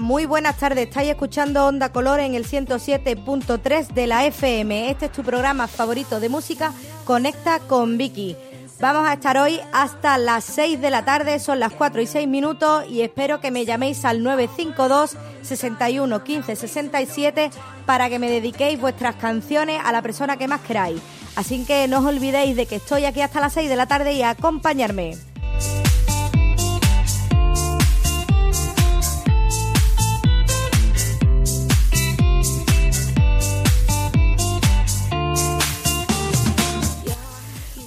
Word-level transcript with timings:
Muy 0.00 0.24
buenas 0.24 0.56
tardes. 0.56 0.88
Estáis 0.88 1.10
escuchando 1.10 1.66
Onda 1.66 1.92
Color 1.92 2.20
en 2.20 2.34
el 2.34 2.46
107.3 2.46 3.88
de 3.88 4.06
la 4.06 4.24
FM. 4.24 4.90
Este 4.90 5.06
es 5.06 5.12
tu 5.12 5.22
programa 5.22 5.68
favorito 5.68 6.20
de 6.20 6.30
música, 6.30 6.72
Conecta 7.04 7.60
con 7.60 7.98
Vicky. 7.98 8.34
Vamos 8.80 9.06
a 9.06 9.12
estar 9.12 9.36
hoy 9.36 9.60
hasta 9.72 10.16
las 10.16 10.44
6 10.44 10.80
de 10.80 10.90
la 10.90 11.04
tarde, 11.04 11.38
son 11.38 11.60
las 11.60 11.72
4 11.74 12.00
y 12.00 12.06
6 12.06 12.26
minutos 12.26 12.84
y 12.88 13.02
espero 13.02 13.40
que 13.40 13.50
me 13.50 13.66
llaméis 13.66 14.06
al 14.06 14.22
952 14.22 15.16
61 15.42 16.24
15 16.24 16.56
67 16.56 17.50
para 17.84 18.08
que 18.08 18.18
me 18.18 18.30
dediquéis 18.30 18.80
vuestras 18.80 19.16
canciones 19.16 19.80
a 19.84 19.92
la 19.92 20.00
persona 20.00 20.38
que 20.38 20.48
más 20.48 20.62
queráis. 20.62 21.00
Así 21.36 21.62
que 21.64 21.88
no 21.88 21.98
os 21.98 22.06
olvidéis 22.06 22.56
de 22.56 22.64
que 22.64 22.76
estoy 22.76 23.04
aquí 23.04 23.20
hasta 23.20 23.40
las 23.40 23.52
6 23.52 23.68
de 23.68 23.76
la 23.76 23.86
tarde 23.86 24.14
y 24.14 24.22
acompañarme. 24.22 25.33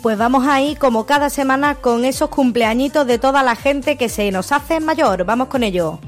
Pues 0.07 0.17
vamos 0.17 0.47
ahí 0.47 0.77
como 0.77 1.05
cada 1.05 1.29
semana 1.29 1.75
con 1.75 2.05
esos 2.05 2.29
cumpleañitos 2.29 3.05
de 3.05 3.20
toda 3.20 3.43
la 3.43 3.57
gente 3.57 3.98
que 3.98 4.07
se 4.07 4.31
nos 4.31 4.53
hace 4.53 4.79
mayor. 4.79 5.25
Vamos 5.25 5.49
con 5.49 5.63
ello. 5.63 5.99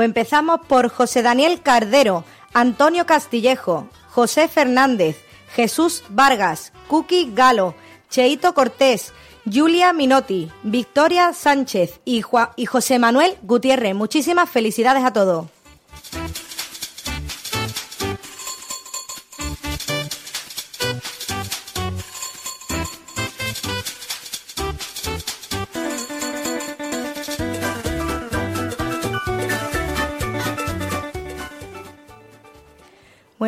Pues 0.00 0.08
empezamos 0.08 0.60
por 0.66 0.88
José 0.88 1.20
Daniel 1.20 1.60
Cardero, 1.60 2.24
Antonio 2.54 3.04
Castillejo, 3.04 3.86
José 4.08 4.48
Fernández, 4.48 5.18
Jesús 5.54 6.04
Vargas, 6.08 6.72
Cookie 6.88 7.32
Galo, 7.34 7.74
Cheito 8.08 8.54
Cortés, 8.54 9.12
Julia 9.44 9.92
Minotti, 9.92 10.50
Victoria 10.62 11.34
Sánchez 11.34 12.00
y, 12.06 12.22
y 12.56 12.64
José 12.64 12.98
Manuel 12.98 13.36
Gutiérrez. 13.42 13.94
Muchísimas 13.94 14.48
felicidades 14.48 15.04
a 15.04 15.12
todos. 15.12 15.48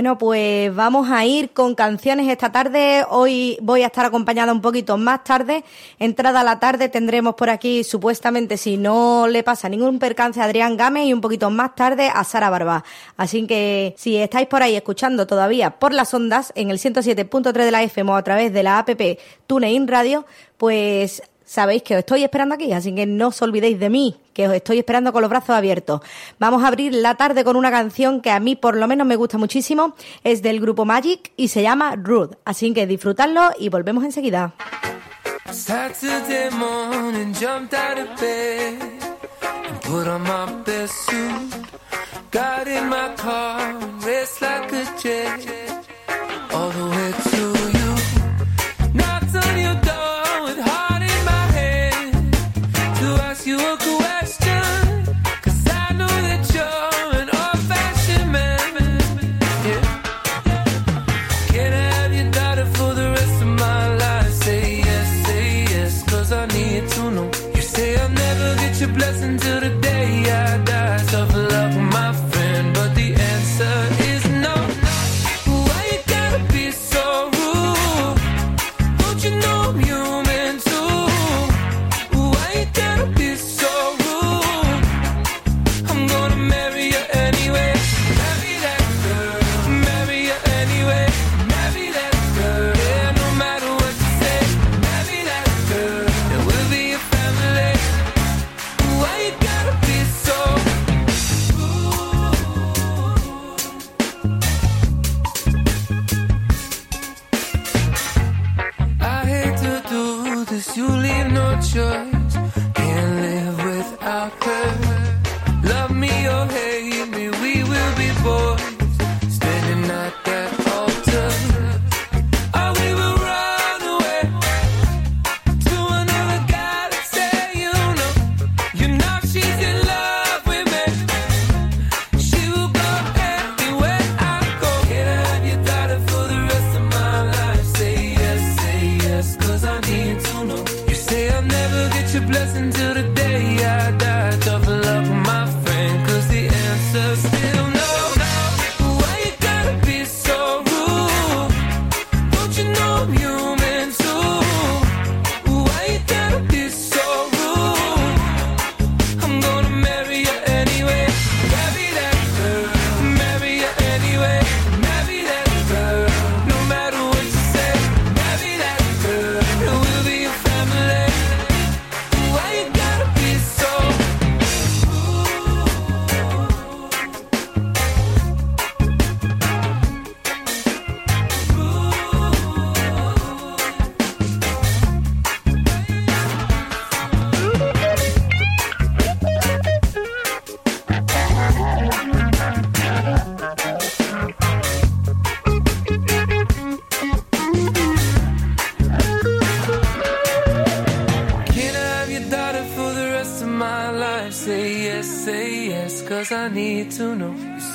Bueno, 0.03 0.19
pues 0.19 0.75
vamos 0.75 1.08
a 1.12 1.25
ir 1.25 1.50
con 1.50 1.77
canciones 1.77 2.27
esta 2.27 2.50
tarde. 2.50 3.06
Hoy 3.08 3.56
voy 3.62 3.83
a 3.83 3.86
estar 3.86 4.05
acompañada 4.05 4.53
un 4.53 4.61
poquito 4.61 4.97
más 4.97 5.22
tarde. 5.22 5.62
Entrada 6.00 6.40
a 6.40 6.42
la 6.42 6.58
tarde 6.58 6.89
tendremos 6.89 7.36
por 7.36 7.51
aquí, 7.51 7.85
supuestamente, 7.85 8.57
si 8.57 8.77
no 8.77 9.29
le 9.29 9.45
pasa 9.45 9.68
ningún 9.68 10.01
percance, 10.01 10.41
a 10.41 10.45
Adrián 10.46 10.77
Gámez 10.77 11.07
y 11.07 11.12
un 11.12 11.20
poquito 11.20 11.51
más 11.51 11.77
tarde 11.77 12.11
a 12.12 12.24
Sara 12.24 12.51
Barba. 12.51 12.83
Así 13.17 13.46
que 13.46 13.95
si 13.96 14.17
estáis 14.17 14.48
por 14.48 14.64
ahí 14.64 14.74
escuchando 14.74 15.24
todavía 15.29 15.79
por 15.79 15.95
las 15.95 16.12
ondas 16.12 16.52
en 16.57 16.73
el 16.73 16.79
107.3 16.79 17.52
de 17.52 17.70
la 17.70 17.85
FM 17.85 18.11
o 18.11 18.17
a 18.17 18.24
través 18.24 18.52
de 18.52 18.64
la 18.64 18.80
app 18.80 18.91
TuneIn 19.46 19.86
Radio, 19.86 20.27
pues 20.57 21.23
sabéis 21.52 21.83
que 21.83 21.95
os 21.95 21.98
estoy 21.98 22.24
esperando 22.24 22.55
aquí, 22.55 22.73
así 22.73 22.95
que 22.95 23.05
no 23.05 23.29
os 23.29 23.42
olvidéis 23.42 23.79
de 23.79 23.90
mí, 23.90 24.17
que 24.33 24.48
os 24.48 24.55
estoy 24.55 24.79
esperando 24.79 25.13
con 25.13 25.20
los 25.20 25.29
brazos 25.29 25.51
abiertos. 25.51 26.01
Vamos 26.39 26.64
a 26.64 26.68
abrir 26.68 26.95
la 26.95 27.17
tarde 27.17 27.45
con 27.45 27.57
una 27.57 27.70
canción 27.70 28.23
que 28.23 28.30
a 28.30 28.40
mí 28.40 28.57
por 28.57 28.74
lo 28.74 28.89
menos 28.89 29.07
me 29.07 29.17
gusta 29.17 29.36
muchísimo, 29.36 29.95
es 30.24 30.41
del 30.41 30.61
grupo 30.61 30.86
Magic 30.86 31.30
y 31.36 31.48
se 31.48 31.61
llama 31.61 31.95
Rude, 31.96 32.39
así 32.46 32.73
que 32.73 32.86
disfrutadlo 32.86 33.51
y 33.58 33.68
volvemos 33.68 34.02
enseguida. 34.02 34.55
never 47.12 47.42
get 47.42 47.61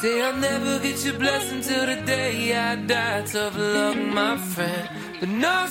say 0.02 0.22
I'll 0.22 0.38
never 0.38 0.80
get 0.80 1.04
your 1.04 1.18
blessing 1.18 1.62
till 1.62 1.86
the 1.86 2.00
day 2.06 2.56
I 2.56 2.76
die. 2.76 3.24
Tough 3.26 3.58
luck, 3.58 3.98
my 3.98 4.38
friend. 4.38 4.90
But 5.20 5.30
no 5.30 5.66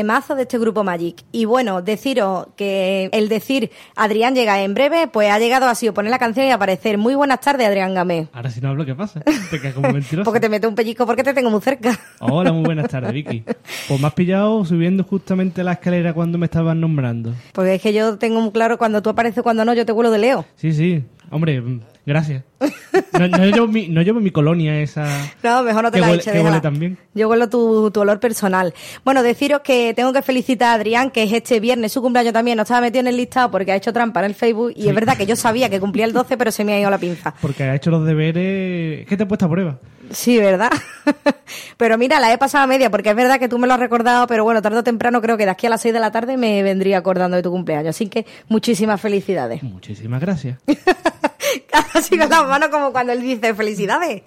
Temazo 0.00 0.34
de 0.34 0.42
este 0.44 0.58
grupo 0.58 0.82
Magic. 0.82 1.24
Y 1.30 1.44
bueno, 1.44 1.82
deciros 1.82 2.46
que 2.56 3.10
el 3.12 3.28
decir 3.28 3.70
Adrián 3.96 4.34
llega 4.34 4.62
en 4.62 4.72
breve, 4.72 5.08
pues 5.08 5.30
ha 5.30 5.38
llegado 5.38 5.66
así 5.66 5.88
o 5.88 5.92
poner 5.92 6.10
la 6.10 6.18
canción 6.18 6.46
y 6.46 6.50
aparecer. 6.50 6.96
Muy 6.96 7.14
buenas 7.14 7.42
tardes, 7.42 7.66
Adrián 7.66 7.92
Gamé. 7.92 8.28
Ahora 8.32 8.50
si 8.50 8.62
no 8.62 8.70
hablo, 8.70 8.86
¿qué 8.86 8.94
pasa? 8.94 9.20
Te 9.50 9.60
quedas 9.60 9.74
como 9.74 9.92
mentiroso. 9.92 10.24
Porque 10.24 10.40
te 10.40 10.48
meto 10.48 10.70
un 10.70 10.74
pellizco 10.74 11.04
porque 11.04 11.22
te 11.22 11.34
tengo 11.34 11.50
muy 11.50 11.60
cerca. 11.60 12.00
Hola, 12.20 12.50
muy 12.50 12.64
buenas 12.64 12.88
tardes, 12.88 13.12
Vicky. 13.12 13.44
Pues 13.88 14.00
me 14.00 14.06
has 14.06 14.14
pillado 14.14 14.64
subiendo 14.64 15.04
justamente 15.04 15.62
la 15.62 15.72
escalera 15.72 16.14
cuando 16.14 16.38
me 16.38 16.46
estabas 16.46 16.76
nombrando. 16.76 17.34
Porque 17.52 17.74
es 17.74 17.82
que 17.82 17.92
yo 17.92 18.16
tengo 18.16 18.40
muy 18.40 18.52
claro 18.52 18.78
cuando 18.78 19.02
tú 19.02 19.10
apareces, 19.10 19.42
cuando 19.42 19.66
no, 19.66 19.74
yo 19.74 19.84
te 19.84 19.92
vuelo 19.92 20.10
de 20.10 20.16
Leo. 20.16 20.46
Sí, 20.56 20.72
sí. 20.72 21.04
Hombre, 21.30 21.62
gracias. 22.06 22.44
No, 23.18 23.28
no 23.28 23.44
llevo, 23.46 23.66
mi, 23.66 23.88
no 23.88 24.02
llevo 24.02 24.20
mi 24.20 24.30
colonia 24.30 24.80
esa... 24.80 25.06
No, 25.42 25.62
mejor 25.62 25.84
no 25.84 25.90
te 25.90 25.98
Que 25.98 26.06
la 26.06 26.12
eches. 26.12 26.32
que 26.32 26.40
huele 26.40 26.60
también. 26.60 26.98
Yo 27.14 27.28
huelo 27.28 27.48
tu, 27.48 27.90
tu 27.90 28.00
olor 28.00 28.20
personal. 28.20 28.74
Bueno, 29.04 29.22
deciros 29.22 29.60
que 29.60 29.94
tengo 29.94 30.12
que 30.12 30.22
felicitar 30.22 30.68
a 30.70 30.74
Adrián, 30.74 31.10
que 31.10 31.22
es 31.22 31.32
este 31.32 31.60
viernes 31.60 31.92
su 31.92 32.02
cumpleaños 32.02 32.32
también. 32.32 32.56
No 32.56 32.62
estaba 32.62 32.82
metido 32.82 33.00
en 33.00 33.08
el 33.08 33.16
listado 33.16 33.50
porque 33.50 33.72
ha 33.72 33.76
hecho 33.76 33.92
trampa 33.92 34.20
en 34.20 34.26
el 34.26 34.34
Facebook. 34.34 34.72
Y 34.76 34.88
es 34.88 34.94
verdad 34.94 35.16
que 35.16 35.26
yo 35.26 35.36
sabía 35.36 35.68
que 35.70 35.80
cumplía 35.80 36.04
el 36.04 36.12
12, 36.12 36.36
pero 36.36 36.50
se 36.50 36.64
me 36.64 36.74
ha 36.74 36.80
ido 36.80 36.90
la 36.90 36.98
pinza. 36.98 37.34
Porque 37.40 37.64
ha 37.64 37.74
hecho 37.74 37.90
los 37.90 38.04
deberes... 38.04 39.06
¿Qué 39.06 39.16
te 39.16 39.22
he 39.22 39.26
puesto 39.26 39.46
a 39.46 39.50
prueba? 39.50 39.78
Sí, 40.10 40.38
¿verdad? 40.38 40.70
pero 41.76 41.96
mira, 41.96 42.18
la 42.20 42.32
he 42.32 42.38
pasado 42.38 42.64
a 42.64 42.66
media, 42.66 42.90
porque 42.90 43.10
es 43.10 43.16
verdad 43.16 43.38
que 43.38 43.48
tú 43.48 43.58
me 43.58 43.66
lo 43.66 43.74
has 43.74 43.80
recordado, 43.80 44.26
pero 44.26 44.42
bueno, 44.44 44.60
tarde 44.60 44.78
o 44.78 44.84
temprano 44.84 45.20
creo 45.22 45.36
que 45.36 45.44
de 45.44 45.50
aquí 45.50 45.66
a 45.66 45.70
las 45.70 45.80
6 45.80 45.94
de 45.94 46.00
la 46.00 46.10
tarde 46.10 46.36
me 46.36 46.62
vendría 46.62 46.98
acordando 46.98 47.36
de 47.36 47.42
tu 47.42 47.50
cumpleaños. 47.50 47.90
Así 47.96 48.08
que 48.08 48.26
muchísimas 48.48 49.00
felicidades. 49.00 49.62
Muchísimas 49.62 50.20
gracias. 50.20 50.58
Así 51.94 52.16
con 52.18 52.28
las 52.28 52.46
manos 52.46 52.68
como 52.68 52.92
cuando 52.92 53.12
él 53.12 53.20
dice 53.22 53.54
felicidades. 53.54 54.22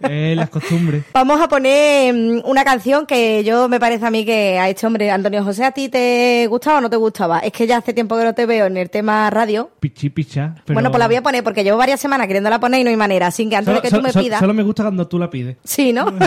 Es 0.00 0.36
las 0.36 0.50
costumbres. 0.50 1.04
Vamos 1.12 1.40
a 1.40 1.48
poner 1.48 2.12
mm, 2.14 2.42
una 2.44 2.64
canción 2.64 3.06
que 3.06 3.42
yo 3.44 3.68
me 3.68 3.78
parece 3.80 4.06
a 4.06 4.10
mí 4.10 4.24
que 4.24 4.58
ha 4.58 4.68
hecho, 4.68 4.86
hombre, 4.86 5.10
Antonio 5.10 5.44
José, 5.44 5.64
¿a 5.64 5.72
ti 5.72 5.88
te 5.88 6.46
gustaba 6.48 6.78
o 6.78 6.80
no 6.80 6.90
te 6.90 6.96
gustaba? 6.96 7.38
Es 7.40 7.52
que 7.52 7.66
ya 7.66 7.78
hace 7.78 7.92
tiempo 7.92 8.16
que 8.16 8.24
no 8.24 8.34
te 8.34 8.46
veo 8.46 8.66
en 8.66 8.76
el 8.76 8.90
tema 8.90 9.28
radio. 9.30 9.70
Pichi 9.80 10.10
picha. 10.10 10.54
Pero... 10.64 10.74
Bueno, 10.74 10.90
pues 10.90 10.98
la 10.98 11.06
voy 11.06 11.16
a 11.16 11.22
poner 11.22 11.44
porque 11.44 11.64
llevo 11.64 11.78
varias 11.78 12.00
semanas 12.00 12.26
queriéndola 12.26 12.58
poner 12.60 12.80
y 12.80 12.84
no 12.84 12.90
hay 12.90 12.96
manera. 12.96 13.28
Así 13.28 13.48
que 13.48 13.56
antes 13.56 13.66
Solo, 13.72 13.76
de 13.80 13.82
que 13.82 13.88
tú 13.88 13.96
solo- 13.96 14.02
me 14.08 14.12
solo- 14.12 14.24
pidas... 14.24 14.40
solo 14.40 14.54
me 14.54 14.62
gusta 14.62 14.82
cuando 14.84 15.06
tú 15.06 15.18
la 15.18 15.30
pides. 15.30 15.56
Sí, 15.64 15.92
¿no? 15.92 16.06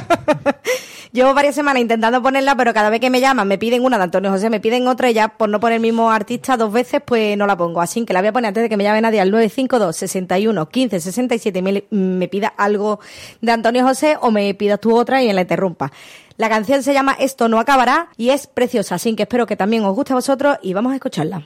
Llevo 1.11 1.31
varias 1.35 1.53
semanas 1.53 1.79
intentando 1.79 2.23
ponerla, 2.23 2.55
pero 2.55 2.73
cada 2.73 2.89
vez 2.89 2.99
que 2.99 3.11
me 3.11 3.21
llaman 3.21 3.47
me 3.47 3.59
piden 3.59 3.83
una 3.85 3.97
de 3.99 4.05
Antonio 4.05 4.31
José, 4.31 4.49
me 4.49 4.59
piden 4.59 4.87
otra 4.87 5.11
y 5.11 5.13
ya 5.13 5.27
por 5.27 5.47
no 5.47 5.59
poner 5.59 5.75
el 5.75 5.81
mismo 5.83 6.09
artista 6.09 6.57
dos 6.57 6.73
veces, 6.73 7.01
pues 7.05 7.37
no 7.37 7.45
la 7.45 7.55
pongo. 7.55 7.81
Así 7.81 8.03
que 8.03 8.13
la 8.13 8.21
voy 8.21 8.29
a 8.29 8.33
poner 8.33 8.47
antes 8.47 8.63
de 8.63 8.69
que 8.69 8.77
me 8.77 8.83
llame 8.83 8.99
nadie 8.99 9.21
al 9.21 9.29
952 9.29 9.95
61 10.13 10.69
15 10.69 10.99
67 10.99 11.59
y 11.59 11.61
me, 11.61 11.83
me 11.89 12.27
pida 12.27 12.53
algo 12.57 12.99
de 13.41 13.51
Antonio 13.51 13.85
José 13.85 14.17
o 14.21 14.31
me 14.31 14.53
pidas 14.53 14.79
tú 14.79 14.95
otra 14.95 15.23
y 15.23 15.27
me 15.27 15.33
la 15.33 15.41
interrumpa. 15.41 15.91
La 16.37 16.49
canción 16.49 16.81
se 16.81 16.93
llama 16.93 17.15
Esto 17.19 17.47
no 17.47 17.59
acabará 17.59 18.09
y 18.17 18.29
es 18.29 18.47
preciosa, 18.47 18.95
así 18.95 19.15
que 19.15 19.23
espero 19.23 19.45
que 19.45 19.55
también 19.55 19.83
os 19.85 19.95
guste 19.95 20.13
a 20.13 20.15
vosotros 20.15 20.57
y 20.61 20.73
vamos 20.73 20.91
a 20.91 20.95
escucharla. 20.95 21.45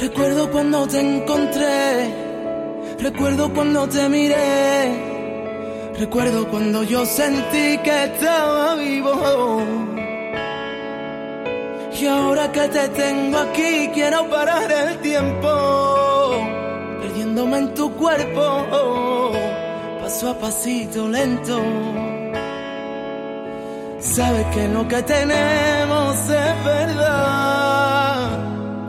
Recuerdo 0.00 0.50
cuando 0.50 0.86
te 0.86 1.00
encontré, 1.00 2.14
recuerdo 3.00 3.52
cuando 3.52 3.88
te 3.88 4.08
miré, 4.08 5.17
recuerdo 5.98 6.48
cuando 6.48 6.84
yo 6.84 7.04
sentí 7.04 7.78
que 7.78 8.04
estaba 8.04 8.76
vivo. 8.76 9.62
Y 12.00 12.06
ahora 12.06 12.52
que 12.52 12.68
te 12.68 12.88
tengo 12.90 13.38
aquí, 13.38 13.90
quiero 13.92 14.30
parar 14.30 14.70
el 14.70 14.98
tiempo, 14.98 16.30
perdiéndome 17.00 17.58
en 17.58 17.74
tu 17.74 17.92
cuerpo, 17.94 19.32
paso 20.00 20.30
a 20.30 20.38
pasito 20.38 21.08
lento. 21.08 21.60
Sabes 23.98 24.46
que 24.54 24.68
lo 24.68 24.86
que 24.86 25.02
tenemos 25.02 26.16
es 26.30 26.64
verdad. 26.64 28.38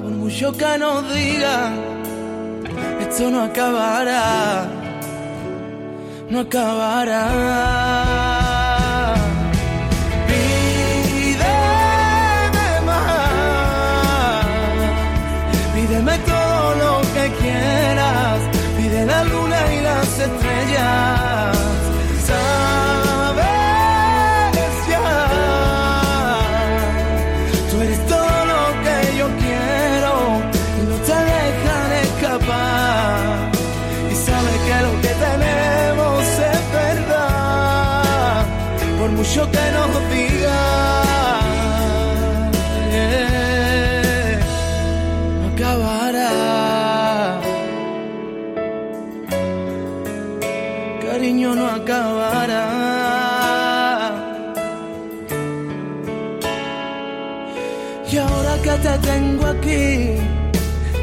Por 0.03 0.11
mucho 0.11 0.51
que 0.51 0.77
nos 0.77 1.11
digan, 1.11 1.73
esto 3.01 3.31
no 3.31 3.41
acabará. 3.41 4.88
No 6.29 6.41
acabará. 6.41 7.25
Que 39.47 39.71
nos 39.75 39.89
yeah, 40.41 40.99
no 45.39 45.47
acabará. 45.53 46.31
Cariño 51.05 51.49
no 51.55 51.65
acabará. 51.67 52.65
Y 58.11 58.17
ahora 58.17 58.53
que 58.63 58.71
te 58.85 58.97
tengo 59.07 59.45
aquí, 59.45 60.15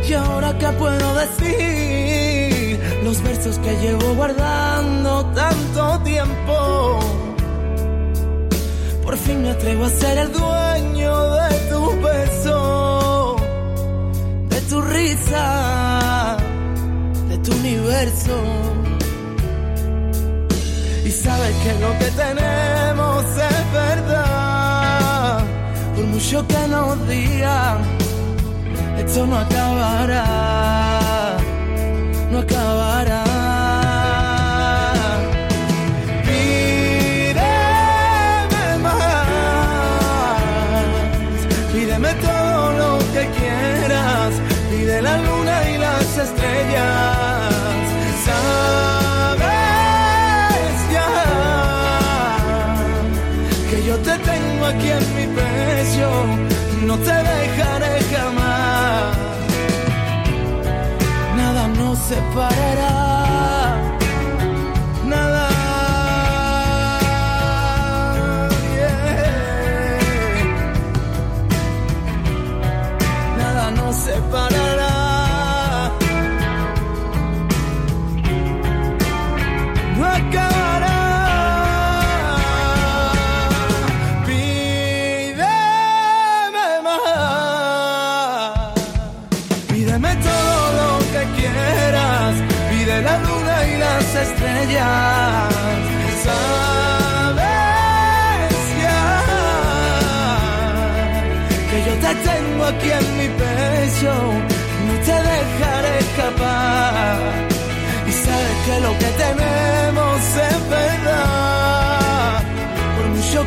y 0.08 0.12
ahora 0.12 0.58
que 0.58 0.66
puedo 0.82 1.14
decir 1.14 2.80
los 3.04 3.22
versos 3.22 3.58
que 3.60 3.76
llevo 3.76 4.14
guardando 4.14 5.24
tanto 5.26 6.00
tiempo, 6.00 7.15
por 9.06 9.16
fin 9.16 9.40
me 9.42 9.50
atrevo 9.50 9.84
a 9.84 9.88
ser 9.88 10.18
el 10.18 10.32
dueño 10.32 11.30
de 11.36 11.50
tu 11.70 11.80
beso, 12.02 13.36
de 14.48 14.60
tu 14.62 14.80
risa, 14.82 16.36
de 17.28 17.38
tu 17.38 17.52
universo. 17.52 18.36
Y 21.04 21.10
sabes 21.12 21.54
que 21.62 21.72
lo 21.84 21.90
que 22.00 22.10
tenemos 22.24 23.24
es 23.50 23.72
verdad. 23.72 25.44
Por 25.94 26.04
mucho 26.06 26.44
que 26.48 26.66
nos 26.68 27.08
digan, 27.08 27.78
esto 28.98 29.24
no 29.24 29.38
acabará. 29.38 30.24
No 32.32 32.38
acabará. 32.40 33.25
Aquí 54.68 54.88
en 54.90 55.04
mi 55.16 55.26
pecho, 55.38 56.08
no 56.86 56.96
te 56.98 57.16
dejaré 57.32 57.94
jamás. 58.12 59.16
Nada 61.36 61.68
nos 61.68 61.98
separará, 61.98 63.05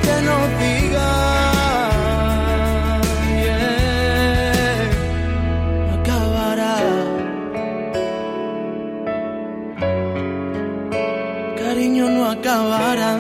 que 0.09 0.17
nos 0.25 0.45
digan, 0.59 1.91
yeah, 3.43 4.89
no 5.85 5.93
acabará. 6.01 6.75
Cariño 11.57 12.05
no 12.09 12.29
acabará. 12.29 13.11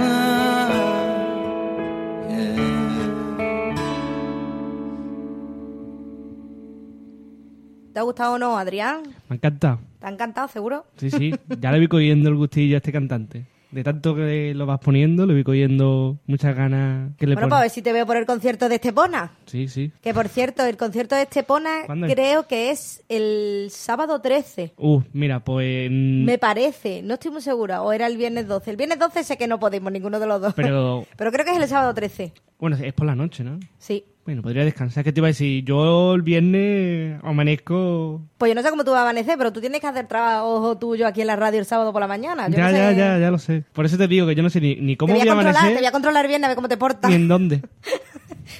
yeah. 2.29 2.55
¿Te 7.93 7.99
ha 7.99 8.03
gustado 8.03 8.33
o 8.33 8.37
no, 8.39 8.57
Adrián? 8.57 9.03
Me 9.29 9.33
ha 9.33 9.35
encantado. 9.35 9.79
¿Te 9.99 10.05
ha 10.07 10.09
encantado, 10.09 10.47
seguro? 10.47 10.85
Sí, 10.97 11.11
sí. 11.11 11.33
Ya 11.59 11.71
le 11.71 11.79
vi 11.79 11.87
cogiendo 11.87 12.29
el 12.29 12.35
gustillo 12.35 12.75
a 12.75 12.77
este 12.77 12.91
cantante. 12.91 13.45
De 13.71 13.83
tanto 13.83 14.15
que 14.15 14.53
lo 14.55 14.65
vas 14.65 14.79
poniendo, 14.79 15.25
le 15.25 15.33
vi 15.33 15.43
cogiendo 15.43 16.17
muchas 16.25 16.55
ganas 16.55 17.11
que 17.17 17.27
le 17.27 17.35
Bueno, 17.35 17.49
para 17.49 17.61
ver 17.61 17.69
si 17.69 17.81
te 17.81 17.93
veo 17.93 18.05
por 18.05 18.17
el 18.17 18.25
concierto 18.25 18.67
de 18.67 18.75
Estepona. 18.75 19.33
Sí, 19.45 19.67
sí. 19.67 19.91
Que 20.01 20.13
por 20.13 20.27
cierto, 20.27 20.65
el 20.65 20.77
concierto 20.77 21.15
de 21.15 21.23
Estepona 21.23 21.83
creo 22.07 22.47
que 22.47 22.71
es 22.71 23.03
el 23.09 23.67
sábado 23.69 24.21
13. 24.21 24.73
Uh, 24.77 25.01
mira, 25.13 25.43
pues... 25.43 25.91
Me 25.91 26.37
parece, 26.37 27.01
no 27.03 27.15
estoy 27.15 27.31
muy 27.31 27.41
segura. 27.41 27.83
O 27.83 27.91
era 27.91 28.07
el 28.07 28.17
viernes 28.17 28.47
12. 28.47 28.71
El 28.71 28.77
viernes 28.77 28.99
12 28.99 29.23
sé 29.23 29.37
que 29.37 29.47
no 29.47 29.59
podemos, 29.59 29.91
ninguno 29.91 30.19
de 30.19 30.27
los 30.27 30.41
dos. 30.41 30.53
Pero, 30.55 31.05
Pero 31.17 31.31
creo 31.31 31.45
que 31.45 31.51
es 31.51 31.57
el 31.57 31.67
sábado 31.67 31.93
13. 31.93 32.33
Bueno, 32.59 32.75
es 32.81 32.93
por 32.93 33.05
la 33.07 33.15
noche, 33.15 33.43
¿no? 33.43 33.59
Sí. 33.77 34.03
Bueno, 34.25 34.43
podría 34.43 34.63
descansar. 34.63 35.03
¿Qué 35.03 35.11
te 35.11 35.19
iba 35.21 35.27
a 35.27 35.29
decir? 35.29 35.63
Yo 35.65 36.13
el 36.13 36.21
viernes 36.21 37.19
amanezco... 37.23 38.21
Pues 38.37 38.49
yo 38.51 38.55
no 38.55 38.61
sé 38.61 38.69
cómo 38.69 38.83
tú 38.83 38.91
vas 38.91 38.99
a 38.99 39.03
amanecer, 39.03 39.37
pero 39.39 39.51
tú 39.51 39.59
tienes 39.59 39.81
que 39.81 39.87
hacer 39.87 40.05
trabajo 40.07 40.77
tuyo 40.77 41.07
aquí 41.07 41.21
en 41.21 41.27
la 41.27 41.35
radio 41.35 41.57
el 41.59 41.65
sábado 41.65 41.91
por 41.91 41.99
la 42.01 42.07
mañana. 42.07 42.47
Yo 42.47 42.55
Ya, 42.57 42.65
no 42.71 42.77
ya, 42.77 42.89
sé- 42.91 42.95
ya, 42.95 43.17
ya 43.17 43.31
lo 43.31 43.39
sé. 43.39 43.63
Por 43.73 43.85
eso 43.85 43.97
te 43.97 44.07
digo 44.07 44.27
que 44.27 44.35
yo 44.35 44.43
no 44.43 44.51
sé 44.51 44.61
ni, 44.61 44.75
ni 44.75 44.93
Te 44.93 44.97
cómo 44.97 45.13
voy, 45.13 45.21
voy 45.21 45.29
a 45.29 45.33
controlar, 45.33 45.55
amanecer, 45.57 45.75
te 45.77 45.81
voy 45.81 45.87
a 45.87 45.91
controlar 45.91 46.27
bien 46.27 46.43
a 46.43 46.47
ver 46.47 46.55
cómo 46.55 46.67
te 46.69 46.77
portas. 46.77 47.09
ni 47.09 47.15
en 47.15 47.27
dónde. 47.27 47.61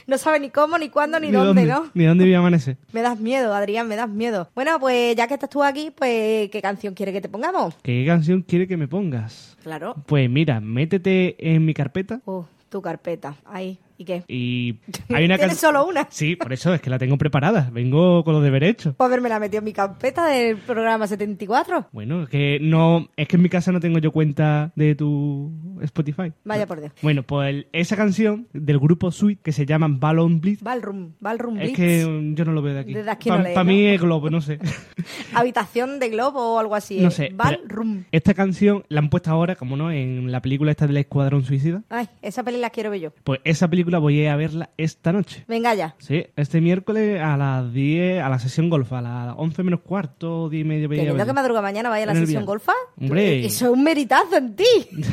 No 0.05 0.19
sabes 0.19 0.39
ni 0.39 0.49
cómo, 0.51 0.77
ni 0.77 0.89
cuándo, 0.89 1.19
ni, 1.19 1.31
dónde, 1.31 1.65
¿no? 1.65 1.89
Ni 1.95 2.05
dónde 2.05 2.23
voy 2.23 2.33
a 2.35 2.39
amanecer. 2.39 2.77
Me 2.93 3.01
das 3.01 3.19
miedo, 3.19 3.53
Adrián, 3.55 3.87
me 3.87 3.95
das 3.95 4.07
miedo. 4.09 4.47
Bueno, 4.53 4.79
pues 4.79 5.15
ya 5.15 5.27
que 5.27 5.33
estás 5.35 5.49
tú 5.49 5.63
aquí, 5.63 5.91
pues 5.95 6.49
¿qué 6.51 6.61
canción 6.61 6.93
quiere 6.93 7.11
que 7.11 7.21
te 7.21 7.29
pongamos? 7.29 7.75
¿Qué 7.81 8.05
canción 8.05 8.41
quiere 8.43 8.67
que 8.67 8.77
me 8.77 8.87
pongas? 8.87 9.57
Claro. 9.63 9.95
Pues 10.05 10.29
mira, 10.29 10.59
métete 10.61 11.35
en 11.53 11.65
mi 11.65 11.73
carpeta 11.73 12.21
Uh, 12.25 12.43
tu 12.69 12.81
carpeta. 12.83 13.35
Ahí. 13.45 13.79
¿Y 14.01 14.05
qué? 14.05 14.23
y 14.29 14.79
hay 15.13 15.25
una 15.25 15.37
¿Tienes 15.37 15.57
solo 15.59 15.85
una? 15.85 16.07
Sí, 16.09 16.37
por 16.37 16.53
eso 16.53 16.73
es 16.73 16.79
que 16.79 16.89
la 16.89 16.97
tengo 16.97 17.17
preparada. 17.17 17.69
Vengo 17.73 18.23
con 18.23 18.33
los 18.33 18.41
deberes 18.41 18.71
hechos. 18.71 18.95
Pues 18.95 19.05
haberme 19.05 19.27
la 19.27 19.39
metido 19.41 19.59
en 19.59 19.65
mi 19.65 19.73
carpeta 19.73 20.25
del 20.27 20.55
programa 20.55 21.05
74. 21.05 21.87
Bueno, 21.91 22.23
es 22.23 22.29
que 22.29 22.59
no, 22.61 23.09
es 23.17 23.27
que 23.27 23.35
en 23.35 23.41
mi 23.41 23.49
casa 23.49 23.73
no 23.73 23.81
tengo 23.81 23.99
yo 23.99 24.11
cuenta 24.13 24.71
de 24.77 24.95
tu 24.95 25.51
Spotify. 25.81 26.31
Vaya 26.45 26.65
por 26.65 26.79
Dios. 26.79 26.93
Bueno, 27.01 27.23
pues 27.23 27.49
el- 27.49 27.67
esa 27.73 27.97
canción 27.97 28.47
del 28.53 28.79
grupo 28.79 29.11
Sweet 29.11 29.41
que 29.41 29.51
se 29.51 29.65
llama 29.65 29.87
Ballon 29.89 30.39
Blitz. 30.39 30.63
Ballroom, 30.63 31.11
Ballroom 31.19 31.57
Es 31.57 31.63
Blitz. 31.63 31.75
que 31.75 32.05
mm, 32.05 32.35
yo 32.35 32.45
no 32.45 32.53
lo 32.53 32.61
veo 32.61 32.75
de 32.75 32.79
aquí. 32.79 32.93
Desde 32.93 33.11
aquí 33.11 33.27
Para 33.29 33.53
no 33.53 33.63
mí 33.65 33.85
es 33.85 33.99
globo, 34.01 34.29
no 34.29 34.39
sé. 34.39 34.59
Habitación 35.33 35.99
de 35.99 36.09
globo 36.09 36.55
o 36.55 36.59
algo 36.59 36.75
así. 36.75 37.01
no 37.01 37.09
¿eh? 37.09 37.11
sé. 37.11 37.23
pero 37.25 37.37
Ballroom. 37.59 38.03
Esta 38.11 38.33
canción 38.33 38.83
la 38.89 38.99
han 39.01 39.09
puesto 39.09 39.29
ahora, 39.31 39.55
como 39.55 39.75
no, 39.75 39.91
en 39.91 40.31
la 40.31 40.41
película 40.41 40.71
esta 40.71 40.87
del 40.87 40.97
Escuadrón 40.97 41.43
Suicida. 41.43 41.83
Ay, 41.89 42.07
esa 42.21 42.43
peli 42.43 42.57
la 42.59 42.69
quiero 42.69 42.89
ver 42.91 43.01
yo. 43.01 43.11
Pues 43.23 43.39
esa 43.43 43.67
película 43.67 43.88
voy 43.97 44.19
a 44.19 44.23
ir 44.23 44.29
a 44.29 44.35
verla 44.35 44.69
esta 44.77 45.11
noche. 45.11 45.45
Venga 45.47 45.73
ya. 45.73 45.95
Sí, 45.97 46.25
este 46.35 46.61
miércoles 46.61 47.19
a 47.21 47.35
las 47.35 47.73
10, 47.73 48.21
a 48.21 48.29
la 48.29 48.39
sesión 48.39 48.69
golf, 48.69 48.93
a 48.93 49.01
las 49.01 49.33
11 49.37 49.63
menos 49.63 49.79
cuarto, 49.81 50.49
10 50.49 50.61
y 50.61 50.67
media. 50.67 51.11
a 51.11 51.25
Que 51.25 51.33
madruga 51.33 51.61
mañana 51.61 51.89
vaya 51.89 52.03
a 52.03 52.07
la 52.07 52.15
sesión 52.15 52.45
golfa. 52.45 52.73
Hombre. 52.99 53.45
Eso 53.45 53.65
es 53.65 53.71
un 53.71 53.83
meritazo 53.83 54.37
en 54.37 54.55
ti. 54.55 54.63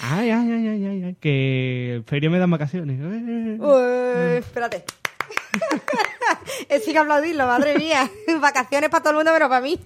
Ay, 0.00 0.30
ay, 0.30 0.50
ay, 0.50 0.68
ay, 0.68 0.86
ay, 0.86 1.04
ay, 1.04 1.16
que 1.20 2.02
feria 2.06 2.30
me 2.30 2.38
dan 2.38 2.50
vacaciones. 2.50 3.00
Uy, 3.60 4.38
espérate. 4.38 4.84
He 6.68 6.80
que 6.80 6.98
aplaudirlo, 6.98 7.46
madre 7.46 7.76
mía. 7.78 8.08
Vacaciones 8.40 8.88
para 8.90 9.02
todo 9.02 9.10
el 9.12 9.16
mundo, 9.18 9.30
pero 9.34 9.48
para 9.48 9.60
mí. 9.60 9.78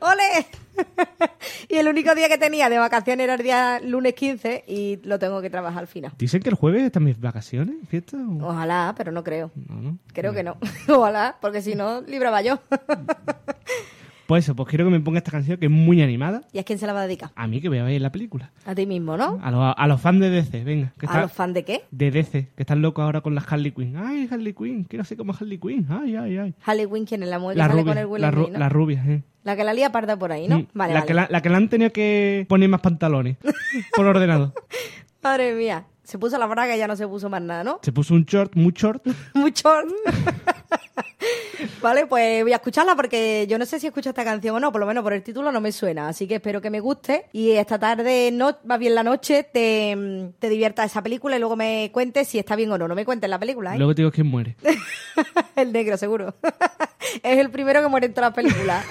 ¡Ole! 0.00 0.46
y 1.68 1.76
el 1.76 1.88
único 1.88 2.14
día 2.14 2.28
que 2.28 2.36
tenía 2.38 2.68
de 2.68 2.78
vacaciones 2.78 3.24
era 3.24 3.34
el 3.34 3.42
día 3.42 3.80
lunes 3.82 4.14
15 4.14 4.64
y 4.66 4.96
lo 5.04 5.18
tengo 5.18 5.40
que 5.40 5.48
trabajar 5.48 5.80
al 5.80 5.86
final. 5.86 6.12
Dicen 6.18 6.42
que 6.42 6.50
el 6.50 6.54
jueves 6.54 6.82
están 6.82 7.04
mis 7.04 7.18
vacaciones, 7.18 7.76
fiesta. 7.88 8.16
o- 8.18 8.48
Ojalá, 8.48 8.94
pero 8.96 9.10
no 9.12 9.24
creo. 9.24 9.50
No, 9.54 9.76
no. 9.80 9.98
Creo 10.12 10.34
que 10.34 10.42
no. 10.42 10.58
Ojalá, 10.88 11.36
porque 11.40 11.62
si 11.62 11.74
no, 11.74 12.02
libraba 12.02 12.42
yo. 12.42 12.58
Pues 14.26 14.44
eso, 14.44 14.56
pues 14.56 14.68
quiero 14.68 14.84
que 14.84 14.90
me 14.90 14.98
ponga 15.00 15.18
esta 15.18 15.30
canción 15.30 15.56
que 15.58 15.66
es 15.66 15.70
muy 15.72 16.02
animada. 16.02 16.42
¿Y 16.52 16.58
a 16.58 16.64
quién 16.64 16.78
se 16.78 16.86
la 16.86 16.92
va 16.92 17.00
a 17.02 17.06
dedicar? 17.06 17.30
A 17.36 17.46
mí 17.46 17.60
que 17.60 17.68
voy 17.68 17.78
a 17.78 17.84
ver 17.84 18.00
la 18.00 18.10
película. 18.10 18.50
A 18.64 18.74
ti 18.74 18.84
mismo, 18.86 19.16
¿no? 19.16 19.38
A 19.42 19.50
los, 19.50 19.74
a 19.76 19.86
los 19.86 20.00
fans 20.00 20.20
de 20.20 20.30
DC, 20.30 20.64
venga. 20.64 20.92
Que 20.98 21.06
¿A 21.06 21.08
está- 21.08 21.20
los 21.22 21.32
fans 21.32 21.54
de 21.54 21.64
qué? 21.64 21.82
De 21.90 22.10
DC, 22.10 22.48
que 22.56 22.62
están 22.62 22.82
locos 22.82 23.04
ahora 23.04 23.20
con 23.20 23.34
las 23.34 23.50
Harley 23.52 23.70
Quinn. 23.72 23.96
Ay, 23.96 24.28
Harley 24.30 24.52
Quinn, 24.52 24.84
quiero 24.84 25.04
ser 25.04 25.16
como 25.16 25.32
Harley 25.32 25.58
Quinn. 25.58 25.86
Ay, 25.88 26.16
ay, 26.16 26.38
ay. 26.38 26.54
Harley 26.64 26.86
Quinn, 26.86 27.04
¿quién 27.06 27.22
es 27.22 27.28
la 27.28 27.38
mujer 27.38 27.54
que 27.54 27.58
La 27.58 27.68
sale 27.68 27.80
rubia, 27.82 27.92
con 28.04 28.16
el 28.16 28.20
la, 28.20 28.30
ru- 28.32 28.50
la 28.50 28.68
rubia, 28.68 29.04
eh. 29.06 29.22
La 29.44 29.54
que 29.54 29.62
la 29.62 29.74
lía 29.74 29.92
parda 29.92 30.18
por 30.18 30.32
ahí, 30.32 30.48
¿no? 30.48 30.58
Mm, 30.58 30.66
Vale, 30.74 30.92
la, 30.94 31.00
vale. 31.00 31.06
Que 31.06 31.14
la, 31.14 31.28
la 31.30 31.40
que 31.40 31.48
le 31.48 31.54
han 31.56 31.68
tenido 31.68 31.92
que 31.92 32.46
poner 32.48 32.68
más 32.68 32.80
pantalones 32.80 33.36
por 33.96 34.06
ordenador. 34.06 34.52
Madre 35.22 35.54
mía. 35.54 35.84
Se 36.06 36.18
puso 36.18 36.38
la 36.38 36.46
braga 36.46 36.76
y 36.76 36.78
ya 36.78 36.86
no 36.86 36.94
se 36.94 37.06
puso 37.08 37.28
más 37.28 37.42
nada, 37.42 37.64
¿no? 37.64 37.80
Se 37.82 37.90
puso 37.90 38.14
un 38.14 38.24
short, 38.24 38.54
muy 38.54 38.72
short. 38.72 39.04
Mucho. 39.34 39.68
vale, 41.82 42.06
pues 42.06 42.44
voy 42.44 42.52
a 42.52 42.56
escucharla 42.56 42.94
porque 42.94 43.44
yo 43.48 43.58
no 43.58 43.66
sé 43.66 43.80
si 43.80 43.88
escucho 43.88 44.10
esta 44.10 44.24
canción 44.24 44.54
o 44.54 44.60
no, 44.60 44.70
por 44.70 44.80
lo 44.80 44.86
menos 44.86 45.02
por 45.02 45.12
el 45.12 45.24
título 45.24 45.50
no 45.50 45.60
me 45.60 45.72
suena, 45.72 46.08
así 46.08 46.28
que 46.28 46.36
espero 46.36 46.60
que 46.60 46.70
me 46.70 46.78
guste 46.78 47.26
y 47.32 47.50
esta 47.50 47.80
tarde, 47.80 48.30
no, 48.32 48.56
más 48.64 48.78
bien 48.78 48.94
la 48.94 49.02
noche, 49.02 49.42
te, 49.42 50.30
te 50.38 50.48
divierta 50.48 50.84
esa 50.84 51.02
película 51.02 51.36
y 51.36 51.40
luego 51.40 51.56
me 51.56 51.90
cuentes 51.92 52.28
si 52.28 52.38
está 52.38 52.54
bien 52.54 52.70
o 52.70 52.78
no. 52.78 52.86
No 52.86 52.94
me 52.94 53.04
cuentes 53.04 53.28
la 53.28 53.40
película, 53.40 53.74
¿eh? 53.74 53.78
Luego 53.78 53.94
te 53.94 54.02
digo 54.02 54.12
quién 54.12 54.28
muere. 54.28 54.56
el 55.56 55.72
negro, 55.72 55.96
seguro. 55.96 56.36
es 57.22 57.38
el 57.38 57.50
primero 57.50 57.82
que 57.82 57.88
muere 57.88 58.06
en 58.06 58.14
todas 58.14 58.30
las 58.30 58.36
películas. 58.36 58.86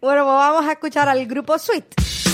bueno, 0.00 0.24
pues 0.24 0.26
vamos 0.36 0.66
a 0.66 0.72
escuchar 0.72 1.10
al 1.10 1.26
grupo 1.26 1.58
Sweet. 1.58 2.31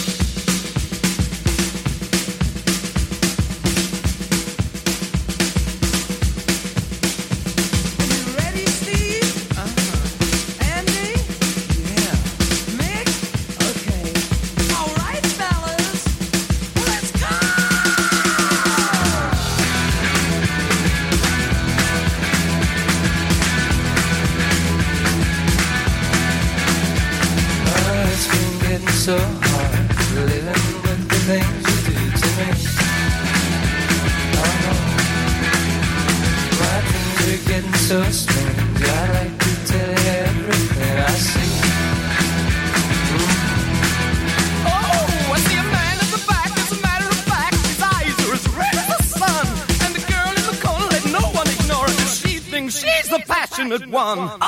One. 54.17 54.48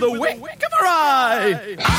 With 0.00 0.02
a 0.02 0.10
wink 0.10 0.62
of 0.64 0.72
her 0.72 0.86
eye. 0.86 1.97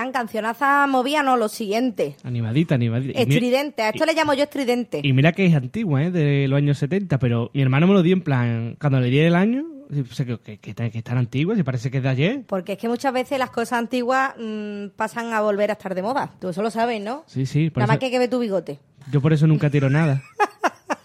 Adrián, 0.00 0.12
cancionaza 0.12 0.86
movía, 0.86 1.22
no, 1.22 1.36
lo 1.36 1.48
siguiente. 1.48 2.16
Animadita, 2.24 2.74
animadita. 2.74 3.18
Y 3.18 3.22
Estridente, 3.22 3.82
a 3.82 3.90
esto 3.90 4.06
le 4.06 4.14
llamo 4.14 4.32
yo 4.34 4.44
estridente. 4.44 5.00
Y 5.02 5.12
mira 5.12 5.32
que 5.32 5.44
es 5.46 5.54
antigua, 5.54 6.02
¿eh? 6.04 6.10
De 6.10 6.48
los 6.48 6.56
años 6.56 6.78
70, 6.78 7.18
pero 7.18 7.50
mi 7.52 7.60
hermano 7.62 7.86
me 7.86 7.92
lo 7.94 8.02
dio 8.02 8.14
en 8.14 8.22
plan, 8.22 8.76
cuando 8.80 8.98
le 9.00 9.08
di 9.10 9.18
el 9.18 9.34
año, 9.34 9.64
que, 10.16 10.38
que, 10.38 10.58
que, 10.58 10.74
tan- 10.74 10.90
que 10.90 10.98
es 10.98 11.04
tan 11.04 11.18
antigua, 11.18 11.54
si 11.54 11.62
parece 11.62 11.90
que 11.90 11.98
es 11.98 12.02
de 12.02 12.08
ayer. 12.08 12.42
Porque 12.46 12.72
es 12.72 12.78
que 12.78 12.88
muchas 12.88 13.12
veces 13.12 13.38
las 13.38 13.50
cosas 13.50 13.74
antiguas 13.78 14.34
mm, 14.38 14.88
pasan 14.96 15.32
a 15.34 15.40
volver 15.42 15.70
a 15.70 15.74
estar 15.74 15.94
de 15.94 16.02
moda. 16.02 16.30
Tú 16.40 16.48
eso 16.48 16.62
lo 16.62 16.70
sabes, 16.70 17.02
¿no? 17.02 17.24
Sí, 17.26 17.44
sí, 17.44 17.68
por 17.70 17.80
Nada 17.82 17.88
más 17.92 17.98
que 17.98 18.06
hay 18.06 18.10
que 18.12 18.18
ver 18.18 18.30
tu 18.30 18.38
bigote. 18.38 18.78
yo 19.12 19.20
por 19.20 19.32
eso 19.32 19.46
nunca 19.46 19.68
tiro 19.70 19.90
nada. 19.90 20.22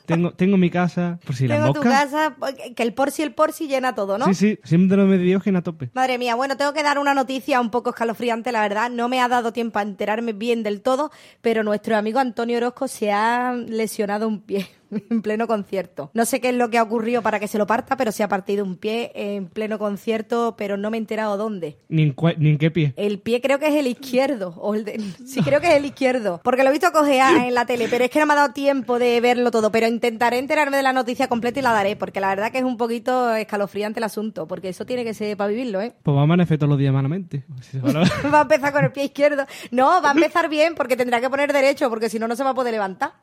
tengo, 0.06 0.32
tengo 0.32 0.58
mi 0.58 0.70
casa, 0.70 1.20
por 1.26 1.36
si 1.36 1.48
la 1.48 1.56
Tengo 1.56 1.74
tu 1.74 1.84
mosca. 1.84 1.90
casa, 1.90 2.36
que 2.76 2.84
el 2.84 2.94
por 2.94 3.12
si 3.12 3.24
el 3.24 3.34
por 3.34 3.52
si 3.52 3.68
llena 3.68 3.96
todo, 3.96 4.18
¿no? 4.18 4.26
Sí, 4.28 4.34
sí, 4.34 4.60
siempre 4.64 4.98
lo 4.98 5.06
me 5.06 5.18
dio 5.18 5.42
a 5.46 5.62
tope. 5.62 5.90
Madre 5.94 6.18
mía, 6.18 6.36
bueno, 6.36 6.58
tengo 6.58 6.74
que 6.74 6.84
dar 6.84 7.00
una 7.00 7.14
noticia 7.14 7.60
un 7.62 7.72
poco 7.72 7.92
escalofriante, 7.92 8.52
la 8.52 8.62
verdad. 8.62 8.90
No 8.90 9.10
me 9.10 9.22
ha 9.22 9.28
dado 9.28 9.54
tiempo 9.54 9.80
a 9.80 9.82
enterarme 9.82 10.34
bien 10.34 10.64
del 10.64 10.82
todo, 10.82 11.12
pero 11.42 11.64
nuestro 11.64 11.98
amigo 11.98 12.20
Antonio 12.20 12.58
Orozco 12.58 12.88
se 12.88 13.12
ha 13.12 13.54
lesionado 13.54 14.28
un 14.28 14.42
pie 14.42 14.68
en 15.10 15.22
pleno 15.22 15.48
concierto. 15.48 16.12
No 16.14 16.26
sé 16.26 16.40
qué 16.42 16.50
es 16.50 16.56
lo 16.56 16.70
que 16.70 16.78
ha 16.78 16.84
ocurrido 16.84 17.22
para 17.22 17.40
que 17.40 17.48
se 17.48 17.58
lo 17.58 17.68
parta, 17.68 17.98
pero 17.98 18.12
se 18.12 18.24
ha 18.24 18.28
partido 18.28 18.64
un 18.64 18.78
pie 18.78 19.12
en 19.16 19.48
pleno 19.48 19.78
concierto, 19.80 20.56
pero 20.58 20.78
no 20.78 20.92
me 20.92 20.98
he 20.98 21.00
enterado 21.00 21.38
dónde. 21.38 21.78
Ni 21.90 22.04
en, 22.04 22.16
ni 22.38 22.50
en 22.50 22.58
qué 22.58 22.72
pie. 22.72 22.94
El 22.98 23.20
pie 23.20 23.42
creo 23.42 23.60
que 23.60 23.68
es 23.68 23.76
el 23.76 23.88
izquierdo. 23.88 24.54
O 24.58 24.76
el 24.76 24.86
de- 24.86 25.00
Sí, 25.26 25.42
creo 25.42 25.62
que 25.62 25.68
es 25.68 25.74
el 25.76 25.86
izquierdo. 25.86 26.42
Porque 26.44 26.64
lo 26.64 26.70
he 26.70 26.72
visto 26.74 26.92
cojear 26.92 27.36
en 27.48 27.54
la 27.54 27.66
tele, 27.66 27.88
pero 27.90 28.04
es 28.06 28.10
que 28.10 28.20
no 28.20 28.26
me 28.26 28.34
ha 28.34 28.38
dado 28.38 28.54
tiempo 28.54 29.00
de 29.00 29.20
verlo 29.22 29.52
todo. 29.52 29.72
Pero 29.72 29.88
intentaré 29.88 30.38
enterarme 30.40 30.78
de 30.78 30.84
la 30.84 30.94
noticia 30.94 31.28
completa 31.28 31.60
y 31.60 31.64
la 31.64 31.72
daré, 31.74 31.96
porque 31.96 32.20
la 32.20 32.30
verdad 32.30 32.52
que 32.52 32.60
es 32.60 32.64
un 32.64 32.78
poquito 32.78 33.34
escalofriante 33.36 34.00
el 34.00 34.04
asunto, 34.04 34.48
porque 34.48 34.70
eso 34.70 34.86
tiene 34.86 35.04
que 35.04 35.14
ser 35.14 35.36
para 35.38 35.50
vivirlo, 35.50 35.82
¿eh? 35.82 35.94
Pues 36.04 36.16
va 36.16 36.22
a 36.22 36.24
amanecer 36.24 36.58
todos 36.58 36.70
los 36.70 36.80
días 36.80 36.94
malamente. 36.94 37.44
Si 37.62 37.80
va 37.80 37.90
a- 37.90 38.30
Va 38.30 38.40
a 38.40 38.42
empezar 38.44 38.72
con 38.74 38.84
el 38.86 38.92
pie 38.92 39.06
izquierdo. 39.06 39.46
No, 39.72 40.02
va 40.02 40.10
a 40.10 40.14
empezar 40.14 40.50
bien 40.50 40.76
porque 40.76 40.96
tendrá 40.98 41.22
que 41.22 41.30
poner 41.30 41.52
derecho, 41.54 41.90
porque 41.90 42.10
si 42.10 42.20
no, 42.20 42.28
no 42.28 42.36
se 42.36 42.44
va 42.44 42.52
a 42.52 42.54
poder 42.54 42.74
levantar. 42.74 43.14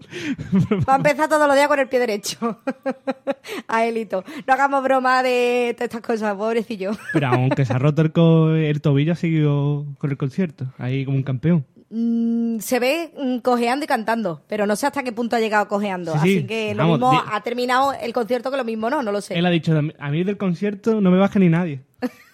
Va 0.88 0.94
a 0.94 0.96
empezar 0.96 1.28
todos 1.28 1.46
los 1.46 1.51
días 1.56 1.68
con 1.68 1.78
el 1.78 1.88
pie 1.88 1.98
derecho. 1.98 2.60
A 3.68 3.84
élito. 3.86 4.24
No 4.46 4.52
hagamos 4.54 4.82
broma 4.82 5.22
de 5.22 5.74
todas 5.76 5.86
estas 5.88 6.00
cosas, 6.02 6.34
pobrecillo. 6.36 6.92
Pero 7.12 7.28
aunque 7.28 7.64
se 7.64 7.72
ha 7.72 7.78
roto 7.78 8.02
el, 8.02 8.12
co- 8.12 8.54
el 8.54 8.80
tobillo, 8.80 9.12
ha 9.12 9.16
seguido 9.16 9.86
con 9.98 10.10
el 10.10 10.16
concierto. 10.16 10.66
Ahí 10.78 11.04
como 11.04 11.16
un 11.16 11.22
campeón. 11.22 11.64
Mm, 11.90 12.58
se 12.60 12.78
ve 12.78 13.12
mm, 13.22 13.38
cojeando 13.40 13.84
y 13.84 13.86
cantando, 13.86 14.42
pero 14.48 14.66
no 14.66 14.76
sé 14.76 14.86
hasta 14.86 15.02
qué 15.02 15.12
punto 15.12 15.36
ha 15.36 15.40
llegado 15.40 15.68
cojeando. 15.68 16.12
Sí, 16.14 16.18
sí. 16.22 16.36
Así 16.38 16.46
que 16.46 16.74
lo 16.74 16.84
Vamos, 16.84 16.98
mismo 17.00 17.22
ha 17.30 17.40
terminado 17.42 17.92
el 17.92 18.12
concierto 18.14 18.50
que 18.50 18.56
lo 18.56 18.64
mismo 18.64 18.88
no, 18.88 19.02
no 19.02 19.12
lo 19.12 19.20
sé. 19.20 19.38
Él 19.38 19.44
ha 19.44 19.50
dicho, 19.50 19.78
a 19.98 20.10
mí 20.10 20.24
del 20.24 20.38
concierto 20.38 21.00
no 21.02 21.10
me 21.10 21.18
baja 21.18 21.38
ni 21.38 21.48
nadie. 21.50 21.82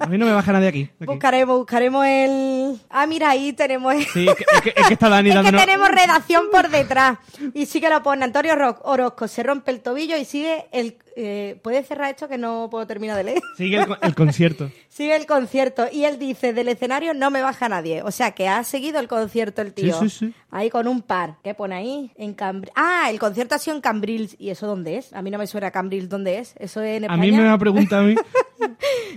A 0.00 0.06
mí 0.06 0.18
no 0.18 0.26
me 0.26 0.32
baja 0.32 0.52
nadie 0.52 0.68
aquí. 0.68 0.82
aquí. 0.96 1.04
Buscaremos, 1.06 1.56
buscaremos 1.58 2.04
el... 2.06 2.80
Ah, 2.90 3.06
mira, 3.06 3.30
ahí 3.30 3.52
tenemos... 3.52 3.94
el- 3.94 4.06
Sí, 4.06 4.26
es 4.28 4.34
que, 4.34 4.44
es 4.54 4.60
que- 4.62 4.72
es 4.76 4.86
que 4.88 4.94
está 4.94 5.08
Dani 5.08 5.28
Es 5.30 5.34
que 5.36 5.42
dándonos... 5.42 5.64
tenemos 5.64 5.88
redacción 5.88 6.44
por 6.50 6.68
detrás. 6.68 7.18
Y 7.54 7.66
sí 7.66 7.80
que 7.80 7.88
lo 7.88 8.02
pone 8.02 8.24
Antonio 8.24 8.54
Ro- 8.56 8.80
Orozco. 8.84 9.28
Se 9.28 9.42
rompe 9.42 9.70
el 9.70 9.80
tobillo 9.80 10.16
y 10.16 10.24
sigue 10.24 10.66
el... 10.72 10.96
Eh, 11.20 11.58
¿Puedes 11.64 11.84
cerrar 11.88 12.10
esto 12.10 12.28
que 12.28 12.38
no 12.38 12.68
puedo 12.70 12.86
terminar 12.86 13.16
de 13.16 13.24
leer? 13.24 13.42
Sigue 13.56 13.78
el, 13.78 13.86
con- 13.88 13.98
el 14.02 14.14
concierto. 14.14 14.70
Sigue 14.88 15.16
el 15.16 15.26
concierto 15.26 15.86
y 15.90 16.04
él 16.04 16.16
dice, 16.18 16.52
del 16.52 16.68
escenario 16.68 17.12
no 17.12 17.30
me 17.32 17.42
baja 17.42 17.68
nadie. 17.68 18.02
O 18.02 18.12
sea, 18.12 18.30
que 18.32 18.46
ha 18.48 18.62
seguido 18.62 19.00
el 19.00 19.08
concierto 19.08 19.60
el 19.62 19.72
tío. 19.74 19.98
Sí, 19.98 20.08
sí, 20.10 20.18
sí. 20.26 20.34
Ahí 20.52 20.70
con 20.70 20.86
un 20.86 21.02
par. 21.02 21.34
¿Qué 21.42 21.54
pone 21.54 21.74
ahí? 21.74 22.12
En 22.16 22.34
Cambrils. 22.34 22.72
Ah, 22.76 23.08
el 23.10 23.18
concierto 23.18 23.56
ha 23.56 23.58
sido 23.58 23.74
en 23.76 23.82
Cambrils. 23.82 24.36
¿Y 24.38 24.50
eso 24.50 24.68
dónde 24.68 24.96
es? 24.98 25.12
A 25.12 25.20
mí 25.22 25.30
no 25.32 25.38
me 25.38 25.48
suena 25.48 25.72
Cambrils 25.72 26.08
dónde 26.08 26.38
es. 26.38 26.54
¿Eso 26.58 26.82
es 26.82 26.98
en 26.98 27.04
A 27.04 27.06
España? 27.06 27.20
mí 27.22 27.32
me 27.32 27.44
va 27.44 27.52
a 27.54 27.58
preguntar 27.58 27.98
a 27.98 28.02
mí. 28.02 28.14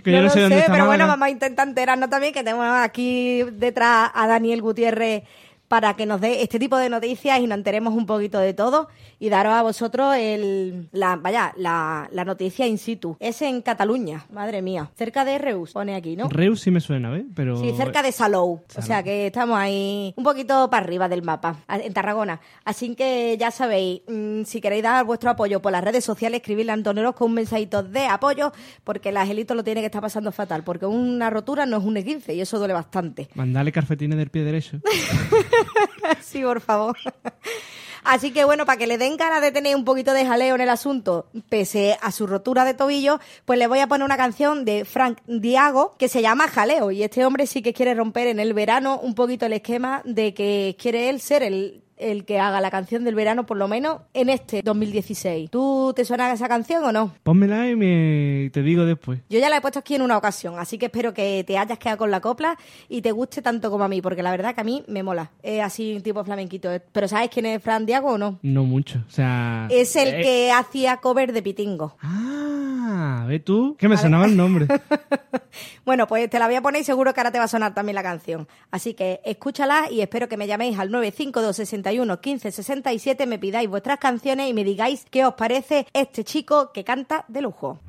Que 0.03 0.11
yo 0.11 0.17
no, 0.17 0.23
lo 0.23 0.29
sé 0.31 0.39
dónde 0.41 0.57
está 0.59 0.71
pero 0.71 0.85
bueno, 0.85 1.03
Málaga. 1.03 1.11
vamos 1.13 1.25
a 1.27 1.29
intentar 1.29 1.67
enterarnos 1.67 2.09
también 2.09 2.33
que 2.33 2.43
tenemos 2.43 2.65
aquí 2.79 3.43
detrás 3.53 4.09
a 4.13 4.27
Daniel 4.27 4.61
Gutiérrez 4.61 5.23
para 5.71 5.93
que 5.93 6.05
nos 6.05 6.19
dé 6.19 6.41
este 6.41 6.59
tipo 6.59 6.75
de 6.75 6.89
noticias 6.89 7.39
y 7.39 7.47
nos 7.47 7.57
enteremos 7.57 7.93
un 7.93 8.05
poquito 8.05 8.39
de 8.39 8.53
todo 8.53 8.89
y 9.19 9.29
daros 9.29 9.53
a 9.53 9.61
vosotros 9.61 10.17
el, 10.17 10.89
la, 10.91 11.15
vaya, 11.15 11.53
la, 11.55 12.09
la 12.11 12.25
noticia 12.25 12.67
in 12.67 12.77
situ. 12.77 13.15
Es 13.21 13.41
en 13.41 13.61
Cataluña, 13.61 14.25
madre 14.33 14.61
mía, 14.61 14.91
cerca 14.97 15.23
de 15.23 15.37
Reus, 15.37 15.71
pone 15.71 15.95
aquí, 15.95 16.17
¿no? 16.17 16.27
Reus 16.27 16.59
sí 16.59 16.71
me 16.71 16.81
suena, 16.81 17.09
¿ves? 17.09 17.23
Pero... 17.33 17.55
Sí, 17.55 17.71
cerca 17.77 18.03
de 18.03 18.11
Salou. 18.11 18.59
O 18.75 18.81
sea 18.81 19.01
que 19.01 19.27
estamos 19.27 19.57
ahí 19.57 20.13
un 20.17 20.25
poquito 20.25 20.69
para 20.69 20.83
arriba 20.83 21.07
del 21.07 21.23
mapa, 21.23 21.63
en 21.69 21.93
Tarragona. 21.93 22.41
Así 22.65 22.93
que 22.93 23.37
ya 23.39 23.49
sabéis, 23.49 24.01
mm, 24.09 24.43
si 24.43 24.59
queréis 24.59 24.83
dar 24.83 25.05
vuestro 25.05 25.29
apoyo 25.29 25.61
por 25.61 25.71
las 25.71 25.85
redes 25.85 26.03
sociales, 26.03 26.41
escribirle 26.41 26.73
a 26.73 26.75
Antonio 26.75 27.01
Orozco 27.01 27.23
un 27.23 27.35
mensajito 27.35 27.81
de 27.81 28.07
apoyo, 28.07 28.51
porque 28.83 29.07
el 29.07 29.15
angelito 29.15 29.55
lo 29.55 29.63
tiene 29.63 29.79
que 29.79 29.85
estar 29.85 30.01
pasando 30.01 30.33
fatal, 30.33 30.65
porque 30.65 30.85
una 30.85 31.29
rotura 31.29 31.65
no 31.65 31.77
es 31.77 31.83
un 31.85 31.95
esguince 31.95 32.35
y 32.35 32.41
eso 32.41 32.59
duele 32.59 32.73
bastante. 32.73 33.29
Mandale 33.35 33.71
carfetines 33.71 34.17
del 34.17 34.29
pie 34.29 34.43
derecho. 34.43 34.81
sí, 36.21 36.41
por 36.41 36.61
favor. 36.61 36.97
Así 38.03 38.31
que 38.31 38.45
bueno, 38.45 38.65
para 38.65 38.77
que 38.77 38.87
le 38.87 38.97
den 38.97 39.15
ganas 39.15 39.41
de 39.41 39.51
tener 39.51 39.75
un 39.75 39.85
poquito 39.85 40.13
de 40.13 40.25
jaleo 40.25 40.55
en 40.55 40.61
el 40.61 40.69
asunto, 40.69 41.27
pese 41.49 41.97
a 42.01 42.11
su 42.11 42.25
rotura 42.25 42.65
de 42.65 42.73
tobillo, 42.73 43.19
pues 43.45 43.59
le 43.59 43.67
voy 43.67 43.79
a 43.79 43.87
poner 43.87 44.05
una 44.05 44.17
canción 44.17 44.65
de 44.65 44.85
Frank 44.85 45.19
Diago 45.27 45.95
que 45.99 46.09
se 46.09 46.21
llama 46.21 46.47
Jaleo. 46.47 46.91
Y 46.91 47.03
este 47.03 47.25
hombre 47.25 47.45
sí 47.45 47.61
que 47.61 47.73
quiere 47.73 47.93
romper 47.93 48.27
en 48.27 48.39
el 48.39 48.53
verano 48.53 48.99
un 48.99 49.13
poquito 49.13 49.45
el 49.45 49.53
esquema 49.53 50.01
de 50.03 50.33
que 50.33 50.75
quiere 50.79 51.09
él 51.09 51.21
ser 51.21 51.43
el, 51.43 51.83
el 52.01 52.25
que 52.25 52.39
haga 52.39 52.59
la 52.61 52.71
canción 52.71 53.03
del 53.03 53.15
verano, 53.15 53.45
por 53.45 53.57
lo 53.57 53.67
menos 53.67 54.01
en 54.13 54.29
este 54.29 54.61
2016. 54.63 55.49
¿Tú 55.49 55.93
te 55.95 56.03
suena 56.03 56.31
esa 56.33 56.47
canción 56.47 56.83
o 56.83 56.91
no? 56.91 57.13
Pónmela 57.23 57.69
y 57.69 57.75
me... 57.75 58.49
te 58.51 58.61
digo 58.61 58.85
después. 58.85 59.19
Yo 59.29 59.39
ya 59.39 59.49
la 59.49 59.57
he 59.57 59.61
puesto 59.61 59.79
aquí 59.79 59.95
en 59.95 60.01
una 60.01 60.17
ocasión, 60.17 60.59
así 60.59 60.77
que 60.77 60.87
espero 60.87 61.13
que 61.13 61.43
te 61.45 61.57
hayas 61.57 61.77
quedado 61.77 61.99
con 61.99 62.11
la 62.11 62.19
copla 62.19 62.57
y 62.89 63.01
te 63.01 63.11
guste 63.11 63.41
tanto 63.41 63.69
como 63.69 63.83
a 63.83 63.87
mí, 63.87 64.01
porque 64.01 64.23
la 64.23 64.31
verdad 64.31 64.55
que 64.55 64.61
a 64.61 64.65
mí 64.65 64.83
me 64.87 65.03
mola. 65.03 65.31
Es 65.43 65.61
así 65.61 65.95
un 65.95 66.01
tipo 66.01 66.23
flamenquito. 66.23 66.69
Pero 66.91 67.07
¿sabes 67.07 67.29
quién 67.29 67.45
es 67.45 67.61
Fran 67.61 67.85
Diago 67.85 68.13
o 68.13 68.17
no? 68.17 68.39
No 68.41 68.63
mucho. 68.63 68.99
O 69.07 69.11
sea... 69.11 69.67
Es 69.69 69.95
el 69.95 70.15
eh, 70.15 70.21
que 70.21 70.51
hacía 70.51 70.97
cover 70.97 71.31
de 71.33 71.41
Pitingo. 71.41 71.97
Ah, 72.01 73.25
ve 73.27 73.39
tú, 73.39 73.75
que 73.77 73.87
me 73.87 73.97
sonaba 73.97 74.25
el 74.25 74.35
nombre. 74.35 74.67
Bueno, 75.83 76.07
pues 76.07 76.29
te 76.29 76.39
la 76.39 76.45
voy 76.45 76.55
a 76.55 76.61
poner 76.61 76.81
y 76.81 76.85
seguro 76.85 77.13
que 77.13 77.19
ahora 77.19 77.31
te 77.31 77.39
va 77.39 77.45
a 77.45 77.47
sonar 77.47 77.73
también 77.73 77.95
la 77.95 78.03
canción. 78.03 78.47
Así 78.69 78.93
que 78.93 79.19
escúchala 79.25 79.89
y 79.91 80.01
espero 80.01 80.29
que 80.29 80.37
me 80.37 80.47
llaméis 80.47 80.77
al 80.79 80.91
952 80.91 81.55
61 81.91 82.21
15 82.21 82.51
67, 82.51 83.25
me 83.27 83.37
pidáis 83.37 83.69
vuestras 83.69 83.99
canciones 83.99 84.49
y 84.49 84.53
me 84.53 84.63
digáis 84.63 85.05
qué 85.09 85.25
os 85.25 85.33
parece 85.33 85.85
este 85.93 86.23
chico 86.23 86.71
que 86.71 86.83
canta 86.83 87.25
de 87.27 87.41
lujo. 87.41 87.79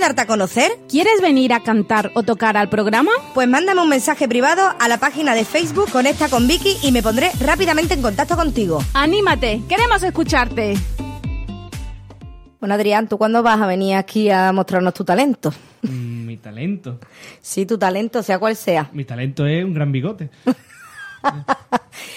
Darte 0.00 0.22
a 0.22 0.26
conocer? 0.26 0.72
¿Quieres 0.88 1.20
venir 1.20 1.52
a 1.52 1.60
cantar 1.60 2.10
o 2.14 2.22
tocar 2.22 2.56
al 2.56 2.68
programa? 2.68 3.10
Pues 3.34 3.46
mándame 3.46 3.82
un 3.82 3.88
mensaje 3.88 4.26
privado 4.28 4.62
a 4.78 4.88
la 4.88 4.98
página 4.98 5.34
de 5.34 5.44
Facebook 5.44 5.90
Conecta 5.92 6.28
con 6.28 6.48
Vicky 6.48 6.76
y 6.82 6.90
me 6.90 7.02
pondré 7.02 7.30
rápidamente 7.40 7.94
en 7.94 8.02
contacto 8.02 8.34
contigo. 8.36 8.82
¡Anímate! 8.94 9.62
¡Queremos 9.68 10.02
escucharte! 10.02 10.74
Bueno, 12.58 12.74
Adrián, 12.74 13.08
¿tú 13.08 13.16
cuándo 13.16 13.42
vas 13.42 13.60
a 13.60 13.66
venir 13.66 13.94
aquí 13.96 14.28
a 14.30 14.52
mostrarnos 14.52 14.92
tu 14.94 15.04
talento? 15.04 15.52
Mm, 15.82 16.26
Mi 16.26 16.36
talento. 16.36 16.98
Sí, 17.40 17.64
tu 17.66 17.78
talento, 17.78 18.22
sea 18.22 18.38
cual 18.38 18.56
sea. 18.56 18.88
Mi 18.92 19.04
talento 19.04 19.46
es 19.46 19.64
un 19.64 19.72
gran 19.74 19.92
bigote. 19.92 20.30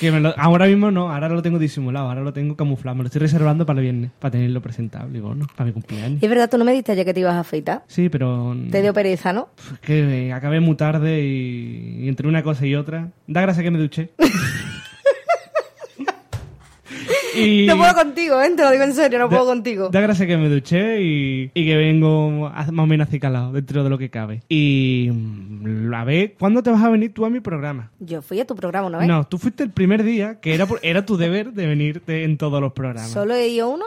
Que 0.04 0.12
me 0.12 0.20
lo- 0.20 0.34
ahora 0.38 0.66
mismo 0.68 0.92
no, 0.92 1.10
ahora 1.14 1.30
lo 1.30 1.42
tengo 1.42 1.58
disimulado, 1.60 2.10
ahora 2.10 2.22
lo 2.22 2.34
tengo 2.34 2.58
camuflado, 2.58 2.96
me 2.98 3.04
lo 3.04 3.08
estoy 3.08 3.22
reservando 3.22 3.66
para 3.66 3.80
el 3.80 3.84
viernes, 3.84 4.12
para 4.20 4.34
tenerlo 4.34 4.62
presentable, 4.62 5.18
y 5.18 5.22
bueno, 5.22 5.48
para 5.56 5.68
mi 5.68 5.72
cumpleaños. 5.72 6.22
Y 6.22 6.26
es 6.26 6.30
verdad, 6.30 6.50
tú 6.50 6.58
no 6.58 6.66
me 6.66 6.74
diste 6.74 6.92
ayer 6.92 7.06
que 7.06 7.14
te 7.14 7.22
ibas 7.22 7.36
a 7.36 7.40
afeitar. 7.40 7.84
Sí, 7.88 8.10
pero 8.10 8.54
Te 8.70 8.82
dio 8.82 8.94
pereza, 8.94 9.32
¿no? 9.32 9.48
que 9.82 10.34
acabé 10.34 10.60
muy 10.60 10.76
tarde 10.76 11.22
y, 11.24 12.02
y 12.04 12.10
entre 12.10 12.28
una 12.28 12.44
cosa 12.44 12.66
y 12.66 12.76
otra, 12.76 13.12
da 13.28 13.42
gracia 13.42 13.64
que 13.64 13.72
me 13.72 13.80
duché. 13.80 14.10
y 17.36 17.66
No 17.68 17.78
puedo 17.78 17.94
contigo, 17.94 18.42
¿eh? 18.42 18.52
Te 18.56 18.64
lo 18.64 18.72
digo 18.72 18.84
en 18.84 18.94
serio, 18.94 19.20
no 19.20 19.26
da- 19.26 19.30
puedo 19.30 19.46
contigo. 19.46 19.90
Da 19.90 20.02
gracia 20.02 20.26
que 20.28 20.38
me 20.38 20.50
duché 20.50 21.02
y, 21.02 21.52
y 21.54 21.66
que 21.66 21.76
vengo 21.78 22.48
a- 22.48 22.72
más 22.72 22.84
o 22.84 22.88
menos 22.88 23.08
acicalado 23.08 23.52
dentro 23.52 23.84
de 23.84 23.90
lo 23.90 23.98
que 23.98 24.10
cabe. 24.10 24.42
Y 24.50 25.10
mm, 25.12 25.94
a 25.94 26.04
ver, 26.04 26.34
¿cuándo 26.40 26.64
te 26.64 26.70
vas 26.72 26.82
a 26.84 26.90
venir 26.90 27.14
tú 27.14 27.26
a 27.26 27.30
mi 27.30 27.40
programa? 27.40 27.92
Yo 28.00 28.22
fui 28.22 28.40
a 28.40 28.46
tu 28.46 28.56
programa 28.56 28.88
una 28.88 28.98
vez. 29.00 29.08
No, 29.08 29.24
tú 29.26 29.38
fuiste 29.38 29.64
el 29.64 29.70
primer 29.72 30.04
día 30.04 30.40
que 30.40 30.54
era, 30.54 30.68
era 30.82 31.06
tu 31.06 31.18
deber 31.18 31.54
de 31.54 31.68
venirte 31.68 32.24
en 32.24 32.38
todos 32.38 32.60
los 32.62 32.74
programas. 32.74 33.12
Solo 33.12 33.36
he 33.36 33.48
ido 33.48 33.70
uno, 33.70 33.86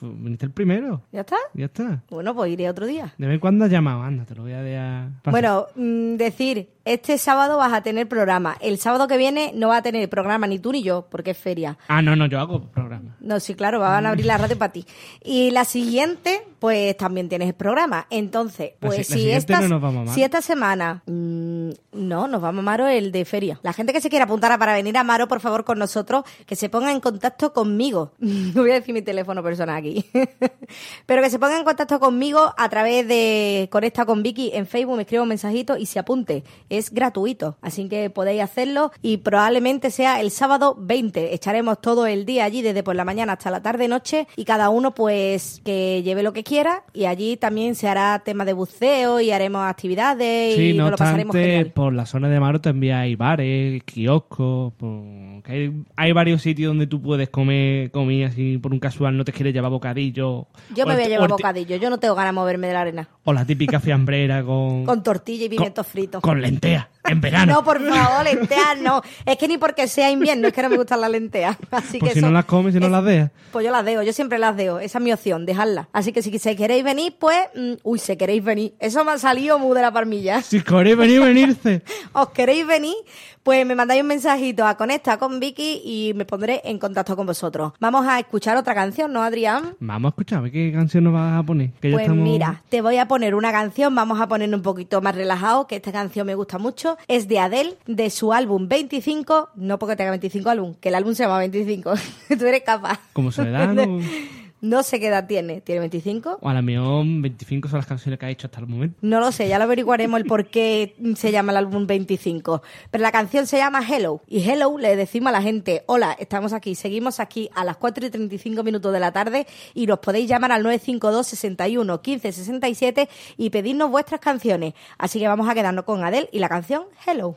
Viniste 0.00 0.44
el 0.44 0.52
primero. 0.52 1.00
¿ya 1.12 1.20
está? 1.20 1.36
Ya 1.54 1.64
está. 1.66 2.02
Bueno, 2.10 2.34
pues 2.34 2.52
iré 2.52 2.68
otro 2.68 2.86
día. 2.86 3.14
¿De 3.16 3.26
vez 3.26 3.34
en 3.34 3.40
cuando 3.40 3.64
has 3.64 3.70
llamado? 3.70 4.02
Anda, 4.02 4.24
te 4.26 4.34
lo 4.34 4.42
voy 4.42 4.52
a 4.52 4.60
dejar. 4.62 5.08
pasar. 5.22 5.30
Bueno, 5.30 5.66
mm, 5.76 6.16
decir, 6.16 6.68
este 6.84 7.18
sábado 7.18 7.56
vas 7.58 7.72
a 7.72 7.82
tener 7.82 8.08
programa. 8.08 8.56
El 8.60 8.78
sábado 8.78 9.06
que 9.08 9.16
viene 9.16 9.52
no 9.54 9.68
va 9.68 9.78
a 9.78 9.82
tener 9.82 10.08
programa 10.08 10.46
ni 10.46 10.58
tú 10.58 10.72
ni 10.72 10.82
yo, 10.82 11.06
porque 11.10 11.30
es 11.32 11.38
feria. 11.38 11.78
Ah, 11.88 12.02
no, 12.02 12.16
no, 12.16 12.26
yo 12.26 12.40
hago 12.40 12.62
programa. 12.62 13.16
No, 13.20 13.38
sí, 13.40 13.54
claro, 13.54 13.80
van 13.80 14.06
a 14.06 14.10
abrir 14.10 14.26
la 14.26 14.38
radio 14.38 14.58
para 14.58 14.72
ti. 14.72 14.84
Y 15.22 15.50
la 15.50 15.64
siguiente, 15.64 16.42
pues 16.58 16.96
también 16.96 17.28
tienes 17.28 17.48
el 17.48 17.54
programa. 17.54 18.06
Entonces, 18.10 18.72
pues 18.80 19.06
si- 19.06 19.30
esta, 19.30 19.60
no 19.60 19.68
nos 19.68 19.80
vamos 19.80 19.96
a 19.98 20.00
Amaro. 20.02 20.14
si 20.14 20.22
esta 20.22 20.42
semana... 20.42 21.02
mm, 21.06 21.70
no, 21.92 22.26
nos 22.26 22.40
vamos 22.40 22.60
a 22.60 22.62
Maro 22.62 22.86
el 22.88 23.12
de 23.12 23.24
feria. 23.24 23.60
La 23.62 23.72
gente 23.72 23.92
que 23.92 24.00
se 24.00 24.08
quiera 24.08 24.24
apuntar 24.24 24.50
a 24.50 24.58
para 24.58 24.72
venir 24.74 24.96
a 24.96 25.04
Maro, 25.04 25.28
por 25.28 25.40
favor, 25.40 25.64
con 25.64 25.78
nosotros, 25.78 26.24
que 26.46 26.56
se 26.56 26.68
ponga 26.68 26.90
en 26.90 27.00
contacto 27.00 27.52
conmigo. 27.52 28.12
No 28.52 28.62
voy 28.62 28.70
a 28.72 28.74
decir 28.74 28.92
mi 28.94 29.02
teléfono 29.02 29.42
personal 29.42 29.76
aquí. 29.76 30.04
Pero 31.06 31.22
que 31.22 31.30
se 31.30 31.38
ponga 31.38 31.58
en 31.58 31.64
contacto 31.64 31.98
conmigo 32.00 32.52
a 32.56 32.68
través 32.68 33.06
de 33.08 33.68
Conecta 33.70 34.04
con 34.04 34.22
Vicky 34.22 34.50
en 34.54 34.66
Facebook, 34.66 34.96
me 34.96 35.02
escribe 35.02 35.22
un 35.22 35.28
mensajito 35.28 35.76
y 35.76 35.86
se 35.86 35.98
apunte. 35.98 36.44
Es 36.72 36.90
gratuito, 36.92 37.56
así 37.60 37.88
que 37.88 38.08
podéis 38.10 38.42
hacerlo 38.42 38.92
y 39.02 39.18
probablemente 39.18 39.90
sea 39.90 40.20
el 40.20 40.30
sábado 40.30 40.74
20. 40.78 41.34
Echaremos 41.34 41.80
todo 41.80 42.06
el 42.06 42.24
día 42.24 42.44
allí 42.44 42.62
desde 42.62 42.82
por 42.82 42.96
la 42.96 43.04
mañana 43.04 43.34
hasta 43.34 43.50
la 43.50 43.62
tarde 43.62 43.88
noche 43.88 44.26
y 44.36 44.44
cada 44.44 44.70
uno 44.70 44.94
pues 44.94 45.60
que 45.64 46.02
lleve 46.02 46.22
lo 46.22 46.32
que 46.32 46.44
quiera 46.44 46.84
y 46.94 47.04
allí 47.04 47.36
también 47.36 47.74
se 47.74 47.88
hará 47.88 48.22
tema 48.24 48.44
de 48.44 48.52
buceo 48.54 49.20
y 49.20 49.30
haremos 49.32 49.62
actividades 49.64 50.54
Sí, 50.56 50.70
y 50.70 50.72
no 50.72 50.84
nos 50.84 50.92
lo 50.92 50.96
pasaremos 50.96 51.34
obstante, 51.34 51.48
genial. 51.50 51.72
por 51.72 51.92
la 51.92 52.06
zona 52.06 52.28
de 52.28 52.40
Maro 52.40 52.60
también 52.60 52.94
hay 52.96 53.16
bares, 53.16 53.82
kioscos, 53.84 54.72
por- 54.74 55.02
hay, 55.44 55.72
hay 55.96 56.12
varios 56.12 56.40
sitios 56.42 56.70
donde 56.70 56.86
tú 56.86 57.02
puedes 57.02 57.28
comer 57.28 57.90
comida 57.90 58.28
así 58.28 58.58
por 58.58 58.72
un 58.72 58.78
casual, 58.78 59.16
no 59.16 59.24
te 59.24 59.32
quieres 59.32 59.52
llevar 59.52 59.70
bocadillo. 59.70 60.46
Yo 60.74 60.86
me 60.86 60.94
voy 60.94 61.04
a 61.04 61.08
llevar 61.08 61.28
bocadillo, 61.28 61.76
yo 61.76 61.90
no 61.90 61.98
tengo 61.98 62.14
ganas 62.14 62.30
de 62.32 62.34
moverme 62.40 62.68
de 62.68 62.72
la 62.72 62.80
arena. 62.80 63.08
O 63.24 63.32
la 63.32 63.44
típica 63.44 63.78
fiambrera 63.78 64.42
con... 64.42 64.84
Con 64.84 65.02
tortilla 65.02 65.46
y 65.46 65.48
pimientos 65.48 65.86
fritos. 65.86 66.22
Con 66.22 66.40
lentejas, 66.40 66.88
en 67.04 67.20
verano. 67.20 67.52
No, 67.54 67.64
por 67.64 67.80
favor, 67.86 68.24
lentejas 68.24 68.78
no. 68.80 69.02
Es 69.26 69.36
que 69.36 69.48
ni 69.48 69.58
porque 69.58 69.88
sea 69.88 70.10
invierno, 70.10 70.48
es 70.48 70.52
que 70.54 70.62
no 70.62 70.68
me 70.68 70.76
gustan 70.76 71.00
las 71.00 71.10
lentejas. 71.10 71.56
Así 71.70 71.98
Pues 71.98 72.10
que 72.10 72.12
si 72.14 72.18
eso- 72.20 72.26
no 72.28 72.32
las 72.32 72.44
comes, 72.44 72.74
si 72.74 72.80
no 72.80 72.86
es- 72.86 72.92
las 72.92 73.04
dejas. 73.04 73.30
Pues 73.50 73.64
yo 73.66 73.72
las 73.72 73.84
dejo, 73.84 74.02
yo 74.02 74.12
siempre 74.12 74.38
las 74.38 74.56
dejo. 74.56 74.78
Esa 74.78 74.98
es 74.98 75.04
mi 75.04 75.12
opción, 75.12 75.44
dejarlas. 75.46 75.86
Así 75.92 76.12
que 76.12 76.22
si 76.22 76.38
se 76.38 76.56
queréis 76.56 76.84
venir, 76.84 77.16
pues... 77.18 77.38
mm, 77.54 77.72
uy, 77.82 77.98
se 77.98 78.16
queréis 78.16 78.42
venir. 78.44 78.74
Eso 78.78 79.04
me 79.04 79.12
ha 79.12 79.18
salido 79.18 79.58
muy 79.58 79.74
de 79.76 79.82
la 79.82 79.90
parmilla. 79.92 80.40
Si 80.42 80.60
queréis 80.62 80.96
venir, 80.96 81.20
venirse. 81.20 81.82
¿Os 82.12 82.30
queréis 82.30 82.66
venir? 82.66 82.94
Pues 83.42 83.66
me 83.66 83.74
mandáis 83.74 84.00
un 84.02 84.06
mensajito 84.06 84.64
a 84.64 84.76
Conecta 84.76 85.18
con 85.18 85.40
Vicky 85.40 85.82
y 85.84 86.12
me 86.14 86.24
pondré 86.24 86.60
en 86.64 86.78
contacto 86.78 87.16
con 87.16 87.26
vosotros. 87.26 87.72
Vamos 87.80 88.06
a 88.06 88.20
escuchar 88.20 88.56
otra 88.56 88.72
canción, 88.72 89.12
¿no, 89.12 89.20
Adrián? 89.22 89.74
Vamos 89.80 90.10
a 90.10 90.12
escuchar, 90.12 90.38
a 90.38 90.42
ver 90.42 90.52
qué 90.52 90.70
canción 90.72 91.02
nos 91.04 91.12
vas 91.12 91.40
a 91.40 91.42
poner. 91.42 91.70
Que 91.80 91.90
ya 91.90 91.96
Pues 91.96 92.02
estamos- 92.04 92.22
mira, 92.22 92.62
te 92.68 92.80
voy 92.80 92.98
a 92.98 93.08
poner 93.08 93.34
una 93.34 93.50
canción, 93.50 93.94
vamos 93.96 94.20
a 94.20 94.28
poner 94.28 94.54
un 94.54 94.62
poquito 94.62 95.00
más 95.02 95.16
relajado, 95.16 95.66
que 95.66 95.74
esta 95.74 95.90
canción 95.90 96.24
me 96.24 96.36
gusta 96.36 96.58
mucho. 96.58 96.91
Es 97.08 97.28
de 97.28 97.38
Adele, 97.38 97.76
de 97.86 98.10
su 98.10 98.32
álbum 98.32 98.68
25, 98.68 99.50
no 99.54 99.78
porque 99.78 99.96
tenga 99.96 100.10
25 100.10 100.50
álbum, 100.50 100.74
que 100.80 100.88
el 100.88 100.94
álbum 100.94 101.14
se 101.14 101.24
llama 101.24 101.38
25. 101.38 101.94
Tú 102.38 102.46
eres 102.46 102.62
capaz. 102.62 103.00
Como 103.12 103.32
Soledad, 103.32 103.74
¿no? 104.62 104.82
Sé 104.82 104.98
qué 104.98 105.08
edad 105.08 105.26
tiene. 105.26 105.60
¿Tiene 105.60 105.80
25? 105.80 106.38
O 106.40 106.48
a 106.48 106.54
la 106.54 106.62
mejor 106.62 107.04
25 107.04 107.68
son 107.68 107.78
las 107.78 107.86
canciones 107.86 108.18
que 108.18 108.26
ha 108.26 108.30
hecho 108.30 108.46
hasta 108.46 108.60
el 108.60 108.68
momento. 108.68 108.96
No 109.02 109.20
lo 109.20 109.30
sé, 109.32 109.48
ya 109.48 109.58
lo 109.58 109.64
averiguaremos 109.64 110.18
el 110.18 110.26
por 110.26 110.46
qué 110.46 110.94
se 111.16 111.32
llama 111.32 111.52
el 111.52 111.58
álbum 111.58 111.86
25. 111.86 112.62
Pero 112.90 113.02
la 113.02 113.12
canción 113.12 113.46
se 113.46 113.58
llama 113.58 113.82
Hello. 113.86 114.22
Y 114.26 114.48
Hello 114.48 114.78
le 114.78 114.96
decimos 114.96 115.28
a 115.28 115.32
la 115.32 115.42
gente, 115.42 115.82
hola, 115.86 116.16
estamos 116.18 116.52
aquí, 116.52 116.74
seguimos 116.74 117.20
aquí 117.20 117.50
a 117.54 117.64
las 117.64 117.76
4 117.76 118.06
y 118.06 118.10
35 118.10 118.62
minutos 118.62 118.92
de 118.92 119.00
la 119.00 119.12
tarde 119.12 119.46
y 119.74 119.86
nos 119.86 119.98
podéis 119.98 120.28
llamar 120.28 120.52
al 120.52 120.62
952 120.62 121.26
61 121.26 122.00
15 122.00 122.32
67 122.32 123.08
y 123.36 123.50
pedirnos 123.50 123.90
vuestras 123.90 124.20
canciones. 124.20 124.74
Así 124.96 125.18
que 125.18 125.26
vamos 125.28 125.48
a 125.48 125.54
quedarnos 125.54 125.84
con 125.84 126.04
Adele 126.04 126.28
y 126.32 126.38
la 126.38 126.48
canción 126.48 126.84
Hello. 127.04 127.36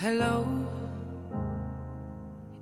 Hello, 0.00 0.44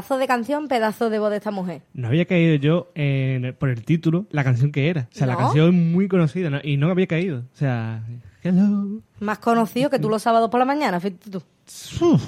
Pedazo 0.00 0.16
de 0.16 0.26
canción, 0.26 0.66
pedazo 0.68 1.10
de 1.10 1.18
voz 1.18 1.28
de 1.30 1.36
esta 1.36 1.50
mujer. 1.50 1.82
No 1.92 2.08
había 2.08 2.24
caído 2.24 2.54
yo 2.54 2.90
en- 2.94 3.54
por 3.58 3.68
el 3.68 3.84
título 3.84 4.24
la 4.30 4.42
canción 4.44 4.72
que 4.72 4.88
era. 4.88 5.08
O 5.12 5.14
sea, 5.14 5.26
la 5.26 5.36
canción 5.36 5.68
es 5.68 5.74
muy 5.74 6.08
conocida 6.08 6.48
¿no? 6.48 6.58
y 6.64 6.78
no 6.78 6.90
había 6.90 7.06
caído. 7.06 7.40
O 7.52 7.56
sea, 7.56 8.02
hello. 8.42 9.02
Más 9.20 9.38
conocido 9.40 9.90
que 9.90 9.98
tú 9.98 10.08
los 10.08 10.22
sábados 10.22 10.48
por 10.48 10.58
la 10.58 10.64
mañana, 10.64 11.00
fíjate 11.00 11.28
tú. 11.30 11.42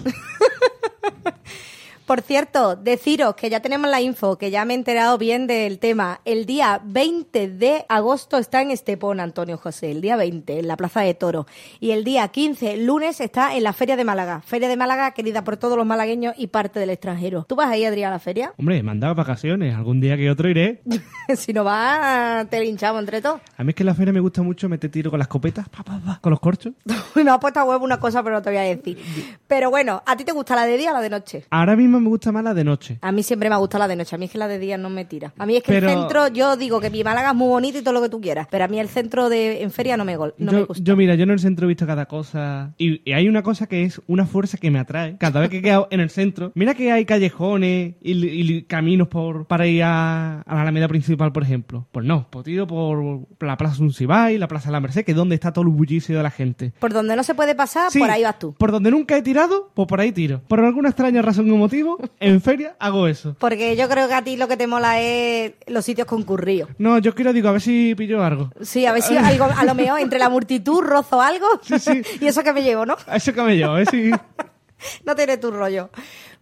Por 2.07 2.21
cierto, 2.21 2.77
deciros 2.77 3.35
que 3.37 3.49
ya 3.49 3.61
tenemos 3.61 3.91
la 3.91 4.01
info, 4.01 4.37
que 4.37 4.51
ya 4.51 4.65
me 4.65 4.75
he 4.75 4.77
enterado 4.77 5.19
bien 5.19 5.47
del 5.47 5.79
tema. 5.79 6.21
El 6.25 6.47
día 6.47 6.81
20 6.85 7.49
de 7.49 7.85
agosto 7.89 8.39
está 8.39 8.61
en 8.61 8.71
Estepón, 8.71 9.21
Antonio 9.21 9.57
José, 9.57 9.93
el 9.93 10.01
día 10.01 10.17
20, 10.17 10.59
en 10.59 10.69
la 10.69 10.77
Plaza 10.77 11.01
de 11.01 11.15
Toro. 11.15 11.47
Y 11.81 11.93
el 11.93 12.05
día 12.05 12.27
15, 12.29 12.77
lunes, 12.79 13.21
está 13.21 13.55
en 13.55 13.63
la 13.63 13.73
Feria 13.73 13.97
de 13.97 14.05
Málaga. 14.05 14.41
Feria 14.41 14.69
de 14.69 14.77
Málaga 14.77 15.13
querida 15.13 15.45
por 15.45 15.57
todos 15.57 15.77
los 15.77 15.87
malagueños 15.87 16.35
y 16.37 16.49
parte 16.49 16.81
del 16.81 16.91
extranjero. 16.91 17.45
¿Tú 17.49 17.55
vas 17.55 17.69
ahí, 17.69 17.85
Adrián, 17.85 18.11
a 18.11 18.15
la 18.15 18.19
feria? 18.19 18.53
Hombre, 18.59 18.83
me 18.83 18.91
han 18.91 19.01
dado 19.01 19.15
vacaciones. 19.15 19.75
Algún 19.75 20.01
día 20.01 20.17
que 20.17 20.31
otro 20.31 20.49
iré. 20.49 20.83
si 21.37 21.53
no 21.53 21.65
vas, 21.65 22.49
te 22.51 22.61
linchamos 22.61 23.01
entre 23.01 23.23
todos. 23.23 23.41
A 23.57 23.65
mí 23.65 23.71
es 23.71 23.75
que 23.75 23.83
en 23.85 23.87
la 23.87 23.95
feria 23.95 24.13
me 24.13 24.21
gusta 24.21 24.43
mucho 24.43 24.69
meter 24.69 24.91
tiro 24.91 25.11
con 25.11 25.19
las 25.19 25.29
copetas, 25.29 25.69
pa, 25.69 25.83
pa, 25.83 26.01
pa, 26.05 26.19
con 26.21 26.31
los 26.31 26.41
corchos. 26.41 26.73
me 27.15 27.31
ha 27.31 27.39
puesto 27.39 27.61
a 27.61 27.65
huevo 27.65 27.85
una 27.85 28.01
cosa, 28.01 28.23
pero 28.23 28.37
no 28.37 28.43
te 28.43 28.51
voy 28.51 28.59
a 28.59 28.63
decir. 28.63 28.99
Pero 29.47 29.71
bueno, 29.71 30.03
¿a 30.05 30.17
ti 30.17 30.25
te 30.25 30.33
gusta 30.33 30.57
la 30.57 30.67
de 30.67 30.77
día 30.77 30.91
o 30.91 30.95
la 30.95 31.01
de 31.01 31.11
noche? 31.11 31.45
Ahora 31.51 31.77
mismo 31.77 31.92
me 32.01 32.09
gusta 32.09 32.33
más 32.33 32.45
la 32.45 32.55
de 32.55 32.65
noche. 32.65 32.99
A 33.03 33.13
mí 33.13 33.23
siempre 33.23 33.49
me 33.49 33.55
ha 33.55 33.59
gustado 33.59 33.81
la 33.81 33.89
de 33.89 33.97
noche. 33.97 34.15
A 34.17 34.19
mí 34.19 34.27
es 34.27 34.31
que 34.31 34.39
la 34.39 34.49
de 34.49 34.59
día 34.59 34.79
no 34.79 34.91
me 34.91 35.05
tira. 35.05 35.33
A 35.39 35.47
mí 35.47 35.57
es 35.57 35.63
que 35.63 35.73
Pero- 35.73 35.89
el 35.89 35.95
centro, 35.99 36.29
yo 36.29 36.57
digo 36.57 36.81
que 36.81 36.91
mi 36.91 37.03
Málaga 37.05 37.31
es 37.31 37.35
muy 37.37 37.49
bonito 37.49 37.79
y 37.79 37.83
todo 37.83 37.95
lo 37.95 38.03
que 38.03 38.09
tú 38.09 38.21
quieras. 38.21 38.47
Pero 38.51 38.65
a 38.65 38.69
mí 38.69 38.79
el 38.79 38.89
centro 38.89 39.29
de 39.29 39.63
en 39.63 39.71
feria 39.71 39.97
no 39.97 40.05
me, 40.05 40.15
no 40.17 40.53
me 40.53 40.65
gusta. 40.65 40.83
yo, 40.85 40.97
mira, 40.97 41.15
yo 41.15 41.25
en 41.25 41.31
el 41.31 41.39
centro 41.41 41.67
he 41.67 41.69
visto 41.69 41.87
cada 41.87 42.07
cosa. 42.07 42.75
Y, 42.79 43.01
y 43.09 43.13
hay 43.13 43.29
una 43.29 43.43
cosa 43.43 43.67
que 43.67 43.83
es 43.85 44.01
una 44.07 44.27
fuerza 44.27 44.59
que 44.59 44.71
me 44.71 44.79
atrae. 44.79 45.17
Cada 45.19 45.41
vez 45.41 45.51
que 45.51 45.59
he 45.59 45.63
quedado 45.63 45.89
en 45.91 46.01
el 46.01 46.11
centro, 46.11 46.53
mira 46.55 46.75
que 46.75 46.93
hay 46.93 47.05
callejones 47.05 47.95
y, 48.01 48.13
y 48.27 48.63
caminos 48.63 49.09
por, 49.09 49.47
para 49.47 49.67
ir 49.67 49.83
a, 49.83 50.41
a 50.43 50.55
la 50.55 50.63
Alameda 50.63 50.89
principal, 50.89 51.33
por 51.33 51.43
ejemplo. 51.43 51.87
Pues 51.93 52.07
no, 52.07 52.27
pues 52.31 52.45
tiro 52.45 52.67
por 52.67 53.27
la 53.41 53.57
Plaza 53.57 53.75
Sunsibay, 53.77 54.39
la 54.39 54.49
Plaza 54.49 54.69
de 54.69 54.73
la 54.73 54.81
Merced, 54.81 55.05
que 55.05 55.13
es 55.13 55.17
donde 55.17 55.35
está 55.35 55.53
todo 55.53 55.65
el 55.65 55.71
bullicio 55.71 56.17
de 56.17 56.23
la 56.23 56.31
gente. 56.31 56.73
Por 56.79 56.93
donde 56.93 57.17
no 57.17 57.23
se 57.23 57.35
puede 57.35 57.55
pasar, 57.55 57.91
Sí, 57.91 57.99
por 57.99 58.11
ahí 58.11 58.23
vas 58.23 58.39
tú. 58.39 58.55
Por 58.55 58.71
donde 58.73 58.91
nunca 58.91 59.17
he 59.17 59.23
tirado, 59.23 59.71
pues 59.75 59.89
por 59.89 60.01
ahí 60.01 60.13
tiro. 60.13 60.41
Por 60.49 60.61
alguna 60.61 60.89
extraña 60.91 61.23
razón 61.23 61.51
o 61.51 61.57
motivo, 61.57 61.82
en 62.21 62.41
feria 62.41 62.77
hago 62.79 63.07
eso. 63.07 63.37
Porque 63.39 63.77
yo 63.77 63.89
creo 63.89 64.09
que 64.09 64.15
a 64.15 64.23
ti 64.23 64.37
lo 64.37 64.49
que 64.49 64.57
te 64.57 64.67
mola 64.67 65.01
es 65.01 65.53
los 65.67 65.85
sitios 65.85 66.07
concurridos. 66.07 66.71
No, 66.79 66.99
yo 66.99 67.15
quiero, 67.15 67.33
digo, 67.33 67.49
a 67.49 67.53
ver 67.53 67.61
si 67.61 67.95
pillo 67.95 68.23
algo. 68.23 68.51
Sí, 68.61 68.87
a 68.87 68.93
ver 68.93 69.03
si 69.03 69.17
algo, 69.17 69.45
a 69.45 69.65
lo 69.65 69.75
mejor 69.75 70.01
entre 70.01 70.19
la 70.19 70.29
multitud 70.29 70.81
rozo 70.81 71.21
algo 71.21 71.47
Sí, 71.63 71.79
sí. 71.79 72.03
y 72.21 72.27
eso 72.27 72.43
que 72.43 72.53
me 72.53 72.63
llevo, 72.63 72.87
¿no? 72.87 72.97
Eso 73.13 73.33
que 73.33 73.43
me 73.43 73.57
llevo, 73.57 73.75
ver 73.75 73.89
si... 73.89 74.11
No 75.07 75.15
tiene 75.15 75.37
tu 75.37 75.53
rollo. 75.53 75.91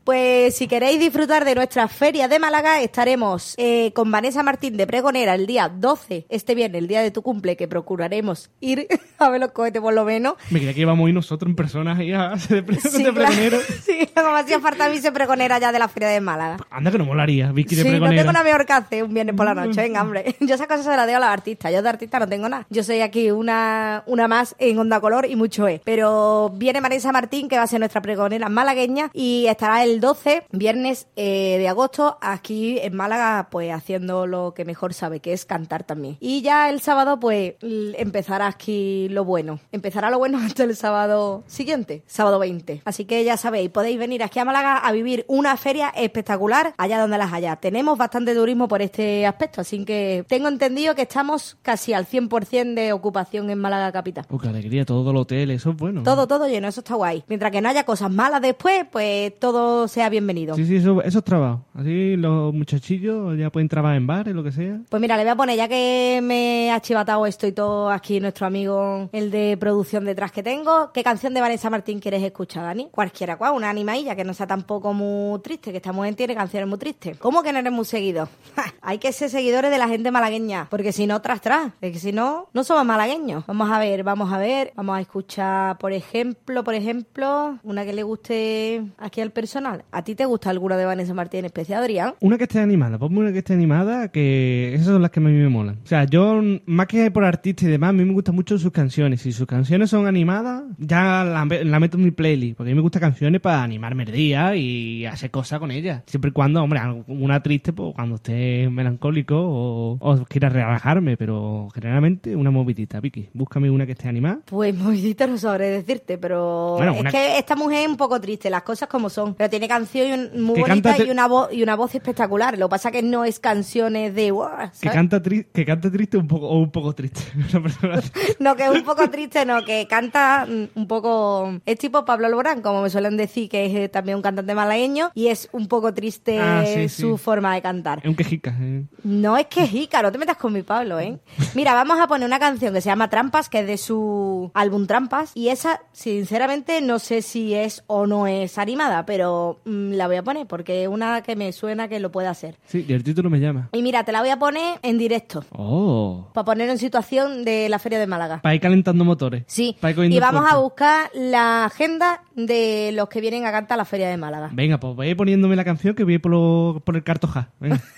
Pues 0.04 0.56
si 0.56 0.66
queréis 0.66 0.98
disfrutar 0.98 1.44
de 1.44 1.54
nuestra 1.54 1.86
feria 1.86 2.26
de 2.26 2.38
Málaga, 2.38 2.80
estaremos 2.80 3.54
eh, 3.58 3.92
con 3.94 4.10
Vanessa 4.10 4.42
Martín 4.42 4.76
de 4.76 4.86
Pregonera 4.86 5.34
el 5.34 5.46
día 5.46 5.68
12, 5.68 6.26
este 6.28 6.54
viernes, 6.54 6.80
el 6.80 6.88
día 6.88 7.02
de 7.02 7.10
tu 7.10 7.22
cumple, 7.22 7.56
que 7.56 7.68
procuraremos 7.68 8.50
ir 8.60 8.88
a 9.18 9.28
ver 9.28 9.40
los 9.40 9.52
cohetes 9.52 9.80
por 9.82 9.92
lo 9.94 10.04
menos. 10.04 10.34
Me 10.50 10.58
creía 10.58 10.74
que 10.74 10.80
íbamos 10.80 11.06
a 11.06 11.08
ir 11.10 11.14
nosotros 11.14 11.48
en 11.50 11.54
persona 11.56 11.96
ahí 11.96 12.12
a 12.12 12.36
ser 12.38 12.64
de, 12.64 12.76
Sí, 12.80 13.02
de 13.02 13.12
claro. 13.12 13.26
pregonero. 13.28 13.58
Sí, 13.84 14.08
como 14.14 14.34
hacía 14.36 14.58
falta 14.60 14.86
a 14.86 14.88
mí 14.88 14.98
ser 14.98 15.12
pregonera 15.12 15.58
ya 15.58 15.70
de 15.72 15.78
la 15.78 15.88
feria 15.88 16.08
de 16.08 16.20
Málaga. 16.20 16.56
Anda 16.70 16.90
que 16.90 16.98
no 16.98 17.04
molaría, 17.04 17.52
Vicky 17.52 17.76
de 17.76 17.82
Sí, 17.82 17.88
no 17.88 17.92
pregonero. 17.94 18.22
tengo 18.22 18.32
nada 18.32 18.44
mejor 18.44 18.66
que 18.66 18.72
hacer 18.72 19.04
un 19.04 19.12
viernes 19.14 19.34
por 19.36 19.46
la 19.46 19.54
noche, 19.54 19.80
venga, 19.82 20.02
hombre. 20.02 20.34
Yo 20.40 20.54
esas 20.54 20.66
cosas 20.66 20.84
se 20.86 20.96
las 20.96 21.06
digo 21.06 21.18
a 21.18 21.20
los 21.20 21.28
artistas, 21.28 21.72
yo 21.72 21.82
de 21.82 21.88
artista 21.88 22.18
no 22.18 22.28
tengo 22.28 22.48
nada. 22.48 22.66
Yo 22.70 22.82
soy 22.82 23.00
aquí 23.00 23.30
una, 23.30 24.02
una 24.06 24.28
más 24.28 24.54
en 24.58 24.78
Onda 24.78 25.00
Color 25.00 25.26
y 25.26 25.36
mucho 25.36 25.66
es. 25.68 25.80
Pero 25.84 26.50
viene 26.54 26.80
Vanessa 26.80 27.12
Martín, 27.12 27.48
que 27.48 27.56
va 27.56 27.62
a 27.64 27.66
ser 27.66 27.80
nuestra 27.80 28.00
pregonera 28.02 28.48
malagueña, 28.48 29.10
y 29.12 29.46
estará 29.48 29.84
el 29.84 29.89
el 29.90 30.00
12, 30.00 30.44
viernes 30.52 31.08
eh, 31.16 31.56
de 31.58 31.68
agosto, 31.68 32.18
aquí 32.20 32.78
en 32.78 32.94
Málaga, 32.94 33.48
pues 33.50 33.72
haciendo 33.72 34.26
lo 34.26 34.54
que 34.54 34.64
mejor 34.64 34.94
sabe, 34.94 35.20
que 35.20 35.32
es 35.32 35.44
cantar 35.44 35.84
también. 35.84 36.16
Y 36.20 36.42
ya 36.42 36.70
el 36.70 36.80
sábado, 36.80 37.18
pues 37.18 37.54
empezará 37.60 38.46
aquí 38.46 39.08
lo 39.10 39.24
bueno. 39.24 39.58
Empezará 39.72 40.10
lo 40.10 40.18
bueno 40.18 40.38
hasta 40.42 40.64
el 40.64 40.76
sábado 40.76 41.42
siguiente, 41.46 42.02
sábado 42.06 42.38
20. 42.38 42.82
Así 42.84 43.04
que 43.04 43.24
ya 43.24 43.36
sabéis, 43.36 43.70
podéis 43.70 43.98
venir 43.98 44.22
aquí 44.22 44.38
a 44.38 44.44
Málaga 44.44 44.78
a 44.78 44.92
vivir 44.92 45.24
una 45.28 45.56
feria 45.56 45.88
espectacular 45.90 46.72
allá 46.78 47.00
donde 47.00 47.18
las 47.18 47.32
haya. 47.32 47.56
Tenemos 47.56 47.98
bastante 47.98 48.34
turismo 48.34 48.68
por 48.68 48.82
este 48.82 49.26
aspecto, 49.26 49.60
así 49.60 49.84
que 49.84 50.24
tengo 50.28 50.48
entendido 50.48 50.94
que 50.94 51.02
estamos 51.02 51.56
casi 51.62 51.92
al 51.92 52.06
100% 52.06 52.74
de 52.74 52.92
ocupación 52.92 53.50
en 53.50 53.58
Málaga 53.58 53.90
capital. 53.92 54.26
Oh, 54.30 54.38
qué 54.38 54.48
alegría, 54.48 54.84
todo 54.84 55.10
el 55.10 55.16
hotel, 55.16 55.50
eso 55.50 55.70
es 55.70 55.76
bueno. 55.76 56.02
Todo, 56.02 56.26
todo 56.28 56.46
lleno, 56.46 56.68
eso 56.68 56.80
está 56.80 56.94
guay. 56.94 57.24
Mientras 57.26 57.50
que 57.50 57.60
no 57.60 57.68
haya 57.68 57.84
cosas 57.84 58.10
malas 58.10 58.40
después, 58.40 58.86
pues 58.90 59.38
todo 59.38 59.79
sea 59.88 60.08
bienvenido. 60.08 60.54
Sí, 60.54 60.66
sí, 60.66 60.76
eso, 60.76 61.02
eso 61.02 61.18
es 61.18 61.24
trabajo. 61.24 61.64
Así 61.74 62.16
los 62.16 62.52
muchachillos 62.52 63.36
ya 63.38 63.50
pueden 63.50 63.68
trabajar 63.68 63.96
en 63.96 64.06
bares, 64.06 64.34
lo 64.34 64.42
que 64.42 64.52
sea. 64.52 64.80
Pues 64.88 65.00
mira, 65.00 65.16
le 65.16 65.24
voy 65.24 65.30
a 65.32 65.36
poner, 65.36 65.56
ya 65.56 65.68
que 65.68 66.20
me 66.22 66.72
ha 66.72 66.80
chivatado 66.80 67.26
esto 67.26 67.46
y 67.46 67.52
todo 67.52 67.90
aquí 67.90 68.20
nuestro 68.20 68.46
amigo, 68.46 69.08
el 69.12 69.30
de 69.30 69.56
producción 69.58 70.04
detrás 70.04 70.32
que 70.32 70.42
tengo, 70.42 70.92
¿qué 70.92 71.02
canción 71.02 71.34
de 71.34 71.40
Vanessa 71.40 71.70
Martín 71.70 72.00
quieres 72.00 72.22
escuchar, 72.22 72.64
Dani? 72.64 72.88
Cualquiera, 72.90 73.36
cual, 73.36 73.54
una 73.54 73.70
animadilla 73.70 74.16
que 74.16 74.24
no 74.24 74.34
sea 74.34 74.46
tampoco 74.46 74.92
muy 74.92 75.40
triste, 75.40 75.70
que 75.70 75.78
esta 75.78 75.92
mujer 75.92 76.14
tiene 76.14 76.34
canciones 76.34 76.68
muy 76.68 76.78
tristes. 76.78 77.18
¿Cómo 77.18 77.42
que 77.42 77.52
no 77.52 77.58
eres 77.58 77.72
muy 77.72 77.84
seguido? 77.84 78.28
Hay 78.82 78.98
que 78.98 79.12
ser 79.12 79.30
seguidores 79.30 79.70
de 79.70 79.78
la 79.78 79.88
gente 79.88 80.10
malagueña, 80.10 80.66
porque 80.70 80.92
si 80.92 81.06
no, 81.06 81.20
tras, 81.22 81.40
tras. 81.40 81.72
Es 81.80 81.92
que 81.92 81.98
si 81.98 82.12
no, 82.12 82.48
no 82.52 82.64
somos 82.64 82.84
malagueños. 82.84 83.44
Vamos 83.46 83.70
a 83.70 83.78
ver, 83.78 84.02
vamos 84.02 84.32
a 84.32 84.38
ver, 84.38 84.72
vamos 84.74 84.96
a 84.96 85.00
escuchar, 85.00 85.78
por 85.78 85.92
ejemplo, 85.92 86.64
por 86.64 86.74
ejemplo, 86.74 87.58
una 87.62 87.84
que 87.84 87.92
le 87.92 88.02
guste 88.02 88.82
aquí 88.98 89.20
al 89.20 89.30
personal. 89.30 89.69
¿A 89.92 90.04
ti 90.04 90.14
te 90.14 90.24
gusta 90.24 90.50
alguna 90.50 90.76
de 90.76 90.84
Vanessa 90.84 91.14
Martín 91.14 91.40
en 91.40 91.44
especial, 91.46 91.82
Adrián? 91.82 92.14
Una 92.20 92.36
que 92.38 92.44
esté 92.44 92.60
animada, 92.60 92.98
ponme 92.98 93.18
una 93.20 93.32
que 93.32 93.38
esté 93.38 93.54
animada, 93.54 94.08
que 94.08 94.74
esas 94.74 94.86
son 94.88 95.02
las 95.02 95.10
que 95.10 95.20
a 95.20 95.22
mí 95.22 95.32
me 95.32 95.48
molan. 95.48 95.78
O 95.84 95.86
sea, 95.86 96.04
yo, 96.04 96.40
más 96.66 96.86
que 96.86 97.10
por 97.10 97.24
artista 97.24 97.64
y 97.64 97.68
demás, 97.68 97.90
a 97.90 97.92
mí 97.92 98.04
me 98.04 98.12
gustan 98.12 98.34
mucho 98.34 98.58
sus 98.58 98.72
canciones. 98.72 99.20
Si 99.22 99.32
sus 99.32 99.46
canciones 99.46 99.90
son 99.90 100.06
animadas, 100.06 100.62
ya 100.78 101.24
la, 101.24 101.44
la 101.64 101.80
meto 101.80 101.96
en 101.96 102.04
mi 102.04 102.10
playlist, 102.10 102.56
porque 102.56 102.70
a 102.70 102.72
mí 102.72 102.76
me 102.76 102.82
gustan 102.82 103.00
canciones 103.00 103.40
para 103.40 103.62
animarme 103.62 104.04
el 104.04 104.12
día 104.12 104.56
y 104.56 105.06
hacer 105.06 105.30
cosas 105.30 105.58
con 105.58 105.70
ellas. 105.70 106.02
Siempre 106.06 106.30
y 106.30 106.32
cuando, 106.32 106.62
hombre, 106.62 106.80
una 107.06 107.42
triste, 107.42 107.72
pues 107.72 107.94
cuando 107.94 108.16
esté 108.16 108.68
melancólico 108.70 109.36
o, 109.38 109.98
o 110.00 110.24
quiera 110.24 110.48
relajarme, 110.48 111.16
pero 111.16 111.68
generalmente 111.74 112.34
una 112.34 112.50
movidita, 112.50 113.00
Vicky. 113.00 113.28
Búscame 113.34 113.70
una 113.70 113.86
que 113.86 113.92
esté 113.92 114.08
animada. 114.08 114.40
Pues 114.46 114.74
movidita 114.78 115.26
no 115.26 115.38
sabré 115.38 115.66
decirte, 115.70 116.18
pero 116.18 116.74
Bueno, 116.76 116.92
es 116.94 117.00
una- 117.00 117.10
que 117.10 117.38
esta 117.38 117.56
mujer 117.56 117.82
es 117.84 117.88
un 117.88 117.96
poco 117.96 118.20
triste, 118.20 118.50
las 118.50 118.62
cosas 118.62 118.88
como 118.88 119.08
son. 119.10 119.34
Pero 119.34 119.48
tiene 119.60 119.68
canción 119.68 120.30
muy 120.42 120.54
Que 120.56 120.62
bonita 120.62 120.96
y 121.04 121.10
una 121.10 121.28
voz 121.28 121.52
y 121.52 121.62
una 121.62 121.76
voz 121.76 121.94
espectacular. 121.94 122.56
Lo 122.58 122.68
que 122.68 122.70
pasa 122.70 122.90
que 122.90 123.02
no 123.02 123.24
es 123.24 123.38
canciones 123.40 124.14
de 124.14 124.30
"Guau", 124.30 124.70
Que 124.80 124.88
canta, 124.90 125.20
que 125.22 125.64
canta 125.66 125.90
triste 125.90 126.16
un 126.16 126.26
poco, 126.26 126.48
o 126.48 126.58
un 126.58 126.70
poco 126.70 126.94
triste. 126.94 127.20
No, 128.38 128.56
que 128.56 128.64
es 128.64 128.70
un 128.70 128.82
poco 128.84 129.08
triste, 129.10 129.44
no, 129.44 129.62
que 129.64 129.86
canta 129.86 130.46
mm, 130.48 130.78
un 130.78 130.86
poco... 130.86 131.60
Es 131.66 131.78
tipo 131.78 132.04
Pablo 132.04 132.26
Alborán, 132.26 132.62
como 132.62 132.82
me 132.82 132.90
suelen 132.90 133.16
decir, 133.16 133.48
que 133.48 133.66
es 133.66 133.74
eh, 133.74 133.88
también 133.88 134.16
un 134.16 134.22
cantante 134.22 134.54
malagueño, 134.54 135.10
y 135.14 135.28
es 135.28 135.48
un 135.52 135.68
poco 135.68 135.92
triste 135.92 136.38
Ah, 136.40 136.64
sí, 136.66 136.88
sí. 136.88 137.02
su 137.02 137.18
forma 137.18 137.54
de 137.54 137.62
cantar. 137.62 137.98
es 138.02 138.08
un 138.08 138.16
quejica. 138.16 138.56
eh. 138.60 138.84
No 139.04 139.36
es 139.36 139.46
que 139.46 139.66
Jica, 139.66 140.02
no 140.02 140.10
te 140.10 140.18
metas 140.18 140.36
con 140.36 140.52
mi 140.52 140.62
Pablo, 140.62 140.98
¿eh? 141.00 141.18
Mira, 141.54 141.74
vamos 141.74 141.98
a 142.00 142.06
poner 142.06 142.26
una 142.26 142.38
canción 142.38 142.72
que 142.72 142.80
se 142.80 142.88
llama 142.88 143.10
Trampas, 143.10 143.48
que 143.48 143.60
es 143.60 143.66
de 143.66 143.76
su 143.76 144.50
álbum 144.54 144.86
Trampas, 144.86 145.32
y 145.34 145.48
esa, 145.48 145.80
sinceramente, 145.92 146.80
no 146.80 146.98
sé 146.98 147.22
si 147.22 147.54
es 147.54 147.84
o 147.86 148.06
no 148.06 148.26
es 148.26 148.56
animada, 148.58 149.04
pero 149.06 149.49
mm, 149.64 149.92
la 149.92 150.06
voy 150.06 150.16
a 150.16 150.22
poner 150.22 150.46
porque 150.46 150.82
es 150.84 150.88
una 150.88 151.22
que 151.22 151.36
me 151.36 151.52
suena 151.52 151.88
que 151.88 151.98
lo 152.00 152.10
puede 152.12 152.28
hacer. 152.28 152.56
Sí, 152.66 152.84
y 152.88 152.92
el 152.92 153.02
título 153.04 153.30
me 153.30 153.40
llama. 153.40 153.68
Y 153.72 153.82
mira, 153.82 154.04
te 154.04 154.12
la 154.12 154.20
voy 154.20 154.30
a 154.30 154.38
poner 154.38 154.78
en 154.82 154.98
directo, 154.98 155.44
Oh. 155.52 156.28
para 156.32 156.44
poner 156.44 156.68
en 156.70 156.78
situación 156.78 157.44
de 157.44 157.68
la 157.68 157.78
Feria 157.78 157.98
de 157.98 158.06
Málaga. 158.06 158.40
Para 158.42 158.54
ir 158.54 158.60
calentando 158.60 159.04
motores. 159.04 159.44
Sí, 159.46 159.76
y 160.08 160.20
vamos 160.20 160.44
a 160.50 160.56
buscar 160.58 161.10
la 161.14 161.64
agenda 161.64 162.22
de 162.34 162.92
los 162.94 163.08
que 163.08 163.20
vienen 163.20 163.46
a 163.46 163.52
cantar 163.52 163.74
a 163.74 163.78
la 163.78 163.84
Feria 163.84 164.08
de 164.08 164.16
Málaga. 164.16 164.50
Venga, 164.52 164.78
pues 164.78 164.94
voy 164.94 165.06
a 165.08 165.10
ir 165.10 165.16
poniéndome 165.16 165.56
la 165.56 165.64
canción 165.64 165.94
que 165.94 166.04
voy 166.04 166.12
a 166.12 166.16
ir 166.16 166.20
por, 166.22 166.30
lo- 166.32 166.82
por 166.84 166.96
el 166.96 167.02
cartoja. 167.04 167.48
Venga. 167.58 167.80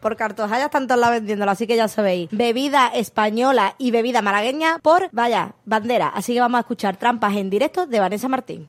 Por 0.00 0.16
Cartoja 0.16 0.56
ya 0.58 0.64
están 0.66 0.86
todos 0.86 0.98
la 1.00 1.10
vendiéndola, 1.10 1.52
así 1.52 1.66
que 1.66 1.76
ya 1.76 1.86
sabéis. 1.86 2.28
Bebida 2.32 2.88
española 2.88 3.74
y 3.76 3.90
bebida 3.90 4.22
malagueña 4.22 4.78
por, 4.82 5.10
vaya, 5.12 5.52
bandera. 5.66 6.08
Así 6.08 6.32
que 6.32 6.40
vamos 6.40 6.56
a 6.56 6.60
escuchar 6.60 6.96
trampas 6.96 7.36
en 7.36 7.50
directo 7.50 7.86
de 7.86 8.00
Vanessa 8.00 8.26
Martín. 8.28 8.66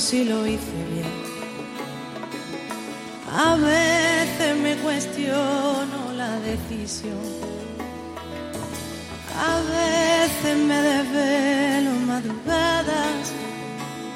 Si 0.00 0.24
lo 0.24 0.46
hice 0.46 0.84
bien. 0.92 1.12
A 3.36 3.54
veces 3.56 4.56
me 4.56 4.74
cuestiono 4.76 6.12
la 6.16 6.40
decisión. 6.40 7.20
A 9.36 9.60
veces 9.76 10.56
me 10.56 10.78
desvelo 10.80 11.92
madrugadas. 12.06 13.32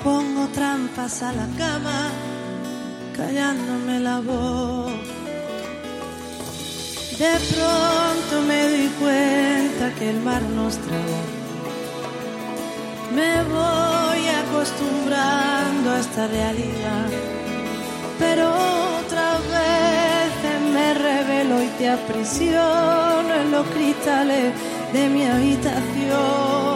Pongo 0.03 0.49
trampas 0.49 1.22
a 1.22 1.32
la 1.32 1.47
cama, 1.59 2.11
callándome 3.16 4.01
la 4.01 4.20
voz. 4.20 4.93
De 7.18 7.35
pronto 7.53 8.43
me 8.49 8.68
doy 8.70 8.89
cuenta 9.01 9.95
que 9.99 10.11
el 10.11 10.20
mar 10.20 10.43
nos 10.43 10.76
traga. 10.78 11.44
Me 13.15 13.45
voy 13.45 14.29
acostumbrando 14.43 15.91
a 15.93 16.01
esta 16.01 16.27
realidad, 16.27 17.09
pero 18.19 18.49
otra 18.99 19.39
vez 19.39 20.15
me 20.73 20.95
revelo 20.95 21.62
y 21.62 21.69
te 21.79 21.89
aprisiono 21.89 23.35
en 23.43 23.53
los 23.53 23.67
cristales 23.69 24.53
de 24.93 25.09
mi 25.09 25.25
habitación. 25.25 26.74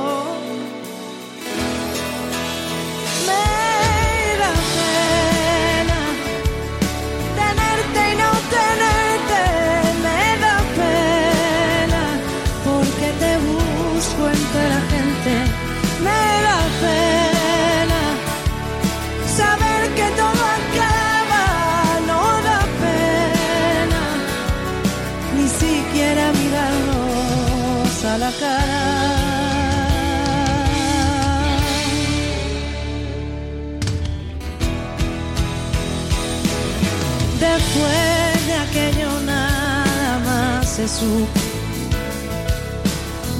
Supo. 40.86 41.40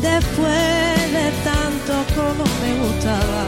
Después 0.01 1.12
de 1.16 1.26
tanto 1.45 1.93
como 2.16 2.45
me 2.62 2.72
gustaba. 2.82 3.45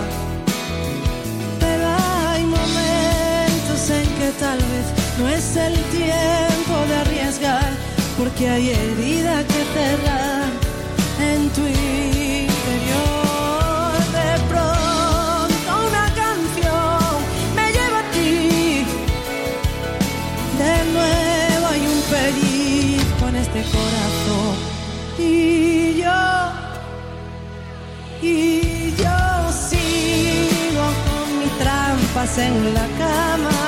Pero 1.59 1.87
hay 2.29 2.45
momentos 2.45 3.91
en 3.91 4.07
que 4.19 4.31
tal 4.39 4.59
vez 4.59 4.87
no 5.19 5.29
es 5.29 5.57
el 5.57 5.75
tiempo 5.99 6.75
de 6.89 6.97
arriesgar. 6.97 7.73
Porque 8.19 8.49
hay 8.51 8.71
heridas 8.71 9.45
que 9.47 9.65
cerrar 9.75 10.10
Y 25.23 26.03
yo, 26.03 26.21
y 28.23 28.95
yo 28.97 29.53
sigo 29.69 30.87
duermes 32.15 32.39
en 32.39 32.75
la 32.75 32.87
cama, 32.99 33.61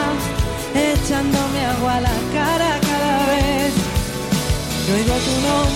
echándome 0.75 1.67
agua 1.67 1.97
a 1.97 2.01
la 2.01 2.17
cara 2.33 2.81
cada 2.81 3.27
vez 3.27 3.73
que 4.87 4.93
oigo 4.95 5.15
tu 5.27 5.35
nombre. 5.47 5.72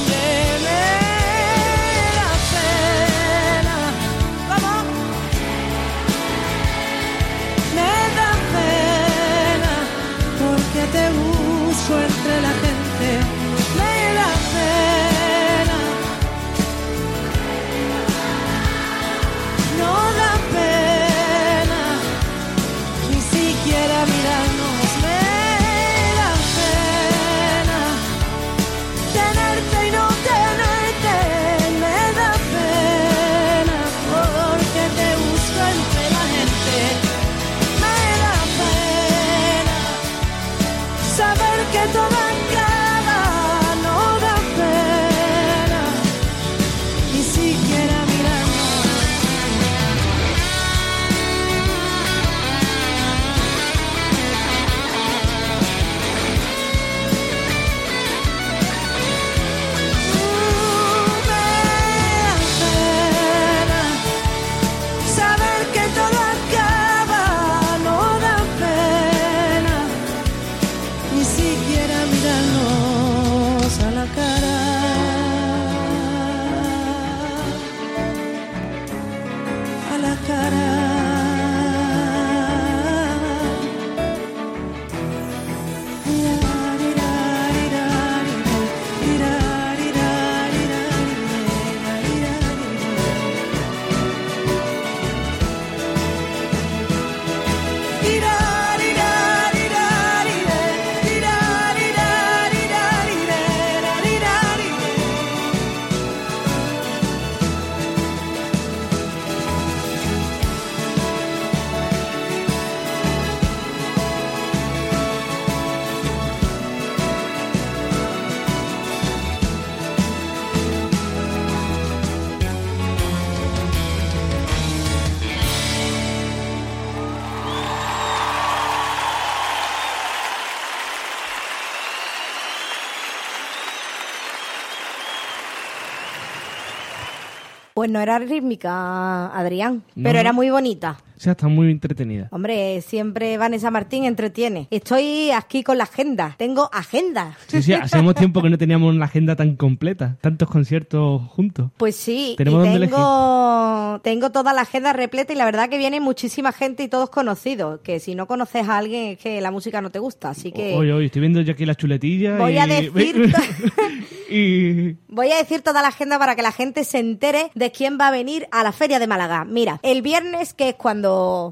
Pues 137.86 137.92
no 137.92 138.00
era 138.00 138.18
rítmica, 138.18 139.28
Adrián, 139.28 139.84
No, 139.94 140.02
pero 140.02 140.18
era 140.18 140.32
muy 140.32 140.50
bonita. 140.50 140.96
O 141.16 141.20
sea, 141.20 141.32
está 141.32 141.48
muy 141.48 141.70
entretenida. 141.70 142.28
Hombre, 142.30 142.82
siempre 142.82 143.38
Vanessa 143.38 143.70
Martín 143.70 144.04
entretiene. 144.04 144.68
Estoy 144.70 145.30
aquí 145.30 145.62
con 145.62 145.78
la 145.78 145.84
agenda. 145.84 146.34
Tengo 146.38 146.68
agenda. 146.72 147.36
Sí, 147.46 147.62
sí, 147.62 147.72
hacemos 147.72 148.14
tiempo 148.16 148.42
que 148.42 148.50
no 148.50 148.58
teníamos 148.58 148.94
una 148.94 149.06
agenda 149.06 149.34
tan 149.34 149.56
completa. 149.56 150.16
Tantos 150.20 150.48
conciertos 150.50 151.22
juntos. 151.28 151.70
Pues 151.78 151.96
sí, 151.96 152.34
Tenemos 152.36 152.66
y 152.68 152.78
tengo, 152.80 154.00
tengo 154.02 154.30
toda 154.30 154.52
la 154.52 154.62
agenda 154.62 154.92
repleta 154.92 155.32
y 155.32 155.36
la 155.36 155.44
verdad 155.46 155.68
que 155.70 155.78
viene 155.78 156.00
muchísima 156.00 156.52
gente 156.52 156.82
y 156.82 156.88
todos 156.88 157.08
conocidos. 157.08 157.80
Que 157.80 157.98
si 157.98 158.14
no 158.14 158.26
conoces 158.26 158.68
a 158.68 158.76
alguien 158.78 159.12
es 159.12 159.18
que 159.18 159.40
la 159.40 159.50
música 159.50 159.80
no 159.80 159.90
te 159.90 159.98
gusta. 159.98 160.30
Así 160.30 160.52
que 160.52 160.74
Oye, 160.74 160.92
oye, 160.92 161.06
estoy 161.06 161.20
viendo 161.20 161.40
yo 161.40 161.52
aquí 161.52 161.64
las 161.64 161.78
chuletillas. 161.78 162.38
Voy 162.38 162.54
y... 162.54 162.58
a 162.58 162.66
decir- 162.66 163.34
y... 164.28 164.96
voy 165.08 165.32
a 165.32 165.36
decir 165.36 165.62
toda 165.62 165.80
la 165.80 165.88
agenda 165.88 166.18
para 166.18 166.36
que 166.36 166.42
la 166.42 166.52
gente 166.52 166.84
se 166.84 166.98
entere 166.98 167.50
de 167.54 167.72
quién 167.72 167.96
va 167.98 168.08
a 168.08 168.10
venir 168.10 168.48
a 168.50 168.62
la 168.62 168.72
Feria 168.72 168.98
de 168.98 169.06
Málaga. 169.06 169.44
Mira, 169.44 169.80
el 169.82 170.02
viernes, 170.02 170.52
que 170.52 170.70
es 170.70 170.74
cuando 170.74 171.05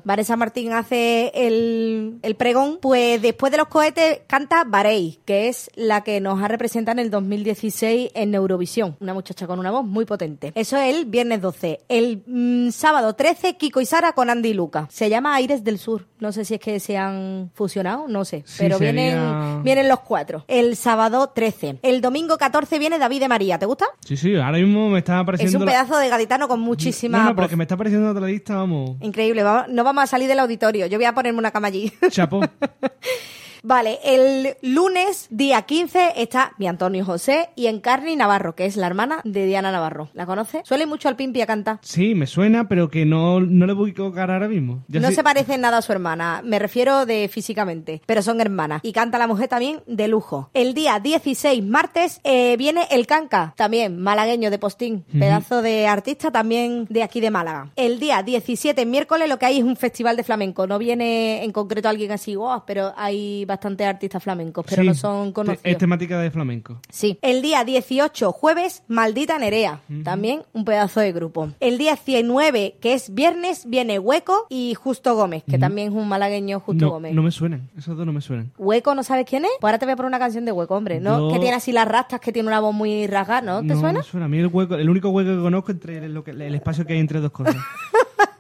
Vanessa 0.05 0.37
Martín 0.37 0.73
hace 0.73 1.33
el, 1.35 2.19
el 2.23 2.35
pregón, 2.37 2.79
pues 2.81 3.21
después 3.23 3.51
de 3.53 3.59
los 3.59 3.69
cohetes 3.69 4.21
canta 4.27 4.65
Barei, 4.65 5.19
que 5.25 5.49
es 5.49 5.71
la 5.75 6.03
que 6.03 6.21
nos 6.21 6.43
ha 6.43 6.49
representado 6.49 6.99
en 6.99 7.05
el 7.07 7.11
2016 7.11 8.11
en 8.15 8.35
Eurovisión. 8.35 8.97
Una 9.01 9.15
muchacha 9.15 9.47
con 9.47 9.59
una 9.59 9.71
voz 9.71 9.85
muy 9.85 10.05
potente. 10.05 10.53
Eso 10.55 10.77
es 10.77 10.95
el 10.95 11.05
viernes 11.07 11.41
12. 11.41 11.81
El 11.89 12.23
mm, 12.27 12.71
sábado 12.71 13.15
13, 13.15 13.57
Kiko 13.57 13.81
y 13.81 13.87
Sara 13.87 14.13
con 14.13 14.31
Andy 14.31 14.51
y 14.51 14.55
Luca. 14.55 14.87
Se 14.91 15.09
llama 15.09 15.35
Aires 15.35 15.65
del 15.65 15.79
Sur. 15.79 16.07
No 16.21 16.33
sé 16.33 16.45
si 16.45 16.55
es 16.55 16.61
que 16.61 16.81
se 16.81 16.97
han 16.97 17.51
fusionado, 17.55 18.07
no 18.09 18.25
sé. 18.25 18.43
Sí, 18.47 18.57
pero 18.59 18.79
sería- 18.79 18.93
vienen, 18.93 19.63
vienen 19.63 19.89
los 19.89 20.01
cuatro. 20.01 20.45
El 20.49 20.77
sábado 20.77 21.29
13. 21.35 21.79
El 21.83 22.01
domingo 22.01 22.37
14 22.39 22.79
viene 22.79 22.99
David 22.99 23.21
de 23.21 23.29
María. 23.29 23.59
¿Te 23.59 23.67
gusta? 23.67 23.87
Sí, 24.05 24.17
sí, 24.17 24.35
ahora 24.37 24.59
mismo 24.59 24.89
me 24.89 24.99
está 25.01 25.17
Es 25.17 25.21
apareciendo... 25.23 25.59
un 25.59 25.67
la- 25.67 25.73
pedazo 25.73 25.99
de 25.99 26.09
gaditano 26.09 26.49
con 26.49 26.61
muchísima 26.61 27.19
No, 27.19 27.25
no, 27.25 27.31
pero 27.31 27.43
voz. 27.45 27.51
que 27.51 27.57
me 27.57 27.65
está 27.65 27.75
apareciendo 27.75 28.11
otra 28.11 28.27
lista, 28.27 28.57
vamos. 28.57 28.97
Increíble, 29.01 29.43
no 29.69 29.85
vamos 29.85 30.05
a 30.05 30.07
salir 30.07 30.29
del 30.29 30.39
auditorio. 30.41 30.87
Yo 30.87 30.99
voy 30.99 31.05
a 31.07 31.15
ponerme 31.15 31.39
una 31.39 31.51
cama 31.51 31.69
allí. 31.69 31.93
Chapó. 32.11 32.41
Vale, 33.67 33.99
el 34.05 34.57
lunes, 34.61 35.27
día 35.31 35.63
15, 35.63 36.13
está 36.17 36.53
mi 36.59 36.69
Antonio 36.69 37.03
José 37.03 37.49
y 37.57 37.67
Encarni 37.69 38.15
Navarro, 38.15 38.55
que 38.55 38.67
es 38.67 38.77
la 38.77 38.87
hermana 38.87 39.23
de 39.25 39.47
Diana 39.47 39.73
Navarro. 39.73 40.11
¿La 40.13 40.27
conoce? 40.27 40.61
Suele 40.67 40.85
mucho 40.85 41.09
al 41.09 41.17
Pimpi 41.17 41.41
a 41.41 41.47
cantar. 41.47 41.79
Sí, 41.81 42.15
me 42.15 42.27
suena, 42.27 42.69
pero 42.69 42.91
que 42.91 43.07
no, 43.07 43.41
no 43.41 43.65
le 43.65 43.73
voy 43.73 43.93
a 43.93 43.95
tocar 43.95 44.31
ahora 44.31 44.49
mismo. 44.49 44.85
No 44.89 45.11
se 45.13 45.23
parece 45.25 45.55
en 45.55 45.63
nada 45.63 45.79
a 45.79 45.83
su 45.83 45.93
hermana, 45.93 46.43
me 46.45 46.59
refiero 46.59 47.07
de 47.07 47.27
físicamente, 47.29 48.03
pero 48.05 48.21
son 48.21 48.43
hermanas. 48.43 48.81
Y 48.85 48.93
canta 48.93 49.17
la 49.17 49.27
mujer 49.27 49.49
también 49.49 49.81
de 49.87 50.09
lujo. 50.09 50.51
El 50.53 50.75
día 50.75 51.01
16, 51.01 51.65
martes, 51.65 52.21
eh, 52.23 52.59
viene 52.59 52.87
el 52.91 53.07
Canca, 53.07 53.55
también 53.57 53.99
malagueño 53.99 54.51
de 54.51 54.59
Postín, 54.59 55.05
pedazo 55.19 55.63
de 55.63 55.87
artista 55.87 56.31
también 56.31 56.85
de 56.91 57.03
aquí 57.03 57.19
de 57.21 57.31
Málaga. 57.31 57.71
El 57.77 57.99
día 57.99 58.23
17, 58.23 58.85
miércoles, 58.85 59.27
lo 59.27 59.39
que 59.39 59.47
hay 59.47 59.57
es 59.61 59.65
un 59.65 59.77
festival 59.77 60.19
de 60.19 60.23
flamenco. 60.23 60.67
No 60.67 60.79
viene 60.79 61.43
en 61.45 61.51
concreto 61.51 61.89
alguien 61.89 62.13
así, 62.13 62.37
"Wow", 62.37 62.65
pero 62.67 62.93
hay 62.99 63.47
bastantes 63.55 63.87
artistas 63.87 64.23
flamencos, 64.23 64.65
pero 64.69 64.83
Sí, 64.83 64.89
no 64.89 64.95
son 64.95 65.33
conocidos. 65.33 65.61
Es 65.65 65.79
temática 65.79 66.19
de 66.21 66.31
flamenco. 66.31 66.81
Sí. 66.91 67.19
El 67.23 67.43
día 67.43 67.65
18, 67.65 68.33
jueves, 68.33 68.83
Maldita 68.89 69.39
Nerea. 69.39 69.81
También 70.03 70.43
un 70.53 70.65
pedazo 70.65 71.01
de 71.01 71.13
grupo. 71.13 71.51
El 71.61 71.79
día 71.79 71.97
19, 72.05 72.77
que 72.81 72.95
es 72.95 73.15
viernes, 73.15 73.65
viene 73.69 73.99
Hueco 73.99 74.47
y 74.51 74.75
Justo 74.75 75.15
Gómez, 75.15 75.45
que 75.49 75.59
también 75.59 75.89
es 75.89 75.95
un 75.95 76.09
malagueño 76.09 76.61
Justo 76.61 76.85
No, 76.87 76.91
Gómez. 76.93 77.15
no 77.15 77.23
me 77.23 77.31
suenan, 77.31 77.69
esos 77.77 77.97
dos 77.97 78.05
no 78.07 78.13
me 78.13 78.21
suenan. 78.21 78.53
Hueco, 78.59 78.95
¿no 78.95 79.03
sabes 79.03 79.27
quién 79.29 79.45
es? 79.45 79.51
Pues 79.61 79.69
ahora 79.71 79.79
te 79.79 79.87
voy 79.87 79.93
a 79.93 79.97
poner 79.97 80.09
una 80.09 80.19
canción 80.19 80.45
de 80.45 80.53
Hueco, 80.53 80.75
hombre. 80.75 81.01
¿No? 81.01 81.29
Que 81.31 81.39
tiene 81.39 81.57
así 81.57 81.73
las 81.73 81.87
rastas, 81.89 82.21
que 82.21 82.33
tiene 82.33 82.49
una 82.49 82.61
voz 82.61 82.75
muy 82.75 83.07
rasgada, 83.07 83.41
¿no? 83.43 83.59
¿Te 83.61 83.75
no 83.75 83.81
suena? 83.81 83.99
me 84.01 84.05
suena. 84.05 84.27
A 84.27 84.29
mí 84.29 84.39
el, 84.39 84.47
hueco, 84.49 84.75
el 84.75 84.89
único 84.91 85.09
hueco 85.11 85.31
que 85.37 85.43
conozco 85.43 85.73
entre 85.73 86.09
lo 86.09 86.25
que, 86.25 86.33
el 86.33 86.55
espacio 86.55 86.85
que 86.85 86.95
hay 86.95 86.99
entre 87.01 87.21
dos 87.21 87.31
cosas. 87.31 87.57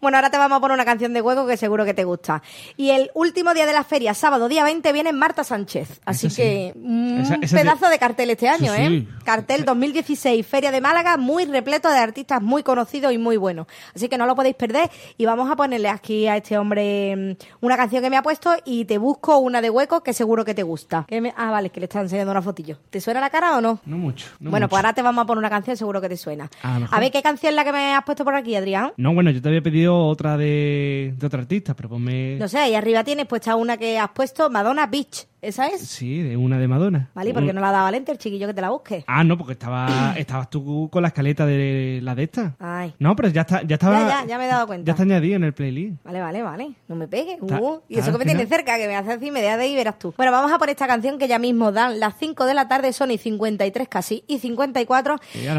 Bueno, 0.00 0.16
ahora 0.18 0.30
te 0.30 0.38
vamos 0.38 0.58
a 0.58 0.60
poner 0.60 0.74
una 0.74 0.84
canción 0.84 1.12
de 1.12 1.20
Hueco 1.22 1.46
que 1.46 1.56
seguro 1.56 1.84
que 1.84 1.94
te 1.94 2.04
gusta. 2.04 2.42
Y 2.76 2.90
el 2.90 3.10
último 3.14 3.54
día 3.54 3.66
de 3.66 3.72
la 3.72 3.84
feria, 3.84 4.14
sábado 4.14 4.48
día 4.48 4.64
20, 4.64 4.92
viene 4.92 5.12
Marta 5.12 5.44
Sánchez. 5.44 6.00
Así 6.04 6.26
Esa 6.28 6.36
sí. 6.36 6.42
que 6.42 6.72
un 6.76 7.20
Esa- 7.20 7.36
esa 7.40 7.56
pedazo 7.56 7.88
de 7.88 7.98
cartel 7.98 8.30
este 8.30 8.48
año, 8.48 8.72
Sí, 8.74 8.80
¿eh? 8.82 8.88
sí. 8.88 9.08
Cartel 9.24 9.64
2016, 9.64 10.46
Feria 10.46 10.70
de 10.70 10.80
Málaga, 10.80 11.16
muy 11.16 11.44
repleto 11.44 11.88
de 11.90 11.98
artistas 11.98 12.40
muy 12.42 12.62
conocidos 12.62 13.12
y 13.12 13.18
muy 13.18 13.36
buenos. 13.36 13.66
Así 13.94 14.08
que 14.08 14.18
no 14.18 14.26
lo 14.26 14.34
podéis 14.34 14.56
perder. 14.56 14.90
Y 15.16 15.26
vamos 15.26 15.50
a 15.50 15.56
ponerle 15.56 15.88
aquí 15.88 16.26
a 16.26 16.36
este 16.36 16.58
hombre 16.58 17.36
mm, 17.60 17.64
una 17.64 17.76
canción 17.76 18.02
que 18.02 18.10
me 18.10 18.16
ha 18.16 18.22
puesto 18.22 18.54
y 18.64 18.84
te 18.84 18.98
busco 18.98 19.38
una 19.38 19.60
de 19.60 19.70
Hueco 19.70 20.02
que 20.02 20.12
seguro 20.12 20.44
que 20.44 20.54
te 20.54 20.62
gusta. 20.62 21.04
Que 21.08 21.20
me- 21.20 21.32
Ah, 21.36 21.50
vale, 21.50 21.70
que 21.70 21.80
le 21.80 21.84
está 21.86 22.00
enseñando 22.00 22.30
una 22.30 22.42
fotillo. 22.42 22.78
¿Te 22.90 23.00
suena 23.00 23.20
la 23.20 23.30
cara 23.30 23.56
o 23.56 23.60
no? 23.60 23.80
No 23.86 23.96
mucho. 23.96 24.26
no 24.40 24.50
bueno, 24.50 24.64
mucho. 24.66 24.70
pues 24.70 24.78
ahora 24.78 24.92
te 24.92 25.02
vamos 25.02 25.22
a 25.22 25.26
poner 25.26 25.38
una 25.38 25.50
canción, 25.50 25.76
seguro 25.76 26.00
que 26.00 26.08
te 26.08 26.16
suena. 26.16 26.50
A 26.62 27.00
ver, 27.00 27.10
¿qué 27.10 27.22
canción 27.22 27.50
es 27.50 27.56
la 27.56 27.64
que 27.64 27.72
me 27.72 27.94
has 27.94 28.04
puesto 28.04 28.24
por 28.24 28.34
aquí, 28.34 28.54
Adrián? 28.56 28.92
No, 28.96 29.14
bueno, 29.14 29.30
yo 29.30 29.40
te 29.40 29.48
había 29.48 29.61
pedido 29.62 30.06
otra 30.06 30.36
de, 30.36 31.14
de 31.16 31.26
otra 31.26 31.40
artista, 31.40 31.74
pero 31.74 31.88
ponme... 31.88 32.36
No 32.36 32.48
sé, 32.48 32.58
ahí 32.58 32.74
arriba 32.74 33.04
tienes 33.04 33.26
puesta 33.26 33.56
una 33.56 33.76
que 33.76 33.98
has 33.98 34.10
puesto, 34.10 34.50
Madonna 34.50 34.86
Beach. 34.86 35.26
¿Esa 35.42 35.66
es? 35.66 35.80
Sí, 35.80 36.22
de 36.22 36.36
una 36.36 36.56
de 36.56 36.68
Madonna. 36.68 37.10
Vale, 37.14 37.30
¿y 37.30 37.32
por 37.32 37.44
qué 37.44 37.52
no 37.52 37.60
la 37.60 37.72
dado 37.72 37.82
Valente, 37.82 38.12
el 38.12 38.18
chiquillo 38.18 38.46
que 38.46 38.54
te 38.54 38.60
la 38.60 38.70
busque? 38.70 39.02
Ah, 39.08 39.24
no, 39.24 39.36
porque 39.36 39.54
estaba, 39.54 40.14
estabas 40.16 40.48
tú 40.48 40.88
con 40.88 41.02
la 41.02 41.08
escaleta 41.08 41.44
de 41.44 41.98
la 42.00 42.14
de 42.14 42.22
esta. 42.22 42.54
Ay. 42.60 42.94
No, 43.00 43.16
pero 43.16 43.28
ya 43.28 43.40
está, 43.40 43.60
ya 43.62 43.74
estaba... 43.74 43.98
Ya, 43.98 44.20
ya, 44.20 44.26
ya 44.28 44.38
me 44.38 44.44
he 44.44 44.48
dado 44.48 44.68
cuenta. 44.68 44.86
Ya 44.86 44.92
está 44.92 45.02
añadido 45.02 45.34
en 45.34 45.42
el 45.42 45.52
playlist. 45.52 46.04
Vale, 46.04 46.20
vale, 46.20 46.42
vale. 46.42 46.74
No 46.86 46.94
me 46.94 47.08
pegues. 47.08 47.38
Uh, 47.40 47.80
y 47.88 47.98
eso 47.98 48.16
que 48.16 48.24
me 48.24 48.30
al 48.30 48.38
final. 48.38 48.46
cerca, 48.46 48.76
que 48.76 48.86
me 48.86 48.94
hace 48.94 49.14
así, 49.14 49.32
me 49.32 49.42
deja 49.42 49.56
de 49.56 49.64
ahí 49.64 49.72
y 49.72 49.74
verás 49.74 49.98
tú. 49.98 50.14
Bueno, 50.16 50.30
vamos 50.30 50.52
a 50.52 50.58
por 50.58 50.70
esta 50.70 50.86
canción 50.86 51.18
que 51.18 51.26
ya 51.26 51.40
mismo 51.40 51.72
dan 51.72 51.98
las 51.98 52.14
5 52.20 52.44
de 52.46 52.54
la 52.54 52.68
tarde, 52.68 52.92
son 52.92 53.10
y 53.10 53.18
53 53.18 53.88
casi, 53.88 54.22
y 54.28 54.38
54. 54.38 55.16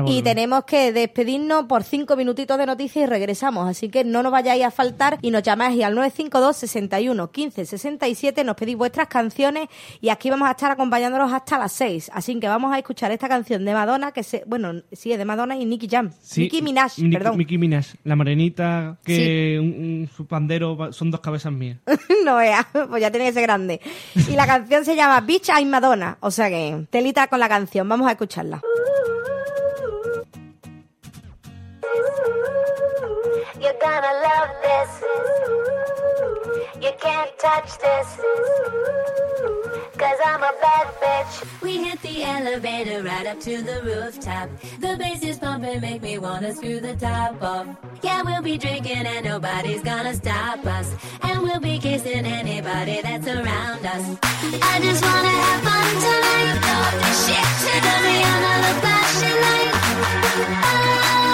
Y 0.07 0.17
Y 0.17 0.21
tenemos 0.21 0.63
que 0.63 0.93
despedirnos 0.93 1.65
por 1.65 1.83
5 1.83 2.15
minutitos 2.15 2.57
de 2.57 2.65
noticias 2.65 3.03
y 3.03 3.05
regresamos. 3.05 3.67
Así 3.67 3.89
que 3.89 4.05
no 4.05 4.23
nos 4.23 4.31
vayáis 4.31 4.63
a 4.63 4.71
faltar 4.71 5.17
y 5.21 5.29
nos 5.29 5.43
llamáis 5.43 5.83
al 5.83 5.93
952 5.93 6.55
61 6.55 7.31
15 7.31 7.65
67. 7.65 8.43
Nos 8.45 8.55
pedís 8.55 8.77
vuestras 8.77 9.09
canciones 9.09 9.67
y 10.01 10.09
aquí 10.09 10.29
vamos 10.29 10.47
a 10.47 10.51
estar 10.51 10.71
acompañándolos 10.71 11.31
hasta 11.31 11.57
las 11.57 11.71
6. 11.73 12.11
Así 12.13 12.39
que 12.39 12.47
vamos 12.47 12.73
a 12.73 12.77
escuchar 12.77 13.11
esta 13.11 13.27
canción 13.27 13.63
de 13.65 13.73
Madonna, 13.73 14.11
que 14.11 14.23
se, 14.23 14.43
bueno, 14.45 14.81
sí, 14.91 15.11
es 15.11 15.17
de 15.17 15.25
Madonna 15.25 15.55
y 15.55 15.65
Nicky 15.65 15.87
Jam. 15.89 16.11
Sí, 16.21 16.41
Nicki 16.41 16.61
Minaj, 16.61 16.93
Nicki- 16.97 17.13
perdón. 17.13 17.37
Nicki 17.37 17.57
Minaj, 17.57 17.85
la 18.03 18.15
morenita 18.15 18.97
que 19.03 19.57
un- 19.59 19.67
un- 19.73 20.09
su 20.15 20.25
pandero 20.25 20.91
son 20.93 21.11
dos 21.11 21.19
cabezas 21.21 21.51
mías. 21.51 21.77
no 22.25 22.37
vea, 22.37 22.67
pues 22.89 23.01
ya 23.01 23.11
tiene 23.11 23.27
que 23.27 23.33
ser 23.33 23.43
grande. 23.43 23.79
Y 24.15 24.31
la 24.35 24.45
canción 24.45 24.83
se 24.85 24.95
llama 24.95 25.21
Bitch 25.21 25.49
I'm 25.49 25.69
Madonna. 25.69 26.17
O 26.21 26.31
sea 26.31 26.49
que, 26.49 26.85
telita 26.89 27.27
con 27.27 27.39
la 27.39 27.49
canción, 27.49 27.87
vamos 27.87 28.07
a 28.07 28.11
escucharla. 28.11 28.61
You're 33.59 33.77
gonna 33.79 34.13
love 34.23 34.49
this. 34.63 35.62
Can't 36.99 37.37
touch 37.37 37.77
this. 37.79 38.07
Cause 39.97 40.19
I'm 40.25 40.41
a 40.41 40.51
bad 40.61 40.87
bitch. 41.01 41.61
We 41.61 41.83
hit 41.83 42.01
the 42.01 42.23
elevator 42.23 43.03
right 43.03 43.25
up 43.25 43.39
to 43.41 43.61
the 43.61 43.81
rooftop. 43.83 44.49
The 44.79 44.95
bass 44.97 45.23
is 45.23 45.37
pumping, 45.37 45.81
make 45.81 46.01
me 46.01 46.17
wanna 46.17 46.53
screw 46.53 46.79
the 46.79 46.95
top 46.95 47.41
off. 47.41 47.67
Yeah, 48.01 48.21
we'll 48.23 48.41
be 48.41 48.57
drinking 48.57 49.05
and 49.05 49.25
nobody's 49.25 49.81
gonna 49.83 50.13
stop 50.13 50.65
us. 50.65 50.95
And 51.21 51.41
we'll 51.43 51.59
be 51.59 51.79
kissing 51.79 52.25
anybody 52.25 53.01
that's 53.01 53.27
around 53.27 53.85
us. 53.85 54.17
I 54.61 54.79
just 54.81 55.03
wanna 55.03 55.29
have 55.29 55.61
fun 55.67 55.89
tonight. 56.05 56.55
Love 56.67 56.95
this 57.03 57.27
shit. 57.27 57.47
Turn 57.83 58.01
me 58.03 58.17
another 58.33 58.73
flashing 58.81 59.39
light. 59.45 59.73
Ah, 60.65 61.32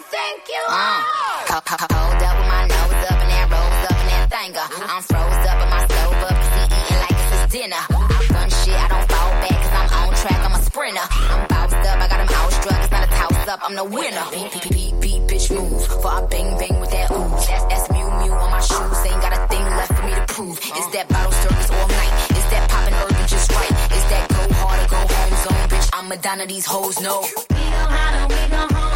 You 0.00 0.06
think 0.08 0.48
you 0.48 0.64
are? 0.64 1.04
Ho- 1.52 1.60
ho- 1.60 1.92
Hold 1.92 2.22
up 2.24 2.34
with 2.40 2.48
my 2.48 2.64
nose 2.64 3.00
up 3.04 3.20
and 3.20 3.28
that 3.36 3.46
rose 3.52 3.84
up 3.84 3.98
and 4.00 4.08
that 4.08 4.24
thinker. 4.32 4.64
I'm 4.88 5.02
froze 5.04 5.44
up 5.44 5.60
and 5.60 5.68
my 5.68 5.80
stove 5.84 6.24
up 6.24 6.36
cause 6.40 6.52
he 6.56 6.64
eating 6.72 7.00
like 7.04 7.16
it's 7.20 7.28
his 7.36 7.44
dinner. 7.52 7.82
I 7.84 8.24
run 8.32 8.48
shit, 8.48 8.80
I 8.80 8.88
don't 8.88 9.04
fall 9.12 9.30
back 9.44 9.56
cause 9.60 9.76
I'm 9.76 9.88
on 10.00 10.12
track, 10.16 10.40
I'm 10.40 10.54
a 10.56 10.62
sprinter. 10.64 11.04
I'm 11.04 11.44
bounced 11.52 11.84
up, 11.84 12.00
I 12.00 12.06
got 12.08 12.20
him 12.24 12.32
outstruck, 12.32 12.80
it's 12.80 12.90
not 12.96 13.04
a 13.04 13.10
toss 13.12 13.48
up, 13.52 13.60
I'm 13.60 13.76
the 13.76 13.84
winner. 13.84 14.24
Beep, 14.32 14.48
beep, 14.56 14.72
beep, 14.72 14.94
beep, 15.04 15.20
bitch 15.28 15.46
move. 15.52 15.84
For 16.00 16.08
I 16.08 16.24
bang 16.32 16.48
bang 16.56 16.80
with 16.80 16.92
that 16.96 17.12
ooze. 17.12 17.44
That's, 17.44 17.64
that's 17.68 17.84
Mew 17.92 18.08
Mew 18.24 18.32
on 18.32 18.48
my 18.56 18.60
shoes, 18.64 18.96
ain't 19.04 19.20
got 19.20 19.36
a 19.36 19.40
thing 19.52 19.66
left 19.76 19.92
for 19.92 20.04
me 20.08 20.16
to 20.16 20.24
prove. 20.32 20.56
Is 20.80 20.88
that 20.96 21.12
bottle 21.12 21.36
service 21.44 21.68
all 21.76 21.88
night? 21.92 22.12
Is 22.40 22.46
that 22.56 22.64
poppin' 22.72 22.96
urban 23.04 23.26
just 23.28 23.52
right? 23.52 23.68
Is 23.92 24.04
that 24.08 24.24
go 24.32 24.48
hard 24.64 24.80
or 24.80 24.88
go 24.96 25.00
home 25.12 25.36
zone, 25.44 25.64
bitch? 25.68 25.88
I'm 25.92 26.08
Madonna, 26.08 26.46
these 26.48 26.64
hoes 26.64 26.96
know. 27.04 27.20
We 27.20 27.60
go 27.68 27.84
hard 27.92 28.16
or 28.16 28.26
we 28.32 28.40
go 28.48 28.64
home. 28.80 28.89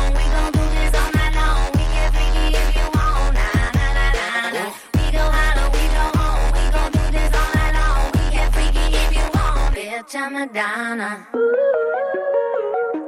Madonna. 10.17 11.27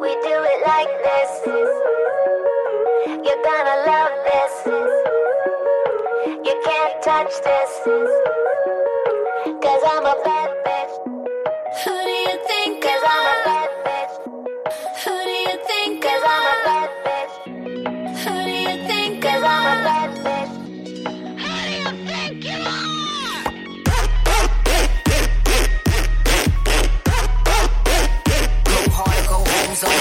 We 0.00 0.10
do 0.26 0.36
it 0.42 0.66
like 0.66 0.90
this. 1.06 1.30
You're 3.06 3.42
gonna 3.44 3.76
love 3.86 4.10
this. 4.26 4.54
You 6.44 6.62
can't 6.64 7.02
touch 7.04 7.32
this. 7.44 7.72
Cause 9.62 9.82
I'm 9.86 10.04
a 10.04 10.16
bad 10.24 10.50
bitch. 10.66 11.15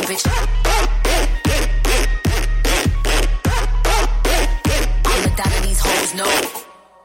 Bitch. 0.08 0.24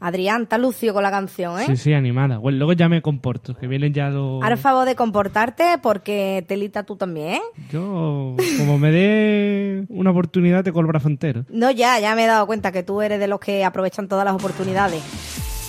Adrián, 0.03 0.43
está 0.43 0.57
lucio 0.57 0.95
con 0.95 1.03
la 1.03 1.11
canción, 1.11 1.59
¿eh? 1.59 1.65
Sí, 1.67 1.77
sí, 1.77 1.93
animada. 1.93 2.39
Bueno, 2.39 2.57
luego 2.57 2.73
ya 2.73 2.89
me 2.89 3.03
comporto, 3.03 3.55
que 3.55 3.67
vienen 3.67 3.93
ya 3.93 4.09
los... 4.09 4.41
Ahora 4.41 4.57
favor 4.57 4.87
de 4.87 4.95
comportarte 4.95 5.77
porque 5.81 6.43
telita 6.47 6.83
tú 6.83 6.95
también, 6.95 7.35
¿eh? 7.35 7.41
Yo, 7.71 8.35
como 8.57 8.79
me 8.79 8.89
dé 8.89 9.85
una 9.89 10.09
oportunidad, 10.09 10.63
te 10.63 10.73
colbra 10.73 10.99
entero. 11.05 11.45
No, 11.49 11.69
ya, 11.69 11.99
ya 11.99 12.15
me 12.15 12.23
he 12.23 12.27
dado 12.27 12.47
cuenta 12.47 12.71
que 12.71 12.81
tú 12.81 13.03
eres 13.03 13.19
de 13.19 13.27
los 13.27 13.39
que 13.39 13.63
aprovechan 13.63 14.07
todas 14.07 14.25
las 14.25 14.33
oportunidades. 14.33 15.03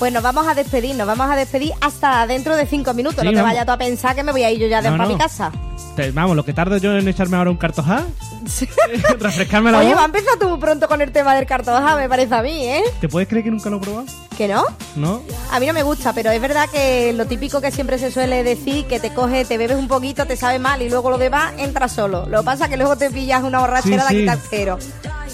Pues 0.03 0.13
nos 0.13 0.25
vamos 0.25 0.49
a 0.49 0.55
despedir, 0.55 0.97
nos 0.97 1.07
vamos 1.07 1.31
a 1.31 1.37
despedir 1.37 1.73
hasta 1.81 2.27
dentro 2.27 2.57
de 2.57 2.67
cinco 2.67 2.93
minutos. 2.93 3.21
Sí, 3.21 3.25
no 3.27 3.31
te 3.31 3.37
vamos. 3.37 3.51
vayas 3.53 3.67
tú 3.67 3.71
a 3.71 3.77
pensar 3.79 4.17
que 4.17 4.25
me 4.25 4.33
voy 4.33 4.43
a 4.43 4.51
ir 4.51 4.59
yo 4.59 4.67
ya 4.67 4.83
de 4.83 4.91
No, 4.91 4.97
para 4.97 5.05
no. 5.09 5.11
mi 5.15 5.17
casa. 5.17 5.53
Te- 5.95 6.11
vamos, 6.11 6.35
lo 6.35 6.45
que 6.45 6.53
tardo 6.53 6.77
yo 6.79 6.97
en 6.99 7.07
echarme 7.07 7.37
ahora 7.37 7.51
un 7.51 7.57
cartojá, 7.57 8.03
refrescarme 9.21 9.71
la 9.71 9.79
Oye, 9.79 9.91
voz. 9.91 9.99
va 9.99 10.03
a 10.03 10.07
empezar 10.07 10.39
tú 10.41 10.59
pronto 10.59 10.89
con 10.89 11.01
el 11.03 11.13
tema 11.13 11.37
del 11.37 11.47
cartoja, 11.47 11.95
me 11.95 12.09
parece 12.09 12.35
a 12.35 12.43
mí, 12.43 12.65
¿eh? 12.67 12.83
¿Te 13.01 13.09
puedes 13.09 13.29
creer 13.29 13.45
que 13.45 13.53
nunca 13.53 13.71
lo 13.71 13.77
he 13.77 13.81
probado? 13.81 14.07
¿Que 14.37 14.49
no? 14.49 14.65
¿No? 14.97 15.23
A 15.53 15.61
mí 15.61 15.67
no 15.69 15.73
me 15.73 15.85
gusta, 15.85 16.13
pero 16.13 16.33
es 16.33 16.41
verdad 16.41 16.69
que 16.69 17.13
lo 17.13 17.27
típico 17.27 17.61
que 17.61 17.71
siempre 17.71 17.97
se 17.99 18.11
suele 18.11 18.43
decir, 18.43 18.87
que 18.87 18.99
te 18.99 19.15
coge, 19.15 19.45
te 19.45 19.57
bebes 19.57 19.77
un 19.77 19.87
poquito, 19.87 20.27
te 20.27 20.37
sabe 20.37 20.59
mal 20.59 20.83
y 20.83 20.91
luego 20.91 21.11
lo 21.11 21.19
demás 21.19 21.53
entra 21.59 21.87
solo. 21.89 22.27
Lo 22.27 22.41
que 22.41 22.45
pasa 22.45 22.65
es 22.65 22.71
que 22.71 22.77
luego 22.77 22.97
te 22.97 23.09
pillas 23.09 23.45
una 23.45 23.61
borrachera 23.61 24.09
Sí, 24.09 24.15
de 24.15 24.21
sí. 24.21 24.21
quitar 24.23 24.39
cero. 24.51 24.79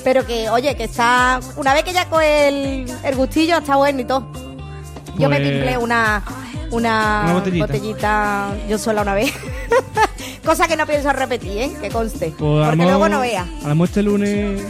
Pero 0.04 0.26
que, 0.26 0.50
oye, 0.50 0.76
que 0.76 0.84
está... 0.84 1.40
Una 1.56 1.72
vez 1.72 1.84
que 1.84 1.94
ya 1.94 2.04
coge 2.10 2.48
el, 2.48 2.92
el 3.02 3.16
gustillo, 3.16 3.56
está 3.58 3.76
bueno 3.76 4.00
y 4.00 4.04
todo. 4.04 4.26
Yo 5.18 5.28
me 5.28 5.36
Pues- 5.38 5.48
pimplé 5.50 5.78
una, 5.78 6.22
una, 6.70 7.22
Una 7.24 7.32
botellita. 7.34 7.66
botellita 7.66 8.48
yo 8.68 8.78
sola 8.78 9.02
una 9.02 9.14
vez. 9.14 9.32
Cosa 10.44 10.66
que 10.66 10.76
no 10.76 10.86
pienso 10.86 11.12
repetir, 11.12 11.58
¿eh? 11.58 11.72
Que 11.80 11.88
conste. 11.90 12.32
Pues 12.38 12.64
a 12.66 12.70
Porque 12.70 12.84
luego 12.84 13.08
no 13.08 13.20
veas. 13.20 13.46
A 13.64 13.68
lo 13.68 13.74
mejor 13.74 13.88
este 13.88 14.02
lunes... 14.02 14.62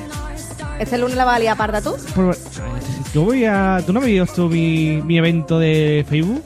Este 0.80 0.96
lunes 0.98 1.16
la 1.16 1.24
valía 1.24 1.54
parda 1.56 1.80
tú. 1.80 1.96
pues, 2.14 2.40
yo 3.12 3.22
voy 3.22 3.44
a... 3.44 3.82
¿Tú 3.84 3.92
no 3.92 4.00
habías 4.00 4.28
visto 4.28 4.48
mi, 4.48 5.02
mi 5.02 5.18
evento 5.18 5.58
de 5.58 6.04
Facebook? 6.08 6.42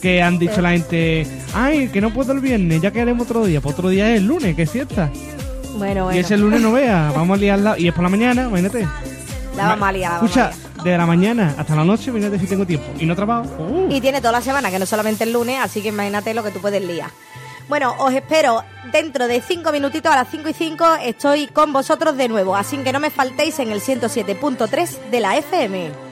Que 0.00 0.22
han 0.22 0.38
dicho 0.38 0.60
la 0.60 0.70
gente... 0.70 1.26
Ay, 1.54 1.88
que 1.88 2.00
no 2.00 2.12
puedo 2.12 2.32
el 2.32 2.40
viernes, 2.40 2.80
ya 2.82 2.90
que 2.90 3.00
haremos 3.00 3.26
otro 3.26 3.44
día. 3.46 3.60
Pues 3.60 3.74
otro 3.74 3.88
día 3.88 4.10
es 4.12 4.18
el 4.20 4.26
lunes, 4.26 4.54
que 4.56 4.62
es 4.62 4.70
fiesta. 4.70 5.10
Bueno, 5.78 6.00
Y 6.00 6.04
bueno. 6.04 6.20
ese 6.20 6.36
lunes 6.36 6.60
no 6.60 6.72
vea, 6.72 7.12
vamos 7.16 7.36
a 7.38 7.40
liarla. 7.40 7.78
Y 7.78 7.88
es 7.88 7.94
por 7.94 8.02
la 8.04 8.08
mañana, 8.10 8.44
imagínate. 8.48 8.86
La 9.56 9.68
vamos 9.68 9.88
a 9.88 9.92
liar, 9.92 10.10
la 10.10 10.16
a 10.18 10.24
Escucha, 10.26 10.50
de 10.90 10.98
la 10.98 11.06
mañana 11.06 11.54
hasta 11.56 11.74
la 11.74 11.84
noche, 11.84 12.10
imagínate 12.10 12.38
si 12.38 12.46
tengo 12.46 12.66
tiempo. 12.66 12.86
Y 12.98 13.06
no 13.06 13.14
trabajo. 13.14 13.48
Uh. 13.58 13.88
Y 13.90 14.00
tiene 14.00 14.20
toda 14.20 14.32
la 14.32 14.40
semana, 14.40 14.70
que 14.70 14.78
no 14.78 14.86
solamente 14.86 15.24
el 15.24 15.32
lunes, 15.32 15.58
así 15.60 15.82
que 15.82 15.88
imagínate 15.88 16.34
lo 16.34 16.42
que 16.42 16.50
tú 16.50 16.60
puedes 16.60 16.82
liar. 16.82 17.10
Bueno, 17.68 17.94
os 17.98 18.14
espero 18.14 18.62
dentro 18.92 19.26
de 19.26 19.40
cinco 19.40 19.72
minutitos 19.72 20.12
a 20.12 20.16
las 20.16 20.28
5 20.30 20.48
y 20.48 20.52
5 20.52 20.84
estoy 21.02 21.46
con 21.48 21.72
vosotros 21.72 22.16
de 22.16 22.28
nuevo, 22.28 22.54
así 22.54 22.76
que 22.78 22.92
no 22.92 23.00
me 23.00 23.10
faltéis 23.10 23.58
en 23.58 23.72
el 23.72 23.80
107.3 23.80 25.10
de 25.10 25.20
la 25.20 25.36
FM. 25.36 26.05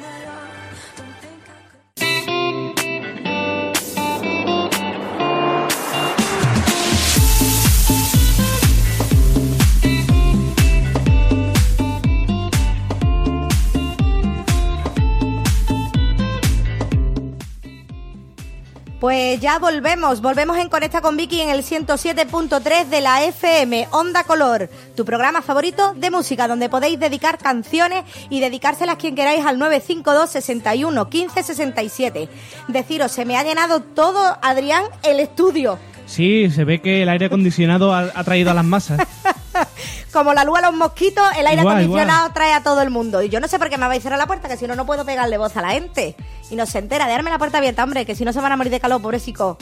Pues 19.04 19.38
ya 19.38 19.58
volvemos, 19.58 20.22
volvemos 20.22 20.56
en 20.56 20.70
Conecta 20.70 21.02
con 21.02 21.18
Vicky 21.18 21.42
en 21.42 21.50
el 21.50 21.62
107.3 21.62 22.86
de 22.88 23.02
la 23.02 23.22
FM, 23.22 23.88
Onda 23.90 24.24
Color, 24.24 24.70
tu 24.96 25.04
programa 25.04 25.42
favorito 25.42 25.92
de 25.94 26.10
música, 26.10 26.48
donde 26.48 26.70
podéis 26.70 26.98
dedicar 26.98 27.36
canciones 27.36 28.04
y 28.30 28.40
dedicárselas 28.40 28.96
quien 28.96 29.14
queráis 29.14 29.44
al 29.44 29.58
952 29.58 30.30
61 30.30 31.10
15 31.10 31.42
67. 31.42 32.28
Deciros, 32.68 33.12
se 33.12 33.26
me 33.26 33.36
ha 33.36 33.44
llenado 33.44 33.80
todo, 33.80 34.38
Adrián, 34.40 34.84
el 35.02 35.20
estudio. 35.20 35.78
Sí, 36.06 36.48
se 36.50 36.64
ve 36.64 36.80
que 36.80 37.02
el 37.02 37.10
aire 37.10 37.26
acondicionado 37.26 37.92
ha, 37.92 38.10
ha 38.14 38.24
traído 38.24 38.52
a 38.52 38.54
las 38.54 38.64
masas. 38.64 39.06
Como 40.12 40.32
la 40.34 40.44
luz 40.44 40.58
a 40.58 40.62
los 40.62 40.74
mosquitos, 40.74 41.24
el 41.36 41.46
aire 41.46 41.62
Igual, 41.62 41.78
acondicionado 41.78 42.32
trae 42.32 42.52
a 42.52 42.62
todo 42.62 42.82
el 42.82 42.90
mundo. 42.90 43.22
Y 43.22 43.28
yo 43.28 43.40
no 43.40 43.48
sé 43.48 43.58
por 43.58 43.68
qué 43.70 43.78
me 43.78 43.84
habéis 43.86 44.02
cerrado 44.02 44.20
la 44.20 44.26
puerta, 44.26 44.48
que 44.48 44.56
si 44.56 44.66
no, 44.66 44.74
no 44.76 44.86
puedo 44.86 45.04
pegarle 45.04 45.38
voz 45.38 45.56
a 45.56 45.62
la 45.62 45.70
gente. 45.70 46.14
Y 46.50 46.56
no 46.56 46.66
se 46.66 46.78
entera, 46.78 47.06
dejarme 47.06 47.30
la 47.30 47.38
puerta 47.38 47.58
abierta, 47.58 47.82
hombre, 47.84 48.04
que 48.06 48.14
si 48.14 48.24
no 48.24 48.32
se 48.32 48.40
van 48.40 48.52
a 48.52 48.56
morir 48.56 48.70
de 48.72 48.80
calor, 48.80 49.00
pobrecito. 49.02 49.58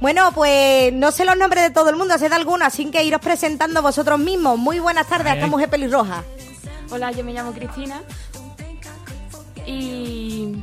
Bueno, 0.00 0.30
pues 0.32 0.92
no 0.92 1.10
sé 1.10 1.24
los 1.24 1.36
nombres 1.36 1.62
de 1.64 1.70
todo 1.70 1.88
el 1.90 1.96
mundo, 1.96 2.18
sé 2.18 2.28
de 2.28 2.34
algunos, 2.34 2.66
así 2.68 2.90
que 2.90 3.02
iros 3.02 3.20
presentando 3.20 3.80
vosotros 3.80 4.18
mismos. 4.18 4.58
Muy 4.58 4.78
buenas 4.78 5.06
tardes 5.06 5.28
a 5.28 5.34
esta 5.34 5.46
mujer 5.46 5.70
pelirroja. 5.70 6.22
Hola, 6.90 7.10
yo 7.12 7.24
me 7.24 7.32
llamo 7.32 7.52
Cristina 7.52 8.02
y, 9.66 10.54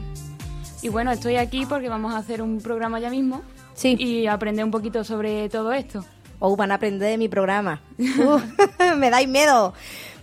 y 0.82 0.90
bueno, 0.90 1.12
estoy 1.12 1.36
aquí 1.38 1.66
porque 1.66 1.90
vamos 1.90 2.14
a 2.14 2.18
hacer 2.18 2.42
un 2.42 2.60
programa 2.62 3.00
ya 3.00 3.10
mismo 3.10 3.42
Sí. 3.74 3.96
y 4.00 4.28
aprender 4.28 4.64
un 4.64 4.72
poquito 4.72 5.04
sobre 5.04 5.50
todo 5.50 5.74
esto. 5.74 6.06
Oh, 6.46 6.58
van 6.58 6.72
a 6.72 6.76
aprender 6.76 7.10
de 7.10 7.18
mi 7.18 7.30
programa. 7.30 7.80
Uh, 7.98 8.42
me 8.98 9.10
dais 9.10 9.30
miedo. 9.30 9.74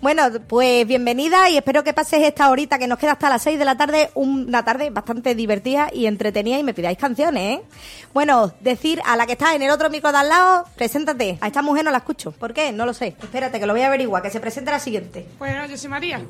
Bueno, 0.01 0.23
pues 0.49 0.87
bienvenida 0.87 1.51
y 1.51 1.59
espero 1.59 1.85
que 1.85 1.93
pases 1.93 2.23
esta 2.23 2.49
horita 2.49 2.79
que 2.79 2.87
nos 2.87 2.99
queda 2.99 3.13
hasta 3.13 3.29
las 3.29 3.43
6 3.43 3.59
de 3.59 3.67
la 3.67 3.77
tarde, 3.77 4.09
una 4.15 4.65
tarde 4.65 4.89
bastante 4.89 5.35
divertida 5.35 5.91
y 5.93 6.07
entretenida 6.07 6.59
y 6.59 6.63
me 6.63 6.73
pidáis 6.73 6.97
canciones, 6.97 7.59
¿eh? 7.59 7.63
Bueno, 8.15 8.51
decir 8.61 9.03
a 9.05 9.15
la 9.17 9.27
que 9.27 9.33
está 9.33 9.55
en 9.55 9.61
el 9.61 9.71
otro 9.71 9.91
micro 9.91 10.11
de 10.11 10.17
al 10.17 10.31
lado, 10.31 10.65
preséntate. 10.75 11.37
A 11.43 11.49
esta 11.49 11.61
mujer 11.61 11.85
no 11.85 11.91
la 11.91 11.99
escucho. 11.99 12.33
¿Por 12.33 12.55
qué? 12.55 12.73
No 12.73 12.87
lo 12.87 12.95
sé. 12.95 13.09
Espérate, 13.23 13.61
que 13.61 13.67
lo 13.67 13.75
voy 13.75 13.83
a 13.83 13.89
averiguar, 13.89 14.23
que 14.23 14.31
se 14.31 14.41
presente 14.41 14.71
la 14.71 14.79
siguiente. 14.81 15.27
Bueno, 15.39 15.67
yo 15.67 15.77
soy 15.77 15.91
María 15.91 16.23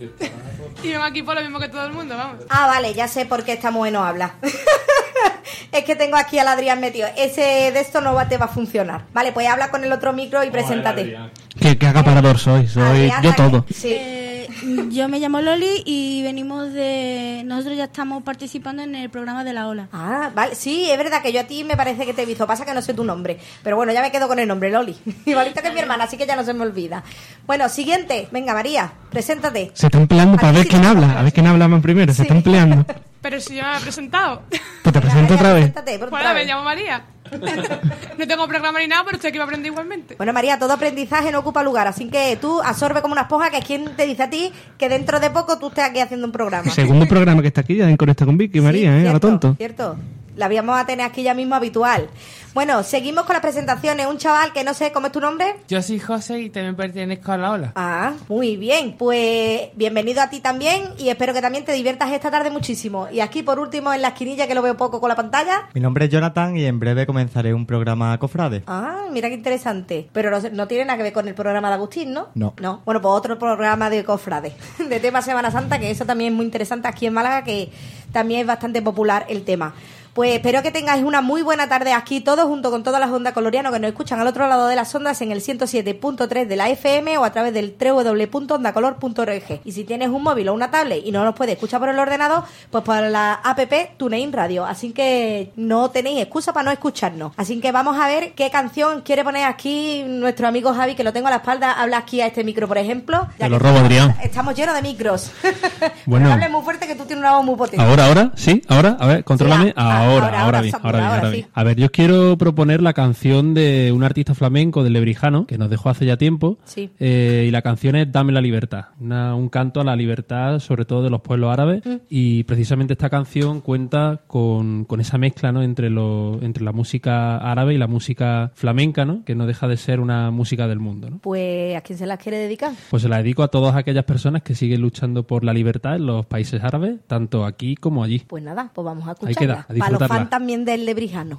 y 0.82 0.88
vengo 0.88 1.04
aquí 1.04 1.22
por 1.22 1.36
lo 1.36 1.40
mismo 1.42 1.60
que 1.60 1.68
todo 1.68 1.84
el 1.86 1.92
mundo, 1.92 2.16
vamos. 2.16 2.38
Ah, 2.48 2.66
vale, 2.66 2.92
ya 2.92 3.06
sé 3.06 3.24
por 3.24 3.44
qué 3.44 3.52
esta 3.52 3.70
mujer 3.70 3.92
no 3.92 4.02
habla. 4.04 4.34
es 5.72 5.84
que 5.84 5.94
tengo 5.94 6.16
aquí 6.16 6.40
al 6.40 6.48
Adrián 6.48 6.80
metido. 6.80 7.08
Ese 7.16 7.70
de 7.72 7.78
esto 7.80 8.00
no 8.00 8.14
va, 8.14 8.28
te 8.28 8.36
va 8.36 8.46
a 8.46 8.48
funcionar. 8.48 9.04
Vale, 9.12 9.30
pues 9.30 9.46
habla 9.48 9.70
con 9.70 9.84
el 9.84 9.92
otro 9.92 10.12
micro 10.12 10.42
y 10.42 10.50
preséntate. 10.50 11.16
¿Qué, 11.58 11.78
qué 11.78 11.86
acaparador 11.86 12.38
soy? 12.38 12.66
Soy 12.68 12.82
Adrián, 12.82 13.22
yo 13.22 13.30
la- 13.30 13.36
Sí. 13.72 13.88
Eh, 13.92 14.48
yo 14.90 15.08
me 15.08 15.18
llamo 15.20 15.40
Loli 15.40 15.82
y 15.84 16.22
venimos 16.22 16.72
de... 16.72 17.42
Nosotros 17.44 17.76
ya 17.76 17.84
estamos 17.84 18.22
participando 18.22 18.82
en 18.82 18.94
el 18.94 19.10
programa 19.10 19.44
de 19.44 19.52
la 19.52 19.68
ola. 19.68 19.88
Ah, 19.92 20.30
vale. 20.34 20.54
Sí, 20.54 20.90
es 20.90 20.96
verdad 20.98 21.22
que 21.22 21.32
yo 21.32 21.40
a 21.40 21.44
ti 21.44 21.64
me 21.64 21.76
parece 21.76 22.06
que 22.06 22.14
te 22.14 22.22
he 22.22 22.26
visto. 22.26 22.46
Pasa 22.46 22.64
que 22.64 22.74
no 22.74 22.82
sé 22.82 22.94
tu 22.94 23.04
nombre. 23.04 23.38
Pero 23.62 23.76
bueno, 23.76 23.92
ya 23.92 24.02
me 24.02 24.10
quedo 24.10 24.28
con 24.28 24.38
el 24.38 24.48
nombre, 24.48 24.70
Loli. 24.70 24.96
Igualito 25.26 25.62
que 25.62 25.70
mi 25.70 25.80
hermana, 25.80 26.04
así 26.04 26.16
que 26.16 26.26
ya 26.26 26.36
no 26.36 26.44
se 26.44 26.54
me 26.54 26.62
olvida. 26.62 27.02
Bueno, 27.46 27.68
siguiente. 27.68 28.28
Venga, 28.30 28.54
María, 28.54 28.92
preséntate. 29.10 29.70
Se 29.74 29.86
está 29.86 29.98
empleando 29.98 30.36
para 30.36 30.52
ver 30.52 30.66
quién 30.68 30.84
habla. 30.84 31.18
A 31.18 31.22
ver 31.22 31.32
quién 31.32 31.46
habla 31.46 31.68
más 31.68 31.80
primero. 31.82 32.12
Se 32.12 32.16
Sí. 32.16 32.22
está 32.22 32.34
empleando. 32.34 32.84
Pero 33.22 33.38
si 33.40 33.54
yo 33.56 33.62
me 33.62 33.76
he 33.76 33.80
presentado. 33.80 34.42
Pues 34.82 34.92
te 34.94 35.00
presento 35.00 35.34
María, 35.34 35.36
otra 35.36 35.52
vez. 35.52 35.64
preséntate, 35.64 35.98
por 35.98 36.10
Bueno, 36.10 36.24
otra 36.30 36.34
me 36.38 36.44
llamo 36.46 36.62
María. 36.64 37.04
No 38.18 38.26
tengo 38.26 38.46
programa 38.48 38.78
ni 38.78 38.86
nada, 38.86 39.02
pero 39.04 39.16
estoy 39.16 39.28
aquí 39.28 39.38
para 39.38 39.46
aprender 39.46 39.72
igualmente. 39.72 40.14
Bueno, 40.16 40.32
María, 40.32 40.58
todo 40.58 40.72
aprendizaje 40.72 41.32
no 41.32 41.38
ocupa 41.38 41.62
lugar, 41.62 41.86
así 41.86 42.08
que 42.08 42.36
tú 42.40 42.60
absorbe 42.62 43.00
como 43.00 43.12
una 43.12 43.22
esponja, 43.22 43.50
que 43.50 43.58
es 43.58 43.64
quien 43.64 43.96
te 43.96 44.06
dice 44.06 44.24
a 44.24 44.30
ti 44.30 44.52
que 44.76 44.88
dentro 44.88 45.20
de 45.20 45.30
poco 45.30 45.58
tú 45.58 45.68
estés 45.68 45.84
aquí 45.84 46.00
haciendo 46.00 46.26
un 46.26 46.32
programa. 46.32 46.64
El 46.64 46.72
segundo 46.72 47.06
programa 47.08 47.40
que 47.42 47.48
está 47.48 47.62
aquí 47.62 47.76
ya 47.76 47.88
en 47.88 47.96
Conecta 47.96 48.26
con 48.26 48.36
Vicky, 48.36 48.60
María, 48.60 48.90
Sí, 48.90 49.04
¿eh? 49.04 49.08
A 49.08 49.12
lo 49.12 49.18
cierto, 49.18 49.28
tonto. 49.28 49.54
Cierto. 49.56 49.96
La 50.40 50.46
habíamos 50.46 50.80
a 50.80 50.86
tener 50.86 51.04
aquí 51.04 51.22
ya 51.22 51.34
mismo 51.34 51.54
habitual. 51.54 52.08
Bueno, 52.54 52.82
seguimos 52.82 53.24
con 53.26 53.34
las 53.34 53.42
presentaciones. 53.42 54.06
Un 54.06 54.16
chaval 54.16 54.54
que 54.54 54.64
no 54.64 54.72
sé 54.72 54.90
cómo 54.90 55.08
es 55.08 55.12
tu 55.12 55.20
nombre. 55.20 55.56
Yo 55.68 55.82
soy 55.82 55.98
José 55.98 56.40
y 56.40 56.48
también 56.48 56.76
pertenezco 56.76 57.30
a 57.32 57.36
la 57.36 57.50
ola. 57.50 57.72
Ah, 57.76 58.14
muy 58.26 58.56
bien. 58.56 58.96
Pues 58.96 59.68
bienvenido 59.74 60.22
a 60.22 60.30
ti 60.30 60.40
también 60.40 60.94
y 60.96 61.10
espero 61.10 61.34
que 61.34 61.42
también 61.42 61.66
te 61.66 61.72
diviertas 61.72 62.10
esta 62.10 62.30
tarde 62.30 62.48
muchísimo. 62.50 63.06
Y 63.12 63.20
aquí 63.20 63.42
por 63.42 63.58
último 63.58 63.92
en 63.92 64.00
la 64.00 64.08
esquinilla 64.08 64.48
que 64.48 64.54
lo 64.54 64.62
veo 64.62 64.78
poco 64.78 64.98
con 64.98 65.10
la 65.10 65.14
pantalla. 65.14 65.68
Mi 65.74 65.80
nombre 65.82 66.06
es 66.06 66.10
Jonathan 66.10 66.56
y 66.56 66.64
en 66.64 66.80
breve 66.80 67.04
comenzaré 67.04 67.52
un 67.52 67.66
programa 67.66 68.18
cofrade. 68.18 68.62
Ah, 68.66 69.08
mira 69.12 69.28
qué 69.28 69.34
interesante. 69.34 70.08
Pero 70.10 70.30
no, 70.30 70.40
no 70.40 70.66
tiene 70.66 70.86
nada 70.86 70.96
que 70.96 71.02
ver 71.02 71.12
con 71.12 71.28
el 71.28 71.34
programa 71.34 71.68
de 71.68 71.74
Agustín, 71.74 72.14
¿no? 72.14 72.28
No. 72.34 72.54
No. 72.58 72.80
Bueno, 72.86 73.02
pues 73.02 73.12
otro 73.12 73.38
programa 73.38 73.90
de 73.90 74.04
cofrade, 74.04 74.54
de 74.88 75.00
tema 75.00 75.20
Semana 75.20 75.50
Santa, 75.50 75.78
que 75.78 75.90
eso 75.90 76.06
también 76.06 76.32
es 76.32 76.36
muy 76.38 76.46
interesante 76.46 76.88
aquí 76.88 77.04
en 77.04 77.12
Málaga, 77.12 77.44
que 77.44 77.70
también 78.10 78.40
es 78.40 78.46
bastante 78.46 78.80
popular 78.80 79.26
el 79.28 79.44
tema. 79.44 79.74
Pues 80.14 80.34
espero 80.34 80.60
que 80.62 80.72
tengáis 80.72 81.04
una 81.04 81.20
muy 81.20 81.42
buena 81.42 81.68
tarde 81.68 81.92
aquí 81.92 82.20
todos 82.20 82.46
junto 82.46 82.70
con 82.72 82.82
todas 82.82 83.00
las 83.00 83.10
ondas 83.10 83.32
colorianas 83.32 83.72
que 83.72 83.78
nos 83.78 83.90
escuchan 83.90 84.18
al 84.18 84.26
otro 84.26 84.48
lado 84.48 84.66
de 84.66 84.74
las 84.74 84.92
ondas 84.94 85.20
en 85.22 85.30
el 85.30 85.40
107.3 85.40 86.46
de 86.46 86.56
la 86.56 86.68
FM 86.68 87.16
o 87.18 87.24
a 87.24 87.30
través 87.30 87.54
del 87.54 87.76
www.ondacolor.org. 87.80 89.60
Y 89.64 89.72
si 89.72 89.84
tienes 89.84 90.08
un 90.08 90.22
móvil 90.24 90.48
o 90.48 90.54
una 90.54 90.70
tablet 90.70 91.02
y 91.04 91.12
no 91.12 91.24
nos 91.24 91.34
puedes 91.36 91.54
escuchar 91.54 91.78
por 91.80 91.88
el 91.90 91.98
ordenador, 91.98 92.42
pues 92.70 92.82
por 92.82 92.96
la 93.02 93.34
app 93.34 93.60
TuneIn 93.96 94.32
Radio. 94.32 94.64
Así 94.66 94.90
que 94.92 95.52
no 95.56 95.90
tenéis 95.90 96.20
excusa 96.22 96.52
para 96.52 96.64
no 96.64 96.70
escucharnos. 96.72 97.32
Así 97.36 97.60
que 97.60 97.70
vamos 97.70 97.96
a 97.98 98.08
ver 98.08 98.32
qué 98.32 98.50
canción 98.50 99.02
quiere 99.02 99.22
poner 99.22 99.44
aquí 99.44 100.02
nuestro 100.08 100.48
amigo 100.48 100.74
Javi, 100.74 100.96
que 100.96 101.04
lo 101.04 101.12
tengo 101.12 101.28
a 101.28 101.30
la 101.30 101.36
espalda. 101.36 101.72
Habla 101.72 101.98
aquí 101.98 102.20
a 102.20 102.26
este 102.26 102.42
micro, 102.42 102.66
por 102.66 102.78
ejemplo. 102.78 103.28
Ya 103.38 103.46
Te 103.46 103.48
lo 103.50 103.58
robo, 103.60 103.78
Adrián. 103.78 104.16
Estamos 104.22 104.54
llenos 104.56 104.74
de 104.74 104.82
micros. 104.82 105.30
Bueno. 106.06 106.26
No 106.28 106.32
hables 106.34 106.50
muy 106.50 106.62
fuerte 106.62 106.86
que 106.86 106.94
tú 106.94 107.04
tienes 107.04 107.22
una 107.22 107.36
voz 107.36 107.44
muy 107.44 107.54
potente. 107.56 107.84
Ahora, 107.84 108.06
ahora, 108.06 108.32
sí, 108.34 108.62
ahora, 108.68 108.96
a 108.98 109.06
ver, 109.06 109.22
contrólame. 109.22 109.66
Sí, 109.66 109.72
a- 109.76 109.99
Ahora, 110.00 110.26
ahora, 110.26 110.40
ahora, 110.44 110.60
bien, 110.62 110.74
ahora 110.82 110.98
bien, 110.98 111.10
ahora 111.10 111.28
sí. 111.30 111.32
bien. 111.36 111.46
A 111.54 111.64
ver, 111.64 111.76
yo 111.76 111.90
quiero 111.90 112.36
proponer 112.38 112.82
la 112.82 112.92
canción 112.92 113.54
de 113.54 113.92
un 113.94 114.02
artista 114.04 114.34
flamenco 114.34 114.82
del 114.84 114.92
Lebrijano, 114.94 115.46
que 115.46 115.58
nos 115.58 115.70
dejó 115.70 115.88
hace 115.90 116.06
ya 116.06 116.16
tiempo. 116.16 116.58
Sí. 116.64 116.90
Eh, 116.98 117.44
y 117.48 117.50
la 117.50 117.62
canción 117.62 117.96
es 117.96 118.10
Dame 118.10 118.32
la 118.32 118.40
libertad, 118.40 118.86
una- 119.00 119.34
un 119.34 119.48
canto 119.48 119.80
a 119.80 119.84
la 119.84 119.96
libertad, 119.96 120.58
sobre 120.60 120.84
todo 120.84 121.02
de 121.02 121.10
los 121.10 121.20
pueblos 121.20 121.52
árabes. 121.52 121.84
Mm. 121.84 121.94
Y 122.08 122.44
precisamente 122.44 122.94
esta 122.94 123.10
canción 123.10 123.60
cuenta 123.60 124.20
con, 124.26 124.84
con 124.84 125.00
esa 125.00 125.18
mezcla 125.18 125.52
¿no? 125.52 125.62
entre, 125.62 125.90
lo, 125.90 126.38
entre 126.42 126.64
la 126.64 126.72
música 126.72 127.36
árabe 127.38 127.74
y 127.74 127.78
la 127.78 127.86
música 127.86 128.50
flamenca, 128.54 129.04
¿no? 129.04 129.24
que 129.24 129.34
no 129.34 129.46
deja 129.46 129.68
de 129.68 129.76
ser 129.76 130.00
una 130.00 130.30
música 130.30 130.66
del 130.68 130.78
mundo. 130.80 131.10
¿no? 131.10 131.18
Pues, 131.18 131.76
¿a 131.76 131.80
quién 131.82 131.98
se 131.98 132.06
las 132.06 132.18
quiere 132.18 132.38
dedicar? 132.38 132.72
Pues 132.90 133.02
se 133.02 133.08
la 133.08 133.18
dedico 133.18 133.42
a 133.42 133.48
todas 133.48 133.76
aquellas 133.76 134.04
personas 134.04 134.42
que 134.42 134.54
siguen 134.54 134.80
luchando 134.80 135.26
por 135.26 135.44
la 135.44 135.52
libertad 135.52 135.96
en 135.96 136.06
los 136.06 136.26
países 136.26 136.62
árabes, 136.62 136.96
tanto 137.06 137.44
aquí 137.44 137.76
como 137.76 138.02
allí. 138.02 138.20
Pues 138.26 138.42
nada, 138.42 138.70
pues 138.74 138.84
vamos 138.84 139.06
a 139.08 139.14
Ahí 139.26 139.34
queda, 139.34 139.66
escucharla. 139.92 139.98
a 139.98 139.98
los 139.98 139.98
disfrutarla. 139.98 140.14
fans 140.20 140.30
también 140.30 140.64
del 140.64 140.86
Lebrijano. 140.86 141.38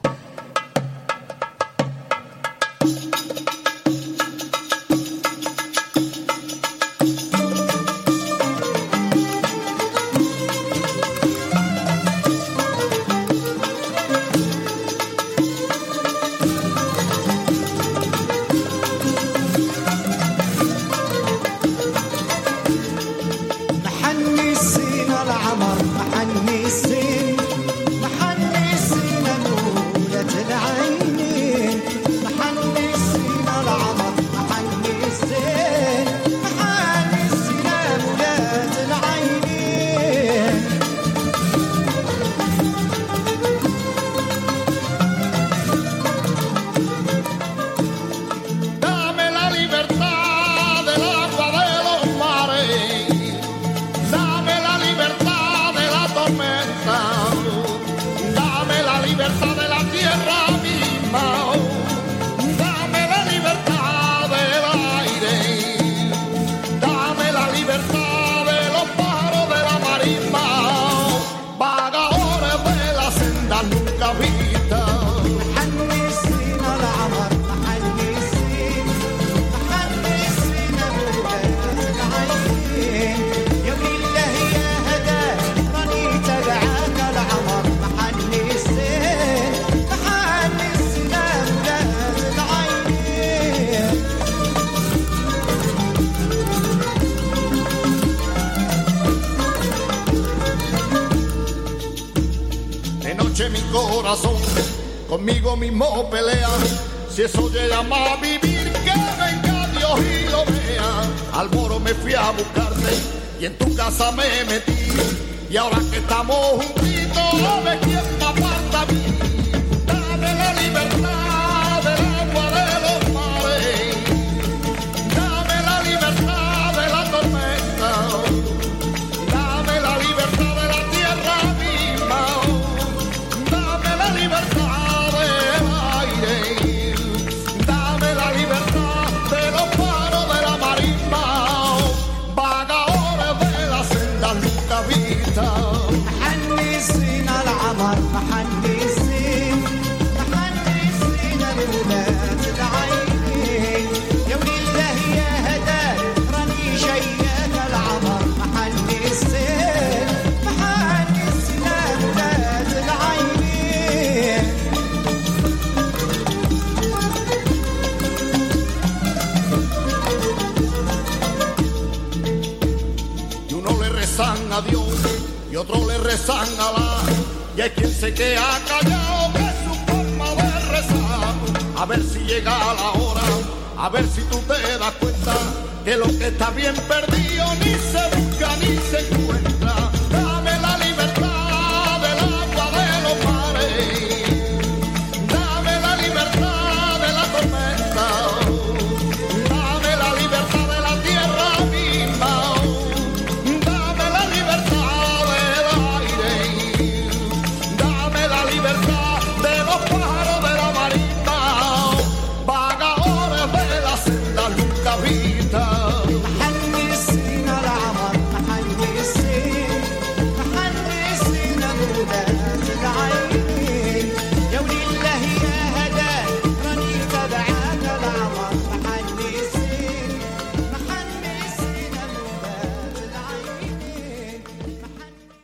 Bien 186.72 186.88
perdido 186.88 187.56
ni 187.56 187.74
se 187.74 188.18
busca 188.18 188.56
ni 188.58 188.78
se 188.78 189.00
encuentra. 189.00 190.01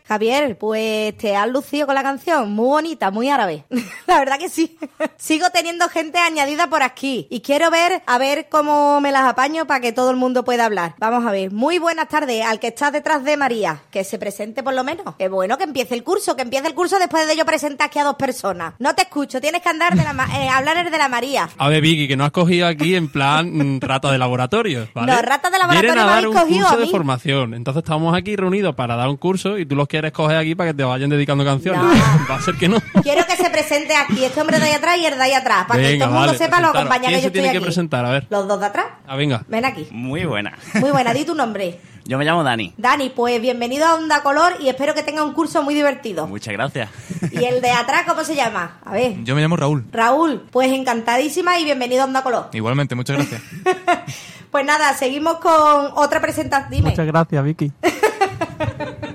Javier, 0.07 0.57
pues 0.57 1.17
te 1.17 1.35
has 1.35 1.49
lucido 1.49 1.85
con 1.85 1.95
la 1.95 2.01
canción, 2.01 2.51
muy 2.51 2.67
bonita, 2.67 3.11
muy 3.11 3.29
árabe. 3.29 3.65
la 4.13 4.19
verdad 4.19 4.39
que 4.39 4.49
sí. 4.49 4.77
Sigo 5.17 5.49
teniendo 5.51 5.87
gente 5.89 6.17
añadida 6.19 6.67
por 6.67 6.83
aquí 6.83 7.27
y 7.29 7.41
quiero 7.41 7.69
ver 7.69 8.01
a 8.05 8.17
ver 8.17 8.47
cómo 8.49 8.99
me 9.01 9.11
las 9.11 9.23
apaño 9.25 9.65
para 9.67 9.79
que 9.79 9.91
todo 9.91 10.09
el 10.11 10.17
mundo 10.17 10.43
pueda 10.43 10.65
hablar. 10.65 10.95
Vamos 10.99 11.25
a 11.25 11.31
ver. 11.31 11.51
Muy 11.51 11.79
buenas 11.79 12.07
tardes 12.07 12.45
al 12.45 12.59
que 12.59 12.67
está 12.67 12.91
detrás 12.91 13.23
de 13.23 13.37
María, 13.37 13.81
que 13.91 14.03
se 14.03 14.17
presente 14.17 14.63
por 14.63 14.73
lo 14.73 14.83
menos. 14.83 15.15
Es 15.19 15.29
bueno 15.29 15.57
que 15.57 15.63
empiece 15.65 15.93
el 15.95 16.03
curso, 16.03 16.35
que 16.35 16.41
empiece 16.43 16.67
el 16.67 16.73
curso 16.73 16.99
después 16.99 17.27
de 17.27 17.35
yo 17.35 17.45
presentar 17.45 17.87
aquí 17.87 17.99
a 17.99 18.03
dos 18.03 18.15
personas. 18.15 18.73
No 18.79 18.95
te 18.95 19.03
escucho, 19.03 19.41
tienes 19.41 19.61
que 19.61 19.69
andar 19.69 19.95
de 19.95 20.03
la 20.03 20.13
ma- 20.13 20.27
eh, 20.39 20.49
hablar 20.49 20.77
el 20.77 20.91
de 20.91 20.97
la 20.97 21.09
María. 21.09 21.49
A 21.57 21.69
ver, 21.69 21.81
Vicky, 21.81 22.07
que 22.07 22.15
no 22.15 22.23
has 22.25 22.31
cogido 22.31 22.67
aquí 22.67 22.95
en 22.95 23.11
plan 23.11 23.75
mm, 23.77 23.79
rata 23.81 24.11
de 24.11 24.17
laboratorio, 24.17 24.87
¿vale? 24.93 25.11
No, 25.11 25.21
rata 25.21 25.49
de 25.49 25.57
laboratorio 25.57 25.91
a 25.91 25.95
me 26.05 26.11
dar 26.11 26.27
un 26.27 26.33
cogido 26.33 26.59
curso 26.61 26.73
a 26.75 26.77
de 26.79 26.85
mí. 26.85 26.91
formación. 26.91 27.53
Entonces 27.53 27.83
estamos 27.83 28.15
aquí 28.15 28.35
reunidos 28.35 28.75
para 28.75 28.95
dar 28.95 29.07
un 29.09 29.17
curso 29.17 29.57
y 29.57 29.65
tú 29.65 29.75
los 29.75 29.87
quieres 29.87 30.11
coger 30.11 30.37
aquí 30.37 30.55
para 30.55 30.71
que 30.71 30.77
te 30.77 30.83
vayan 30.83 31.09
dedicando 31.09 31.43
canciones. 31.43 31.81
Va 32.29 32.35
a 32.35 32.41
ser 32.41 32.55
que 32.55 32.69
no. 32.69 32.77
Quiero 33.03 33.25
que 33.25 33.35
se 33.35 33.49
presente 33.49 33.95
aquí 34.01 34.23
este 34.25 34.41
hombre 34.41 34.59
de 34.59 34.65
ahí 34.65 34.73
atrás 34.73 34.97
y 34.97 35.05
el 35.05 35.15
de 35.15 35.21
ahí 35.21 35.33
atrás, 35.33 35.65
para 35.67 35.81
que 35.81 35.95
todo 35.97 36.05
el 36.05 36.11
mundo 36.11 36.27
vale, 36.27 36.37
sepa 36.37 36.61
lo 36.61 36.71
presentaros. 36.71 36.75
acompañada 36.75 37.07
¿Quién 37.07 37.15
que 37.15 37.21
yo 37.21 37.27
estoy 37.27 37.41
tiene 37.41 37.53
que 37.53 37.61
presentar? 37.61 38.05
A 38.05 38.11
ver. 38.11 38.27
Los 38.29 38.47
dos 38.47 38.59
de 38.59 38.65
atrás. 38.65 38.85
Ah, 39.07 39.15
venga. 39.15 39.43
Ven 39.47 39.65
aquí. 39.65 39.87
Muy 39.91 40.25
buena. 40.25 40.57
Muy 40.75 40.91
buena, 40.91 41.13
di 41.13 41.25
tu 41.25 41.35
nombre. 41.35 41.79
Yo 42.05 42.17
me 42.17 42.23
llamo 42.23 42.41
Dani. 42.41 42.73
Dani, 42.77 43.09
pues 43.09 43.41
bienvenido 43.41 43.85
a 43.85 43.95
Onda 43.95 44.23
Color 44.23 44.57
y 44.61 44.69
espero 44.69 44.93
que 44.93 45.03
tenga 45.03 45.23
un 45.23 45.33
curso 45.33 45.61
muy 45.61 45.75
divertido. 45.75 46.25
Muchas 46.25 46.53
gracias. 46.53 46.89
¿Y 47.31 47.43
el 47.43 47.61
de 47.61 47.71
atrás 47.71 48.03
cómo 48.07 48.23
se 48.23 48.33
llama? 48.33 48.79
A 48.85 48.93
ver. 48.93 49.21
Yo 49.25 49.35
me 49.35 49.41
llamo 49.41 49.57
Raúl. 49.57 49.85
Raúl, 49.91 50.45
pues 50.49 50.71
encantadísima 50.71 51.59
y 51.59 51.65
bienvenido 51.65 52.03
a 52.03 52.05
Onda 52.05 52.23
Color. 52.23 52.49
Igualmente, 52.53 52.95
muchas 52.95 53.17
gracias. 53.17 53.41
Pues 54.49 54.65
nada, 54.65 54.93
seguimos 54.93 55.39
con 55.39 55.91
otra 55.95 56.21
presentación. 56.21 56.71
Dime, 56.71 56.89
Muchas 56.91 57.05
gracias, 57.05 57.43
Vicky. 57.43 57.71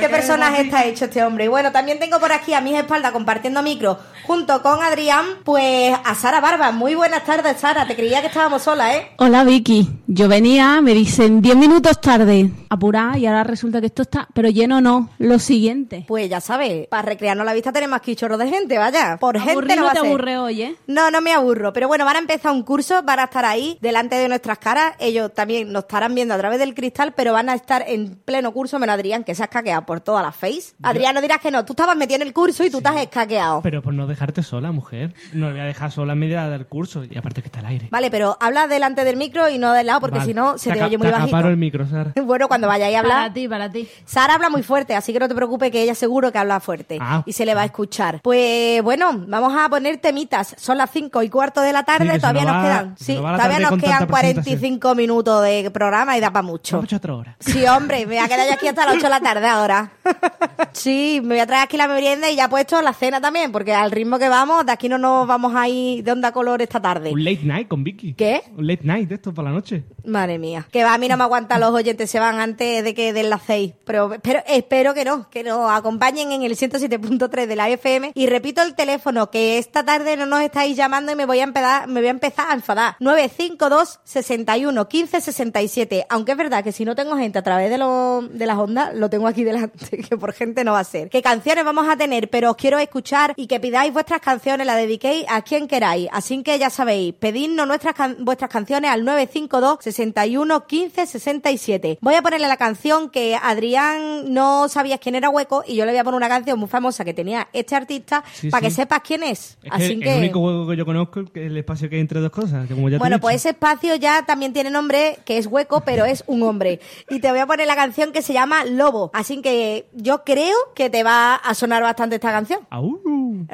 ¿qué 0.00 0.08
personaje 0.08 0.62
está 0.62 0.84
hecho 0.84 1.04
este 1.04 1.22
hombre? 1.22 1.44
Y 1.44 1.48
bueno, 1.48 1.70
también 1.72 1.98
tengo 1.98 2.18
por 2.18 2.32
aquí 2.32 2.54
a 2.54 2.60
mis 2.60 2.74
espaldas 2.74 3.12
compartiendo 3.12 3.62
micro 3.62 3.98
junto 4.26 4.62
con 4.62 4.82
Adrián, 4.82 5.26
pues 5.44 5.94
a 6.04 6.14
Sara 6.14 6.40
Barba. 6.40 6.70
Muy 6.70 6.94
buenas 6.94 7.24
tardes, 7.24 7.58
Sara. 7.58 7.86
Te 7.86 7.96
creía 7.96 8.20
que 8.20 8.28
estábamos 8.28 8.62
solas, 8.62 8.94
¿eh? 8.94 9.08
Hola 9.18 9.44
Vicky, 9.44 9.88
yo 10.06 10.28
venía, 10.28 10.80
me 10.80 10.94
dicen 10.94 11.42
10 11.42 11.56
minutos 11.56 12.00
tarde, 12.00 12.50
apurá 12.68 13.18
y 13.18 13.26
ahora 13.26 13.44
resulta 13.44 13.80
que 13.80 13.86
esto 13.86 14.02
está, 14.02 14.28
pero 14.32 14.48
lleno 14.48 14.80
no, 14.80 15.10
lo 15.18 15.38
siguiente. 15.38 16.04
Pues 16.06 16.30
ya 16.30 16.40
sabes, 16.40 16.86
para 16.88 17.02
recrearnos 17.02 17.44
la 17.44 17.52
vista 17.52 17.72
tenemos 17.72 17.96
aquí 17.96 18.14
chorro 18.14 18.38
de 18.38 18.48
gente, 18.48 18.78
vaya. 18.78 19.16
Por 19.18 19.38
gente 19.40 19.74
no 19.74 19.80
no 19.80 19.84
va 19.84 19.90
a 19.90 19.94
te 19.94 20.00
ser. 20.00 20.08
aburre 20.08 20.38
hoy, 20.38 20.62
¿eh? 20.62 20.76
No, 20.86 21.10
no 21.10 21.20
me 21.20 21.32
aburro. 21.32 21.72
Pero 21.72 21.88
bueno, 21.88 22.04
van 22.04 22.16
a 22.16 22.20
empezar 22.20 22.52
un 22.52 22.62
curso, 22.62 23.02
van 23.02 23.18
a 23.18 23.24
estar 23.24 23.44
ahí 23.44 23.78
delante 23.80 24.16
de 24.16 24.28
nuestras 24.28 24.58
caras. 24.58 24.94
Ellos 25.00 25.34
también 25.34 25.72
nos 25.72 25.82
estarán 25.84 26.14
viendo 26.14 26.34
a 26.34 26.38
través 26.38 26.58
del 26.58 26.74
cristal, 26.74 27.12
pero 27.16 27.32
van 27.32 27.48
a 27.48 27.54
estar 27.54 27.84
en 27.86 28.14
pleno 28.24 28.52
curso, 28.52 28.78
menos 28.78 28.94
Adrián, 28.94 29.24
que 29.24 29.34
se 29.34 29.42
ha 29.42 29.46
escaqueado 29.46 29.84
por 29.90 29.98
toda 30.00 30.22
la 30.22 30.30
face. 30.30 30.72
Adrián, 30.84 31.16
no 31.16 31.20
dirás 31.20 31.40
que 31.40 31.50
no. 31.50 31.64
Tú 31.64 31.72
estabas 31.72 31.96
metido 31.96 32.20
en 32.20 32.28
el 32.28 32.32
curso 32.32 32.62
y 32.62 32.70
tú 32.70 32.80
te 32.80 32.88
has 32.90 32.96
escaqueado. 32.98 33.60
Pero 33.60 33.82
por 33.82 33.92
no 33.92 34.06
dejarte 34.06 34.40
sola, 34.44 34.70
mujer. 34.70 35.14
No 35.32 35.46
me 35.46 35.52
voy 35.54 35.60
a 35.62 35.64
dejar 35.64 35.90
sola 35.90 36.12
en 36.12 36.20
medio 36.20 36.40
del 36.48 36.64
curso. 36.66 37.02
Y 37.02 37.18
aparte 37.18 37.42
que 37.42 37.48
está 37.48 37.58
al 37.58 37.66
aire. 37.66 37.88
Vale, 37.90 38.08
pero 38.08 38.36
habla 38.40 38.68
delante 38.68 39.02
del 39.02 39.16
micro 39.16 39.48
y 39.48 39.58
no 39.58 39.72
del 39.72 39.88
lado, 39.88 39.98
porque 39.98 40.18
Vale. 40.18 40.30
si 40.30 40.32
no 40.32 40.58
se 40.58 40.70
te 40.70 40.78
aca- 40.78 40.86
oye 40.86 40.96
muy 40.96 41.08
te 41.08 41.12
bajito. 41.12 41.38
el 41.48 41.56
micro, 41.56 41.88
Sara. 41.88 42.12
Bueno, 42.24 42.46
cuando 42.46 42.68
vayáis 42.68 42.94
a 42.94 43.00
hablar. 43.00 43.16
Para 43.16 43.32
ti, 43.32 43.48
para 43.48 43.68
ti. 43.68 43.88
Sara 44.04 44.34
habla 44.34 44.48
muy 44.48 44.62
fuerte, 44.62 44.94
así 44.94 45.12
que 45.12 45.18
no 45.18 45.26
te 45.26 45.34
preocupes 45.34 45.72
que 45.72 45.82
ella 45.82 45.96
seguro 45.96 46.30
que 46.30 46.38
habla 46.38 46.60
fuerte 46.60 46.98
Ah. 47.00 47.24
y 47.26 47.32
se 47.32 47.44
le 47.44 47.56
va 47.56 47.62
a 47.62 47.64
escuchar. 47.64 48.20
Pues 48.22 48.80
bueno, 48.84 49.10
vamos 49.26 49.52
a 49.58 49.68
poner 49.68 49.96
temitas. 49.96 50.54
Son 50.56 50.78
las 50.78 50.90
cinco 50.92 51.20
y 51.24 51.28
cuarto 51.30 51.62
de 51.62 51.72
la 51.72 51.82
tarde, 51.82 52.12
Sí, 52.14 52.20
todavía 52.20 52.42
nos 52.44 52.52
nos 52.52 52.62
va- 52.64 52.68
quedan. 52.68 52.94
Sí, 52.96 53.14
nos 53.16 53.22
todavía 53.36 53.58
nos 53.58 53.70
quedan 53.80 53.98
tanta 53.98 54.06
45 54.06 54.94
minutos 54.94 55.42
de 55.42 55.68
programa 55.72 56.16
y 56.16 56.20
da 56.20 56.30
para 56.30 56.44
mucho. 56.44 56.76
Vamos 56.76 56.84
a 56.92 56.96
echar 56.96 56.98
otra 56.98 57.14
hora. 57.16 57.36
Sí, 57.40 57.66
hombre, 57.66 58.06
me 58.06 58.14
voy 58.14 58.18
a 58.18 58.28
quedar 58.28 58.46
yo 58.46 58.54
aquí 58.54 58.68
hasta 58.68 58.84
las 58.86 58.94
8 58.94 59.02
de 59.06 59.10
la 59.10 59.20
tarde 59.20 59.46
ahora. 59.48 59.79
Sí, 60.72 61.20
me 61.22 61.34
voy 61.34 61.38
a 61.40 61.46
traer 61.46 61.64
aquí 61.64 61.76
la 61.76 61.88
merienda 61.88 62.30
y 62.30 62.36
ya 62.36 62.44
he 62.44 62.48
puesto 62.48 62.80
la 62.80 62.92
cena 62.92 63.20
también, 63.20 63.50
porque 63.52 63.74
al 63.74 63.90
ritmo 63.90 64.18
que 64.18 64.28
vamos, 64.28 64.64
de 64.64 64.72
aquí 64.72 64.88
no 64.88 64.98
nos 64.98 65.26
vamos 65.26 65.52
a 65.56 65.68
ir 65.68 66.04
de 66.04 66.12
onda 66.12 66.32
color 66.32 66.62
esta 66.62 66.80
tarde. 66.80 67.10
Un 67.12 67.24
late 67.24 67.40
night 67.42 67.68
con 67.68 67.82
Vicky. 67.82 68.14
¿Qué? 68.14 68.42
Un 68.56 68.66
late 68.66 68.84
night 68.84 69.08
de 69.08 69.16
esto 69.16 69.34
por 69.34 69.44
la 69.44 69.50
noche. 69.50 69.84
Madre 70.04 70.38
mía. 70.38 70.66
Que 70.70 70.84
va, 70.84 70.94
a 70.94 70.98
mí 70.98 71.08
no 71.08 71.16
me 71.16 71.24
aguantan 71.24 71.60
los 71.60 71.70
oyentes, 71.72 72.10
se 72.10 72.20
van 72.20 72.38
antes 72.40 72.84
de 72.84 72.94
que 72.94 73.12
den 73.12 73.30
las 73.30 73.42
seis. 73.42 73.72
Pero, 73.84 74.16
pero 74.22 74.40
espero 74.46 74.94
que 74.94 75.04
no, 75.04 75.28
que 75.28 75.42
nos 75.42 75.70
acompañen 75.70 76.32
en 76.32 76.42
el 76.42 76.56
107.3 76.56 77.46
de 77.46 77.56
la 77.56 77.68
FM. 77.68 78.12
Y 78.14 78.26
repito 78.26 78.62
el 78.62 78.74
teléfono, 78.74 79.30
que 79.30 79.58
esta 79.58 79.84
tarde 79.84 80.16
no 80.16 80.26
nos 80.26 80.40
estáis 80.42 80.76
llamando 80.76 81.12
y 81.12 81.16
me 81.16 81.26
voy 81.26 81.40
a 81.40 81.44
empezar, 81.44 81.88
me 81.88 82.00
voy 82.00 82.08
a 82.08 82.12
empezar 82.12 82.46
a 82.50 82.54
enfadar. 82.54 82.96
952 83.00 84.00
61 84.04 84.88
15 84.88 85.20
67. 85.20 86.06
Aunque 86.08 86.32
es 86.32 86.38
verdad 86.38 86.62
que 86.64 86.72
si 86.72 86.84
no 86.84 86.94
tengo 86.94 87.16
gente 87.16 87.38
a 87.38 87.42
través 87.42 87.70
de, 87.70 87.78
lo- 87.78 88.22
de 88.22 88.46
las 88.46 88.56
ondas, 88.58 88.94
lo 88.94 89.10
tengo 89.10 89.26
aquí 89.26 89.42
delante, 89.60 89.98
que 90.08 90.16
por 90.16 90.32
gente 90.32 90.64
no 90.64 90.72
va 90.72 90.80
a 90.80 90.84
ser. 90.84 91.08
¿Qué 91.10 91.22
canciones 91.22 91.64
vamos 91.64 91.88
a 91.88 91.96
tener? 91.96 92.28
Pero 92.30 92.50
os 92.50 92.56
quiero 92.56 92.78
escuchar 92.78 93.32
y 93.36 93.46
que 93.46 93.60
pidáis 93.60 93.92
vuestras 93.92 94.20
canciones, 94.20 94.66
la 94.66 94.76
dediquéis 94.76 95.24
a 95.28 95.42
quien 95.42 95.68
queráis. 95.68 96.08
Así 96.12 96.42
que 96.42 96.58
ya 96.58 96.70
sabéis, 96.70 97.14
pedidnos 97.14 97.66
nuestras 97.66 97.94
can- 97.94 98.16
vuestras 98.20 98.50
canciones 98.50 98.90
al 98.90 99.04
952 99.04 99.78
61 99.80 100.66
15 100.66 101.06
67. 101.06 101.98
Voy 102.00 102.14
a 102.14 102.22
ponerle 102.22 102.48
la 102.48 102.56
canción 102.56 103.10
que 103.10 103.36
Adrián 103.40 104.32
no 104.32 104.68
sabías 104.68 105.00
quién 105.00 105.14
era 105.14 105.28
Hueco 105.30 105.62
y 105.66 105.76
yo 105.76 105.84
le 105.84 105.92
voy 105.92 105.98
a 105.98 106.04
poner 106.04 106.16
una 106.16 106.28
canción 106.28 106.58
muy 106.58 106.68
famosa 106.68 107.04
que 107.04 107.14
tenía 107.14 107.48
este 107.52 107.74
artista 107.76 108.24
Sí, 108.32 108.50
para 108.50 108.62
que 108.66 108.70
sepas 108.70 109.00
quién 109.06 109.22
es. 109.22 109.58
Es 109.62 109.70
Así 109.72 109.98
que, 109.98 110.04
que, 110.04 110.12
el 110.12 110.18
único 110.18 110.40
juego 110.40 110.68
que 110.68 110.76
yo 110.76 110.84
conozco 110.86 111.20
es 111.20 111.26
el 111.34 111.56
espacio 111.56 111.88
que 111.88 111.96
hay 111.96 112.00
entre 112.00 112.20
dos 112.20 112.30
cosas. 112.30 112.66
Que 112.66 112.74
como 112.74 112.88
ya 112.88 112.92
te 112.92 112.96
he 112.96 112.98
bueno, 112.98 113.20
pues 113.20 113.36
ese 113.36 113.50
espacio 113.50 113.94
ya 113.96 114.24
también 114.24 114.52
tiene 114.52 114.70
nombre, 114.70 115.18
que 115.24 115.38
es 115.38 115.46
hueco, 115.46 115.82
pero 115.82 116.04
es 116.04 116.24
un 116.26 116.42
hombre. 116.42 116.80
Y 117.08 117.20
te 117.20 117.30
voy 117.30 117.40
a 117.40 117.46
poner 117.46 117.66
la 117.66 117.76
canción 117.76 118.12
que 118.12 118.22
se 118.22 118.32
llama 118.32 118.64
Lobo. 118.64 119.10
Así 119.12 119.40
que 119.42 119.49
yo 119.92 120.24
creo 120.24 120.56
que 120.74 120.90
te 120.90 121.02
va 121.02 121.34
a 121.34 121.54
sonar 121.54 121.82
bastante 121.82 122.16
esta 122.16 122.30
canción. 122.32 122.66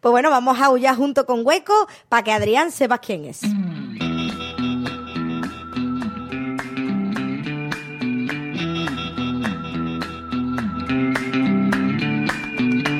Pues 0.00 0.12
bueno, 0.12 0.30
vamos 0.30 0.58
a 0.58 0.64
aullar 0.66 0.96
junto 0.96 1.26
con 1.26 1.44
Hueco 1.44 1.74
para 2.08 2.22
que 2.22 2.32
Adrián 2.32 2.70
sepa 2.70 2.96
quién 2.96 3.26
es. 3.26 3.42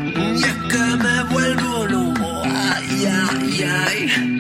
Y 0.02 0.42
es 0.44 0.56
que 0.70 0.78
me 1.02 1.22
vuelvo 1.32 1.86
lobo, 1.86 2.42
ay, 2.44 3.06
ay, 3.06 3.62
ay. 3.64 4.39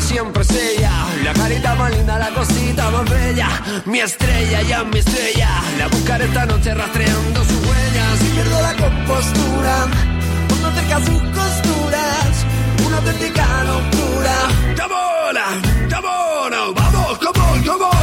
Siempre 0.00 0.42
es 0.42 0.50
ella. 0.50 0.92
La 1.24 1.32
carita 1.32 1.74
más 1.74 1.90
linda, 1.90 2.18
la 2.18 2.30
cosita 2.30 2.90
más 2.90 3.08
bella. 3.08 3.48
Mi 3.86 4.00
estrella, 4.00 4.62
ya 4.62 4.84
mi 4.84 4.98
estrella. 4.98 5.62
La 5.78 5.88
buscaré 5.88 6.24
esta 6.24 6.46
noche 6.46 6.74
rastreando 6.74 7.44
sus 7.44 7.66
huellas. 7.66 8.22
Y 8.22 8.28
pierdo 8.34 8.62
la 8.62 8.74
compostura 8.74 9.86
cuando 10.48 10.68
acerca 10.68 10.98
sus 10.98 11.22
costuras. 11.38 12.30
Una 12.86 12.96
auténtica 12.98 13.46
locura. 13.64 14.36
Come 14.76 14.94
on, 14.94 15.90
come 15.90 16.08
on, 16.08 16.74
vamos, 16.74 17.18
come 17.18 17.84
on. 17.84 17.95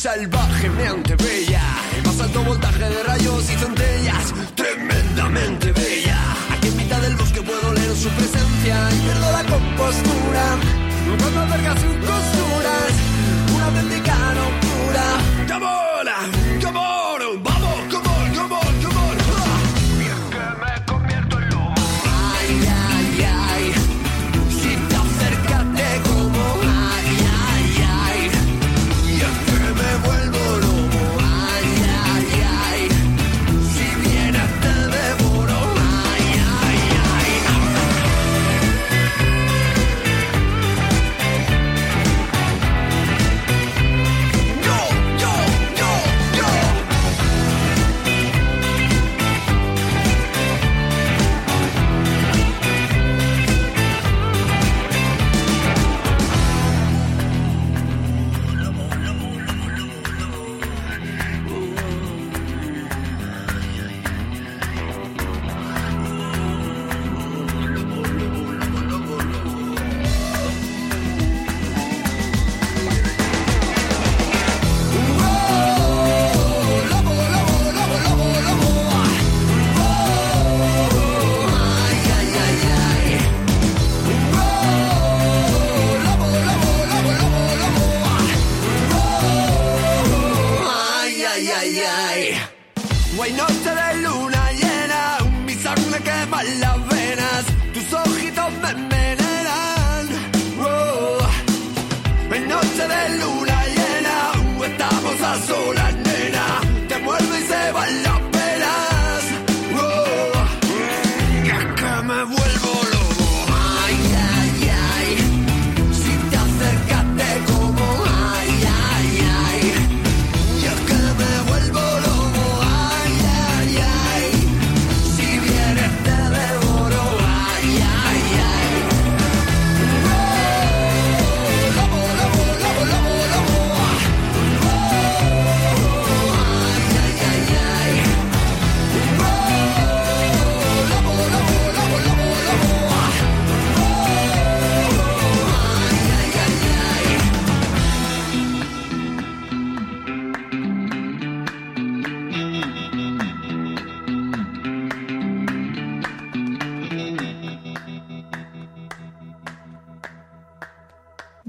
Salvajemente 0.00 1.14
bella, 1.16 1.60
el 1.94 2.02
más 2.06 2.18
alto 2.20 2.42
voltaje 2.42 2.88
de 2.88 3.02
rayos 3.02 3.50
y 3.50 3.54
centellas, 3.54 4.32
tremendamente 4.54 5.72
bella. 5.72 6.18
Aquí 6.52 6.68
en 6.68 6.76
mitad 6.78 7.02
del 7.02 7.16
bosque 7.16 7.42
puedo 7.42 7.74
leer 7.74 7.94
su 7.94 8.08
presencia 8.08 8.76
y 8.92 8.98
pierdo 9.00 9.30
la 9.30 9.44
compostura. 9.44 10.56
Cuando 11.18 11.40
acerca 11.42 11.72
sus 11.74 11.96
costuras, 12.08 12.92
una 13.54 13.66
auténtica 13.66 13.99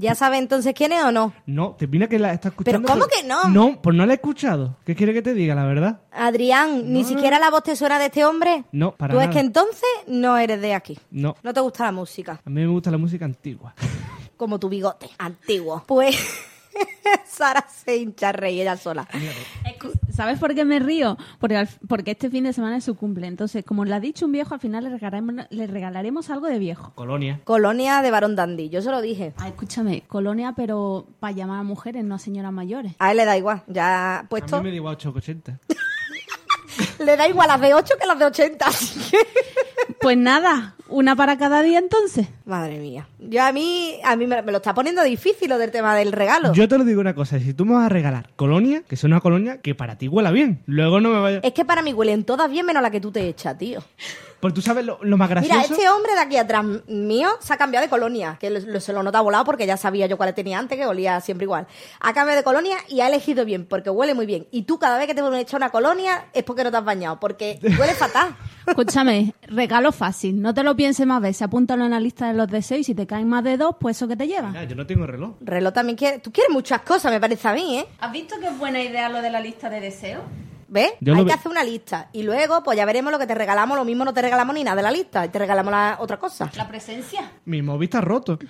¿Ya 0.02 0.14
sabe 0.14 0.36
entonces 0.38 0.74
quién 0.74 0.92
es 0.92 1.02
o 1.04 1.12
no? 1.12 1.32
No, 1.46 1.76
te 1.78 1.86
mira 1.86 2.08
que 2.08 2.18
la 2.18 2.32
está 2.32 2.50
¿Pero 2.50 2.78
escuchando. 2.78 2.88
cómo 2.88 3.06
que 3.06 3.26
no? 3.26 3.44
No, 3.48 3.80
pues 3.80 3.96
no 3.96 4.04
la 4.04 4.12
he 4.12 4.16
escuchado. 4.16 4.76
¿Qué 4.84 4.94
quiere 4.96 5.14
que 5.14 5.22
te 5.22 5.32
diga, 5.32 5.54
la 5.54 5.64
verdad? 5.64 6.00
Adrián, 6.10 6.92
ni 6.92 7.04
siquiera 7.04 7.38
la 7.38 7.50
voz 7.50 7.62
te 7.62 7.76
suena 7.76 7.98
de 7.98 8.06
este 8.06 8.24
hombre. 8.24 8.64
No, 8.72 8.92
para 8.92 9.14
Tú 9.14 9.20
es 9.20 9.26
nada. 9.28 9.32
que 9.32 9.40
entonces 9.40 9.88
no 10.08 10.36
eres 10.36 10.60
de 10.60 10.74
aquí. 10.74 10.98
No, 11.10 11.36
No 11.42 11.54
te 11.54 11.60
gusta 11.60 11.84
la 11.84 11.92
música, 11.92 12.40
a 12.44 12.50
mí 12.50 12.60
me 12.60 12.66
gusta 12.66 12.90
la 12.90 12.98
música 12.98 13.24
antigua. 13.24 13.74
como 14.36 14.58
tu 14.58 14.68
bigote, 14.68 15.08
antiguo. 15.18 15.84
Pues 15.86 16.16
Sara 17.26 17.66
se 17.68 17.96
hincha 17.96 18.28
a 18.30 18.32
reír 18.32 18.62
ella 18.62 18.76
sola. 18.76 19.08
¿Sabes 20.14 20.38
por 20.38 20.54
qué 20.54 20.64
me 20.64 20.78
río? 20.78 21.16
Porque, 21.38 21.56
al- 21.56 21.68
porque 21.88 22.12
este 22.12 22.30
fin 22.30 22.44
de 22.44 22.52
semana 22.52 22.76
es 22.76 22.84
su 22.84 22.94
cumple. 22.96 23.26
Entonces, 23.26 23.64
como 23.64 23.84
le 23.84 23.94
ha 23.94 24.00
dicho 24.00 24.26
un 24.26 24.32
viejo, 24.32 24.54
al 24.54 24.60
final 24.60 24.84
le 24.84 24.90
regalaremos, 24.90 25.46
le 25.50 25.66
regalaremos 25.66 26.30
algo 26.30 26.46
de 26.46 26.58
viejo. 26.58 26.92
Colonia. 26.94 27.40
Colonia 27.44 28.02
de 28.02 28.10
Barón 28.10 28.36
Dandy, 28.36 28.68
yo 28.68 28.82
se 28.82 28.90
lo 28.90 29.00
dije. 29.00 29.32
Ah, 29.38 29.48
escúchame, 29.48 30.02
colonia, 30.06 30.52
pero 30.56 31.06
para 31.20 31.32
llamar 31.34 31.60
a 31.60 31.62
mujeres, 31.62 32.04
no 32.04 32.14
a 32.14 32.18
señoras 32.18 32.52
mayores. 32.52 32.92
A 32.98 33.10
él 33.10 33.16
le 33.16 33.24
da 33.24 33.36
igual, 33.36 33.62
ya 33.66 34.18
A 34.20 34.28
puesto. 34.28 34.58
mí 34.58 34.64
me 34.64 34.70
da 34.70 34.76
igual 34.76 34.94
880. 34.94 35.58
Le 37.00 37.16
da 37.16 37.28
igual 37.28 37.48
las 37.48 37.60
de 37.60 37.74
8 37.74 37.94
que 38.00 38.06
las 38.06 38.18
de 38.18 38.24
80. 38.26 38.66
Pues 40.00 40.16
nada, 40.16 40.74
una 40.88 41.14
para 41.16 41.38
cada 41.38 41.62
día 41.62 41.78
entonces. 41.78 42.28
Madre 42.44 42.78
mía. 42.78 43.08
Yo 43.18 43.42
a 43.42 43.52
mí, 43.52 43.98
a 44.04 44.16
mí 44.16 44.26
me, 44.26 44.42
me 44.42 44.50
lo 44.52 44.58
está 44.58 44.74
poniendo 44.74 45.02
difícil 45.02 45.48
lo 45.48 45.58
del 45.58 45.70
tema 45.70 45.94
del 45.96 46.12
regalo. 46.12 46.52
Yo 46.52 46.68
te 46.68 46.76
lo 46.78 46.84
digo 46.84 47.00
una 47.00 47.14
cosa, 47.14 47.38
si 47.38 47.54
tú 47.54 47.64
me 47.64 47.74
vas 47.74 47.86
a 47.86 47.88
regalar 47.88 48.30
colonia, 48.36 48.82
que 48.88 48.96
sea 48.96 49.06
una 49.08 49.20
colonia 49.20 49.60
que 49.60 49.74
para 49.74 49.96
ti 49.96 50.08
huela 50.08 50.30
bien, 50.30 50.62
luego 50.66 51.00
no 51.00 51.10
me 51.10 51.20
vaya... 51.20 51.40
Es 51.42 51.52
que 51.52 51.64
para 51.64 51.82
mí 51.82 51.92
huelen 51.92 52.24
todas 52.24 52.50
bien 52.50 52.66
menos 52.66 52.82
la 52.82 52.90
que 52.90 53.00
tú 53.00 53.10
te 53.12 53.26
echas, 53.28 53.56
tío. 53.58 53.80
Pues 54.40 54.52
tú 54.54 54.60
sabes 54.60 54.84
lo, 54.84 54.98
lo 55.02 55.16
más 55.16 55.30
gracioso... 55.30 55.54
Mira, 55.54 55.66
este 55.72 55.88
hombre 55.88 56.14
de 56.14 56.20
aquí 56.20 56.36
atrás 56.36 56.64
mío 56.88 57.28
se 57.40 57.52
ha 57.52 57.56
cambiado 57.56 57.84
de 57.86 57.90
colonia, 57.90 58.36
que 58.40 58.50
lo- 58.50 58.58
lo- 58.58 58.80
se 58.80 58.92
lo 58.92 59.04
nota 59.04 59.20
volado 59.20 59.44
porque 59.44 59.66
ya 59.68 59.76
sabía 59.76 60.06
yo 60.08 60.16
cuál 60.16 60.34
tenía 60.34 60.58
antes, 60.58 60.76
que 60.76 60.84
olía 60.84 61.20
siempre 61.20 61.44
igual. 61.44 61.68
Ha 62.00 62.12
cambiado 62.12 62.38
de 62.38 62.42
colonia 62.44 62.76
y 62.88 63.00
ha 63.02 63.06
elegido 63.06 63.44
bien, 63.44 63.66
porque 63.66 63.88
huele 63.90 64.14
muy 64.14 64.26
bien. 64.26 64.48
Y 64.50 64.62
tú 64.62 64.80
cada 64.80 64.98
vez 64.98 65.06
que 65.06 65.14
te 65.14 65.22
pones 65.22 65.38
a 65.38 65.42
echar 65.42 65.58
una 65.58 65.70
colonia 65.70 66.24
es 66.32 66.42
porque 66.42 66.64
no 66.64 66.72
te 66.72 66.76
has 66.76 66.84
bañado, 66.84 67.20
porque 67.20 67.60
huele 67.62 67.94
fatal. 67.94 68.34
Escúchame, 68.66 69.34
regalo 69.48 69.81
fácil, 69.90 70.40
no 70.40 70.54
te 70.54 70.62
lo 70.62 70.76
pienses 70.76 71.04
más 71.06 71.20
veces, 71.20 71.42
apúntalo 71.42 71.84
en 71.86 71.90
la 71.90 71.98
lista 71.98 72.28
de 72.28 72.34
los 72.34 72.46
deseos 72.46 72.80
y 72.82 72.84
si 72.84 72.94
te 72.94 73.06
caen 73.06 73.28
más 73.28 73.42
de 73.42 73.56
dos, 73.56 73.74
pues 73.80 73.96
eso 73.96 74.06
que 74.06 74.16
te 74.16 74.28
lleva. 74.28 74.62
Yo 74.64 74.76
no 74.76 74.86
tengo 74.86 75.06
reloj. 75.06 75.32
Reloj 75.40 75.72
también 75.72 75.96
quiere... 75.96 76.18
Tú 76.20 76.30
quieres 76.30 76.52
muchas 76.52 76.82
cosas, 76.82 77.10
me 77.10 77.18
parece 77.18 77.48
a 77.48 77.52
mí, 77.54 77.78
¿eh? 77.78 77.86
¿Has 77.98 78.12
visto 78.12 78.36
qué 78.40 78.50
buena 78.50 78.80
idea 78.80 79.08
lo 79.08 79.20
de 79.22 79.30
la 79.30 79.40
lista 79.40 79.68
de 79.70 79.80
deseos? 79.80 80.22
¿Ves? 80.68 80.92
Yo 81.00 81.12
Hay 81.14 81.20
que 81.20 81.24
ve- 81.26 81.32
hacer 81.32 81.50
una 81.50 81.64
lista. 81.64 82.08
Y 82.12 82.22
luego, 82.22 82.62
pues 82.62 82.78
ya 82.78 82.86
veremos 82.86 83.12
lo 83.12 83.18
que 83.18 83.26
te 83.26 83.34
regalamos. 83.34 83.76
Lo 83.76 83.84
mismo 83.84 84.04
no 84.06 84.14
te 84.14 84.22
regalamos 84.22 84.54
ni 84.54 84.64
nada 84.64 84.76
de 84.76 84.82
la 84.82 84.90
lista. 84.90 85.26
Y 85.26 85.28
te 85.28 85.38
regalamos 85.38 85.70
la 85.70 85.96
otra 86.00 86.18
cosa. 86.18 86.50
La 86.56 86.66
presencia. 86.66 87.30
Mi 87.44 87.60
móvil 87.60 87.86
está 87.88 88.00
roto. 88.00 88.38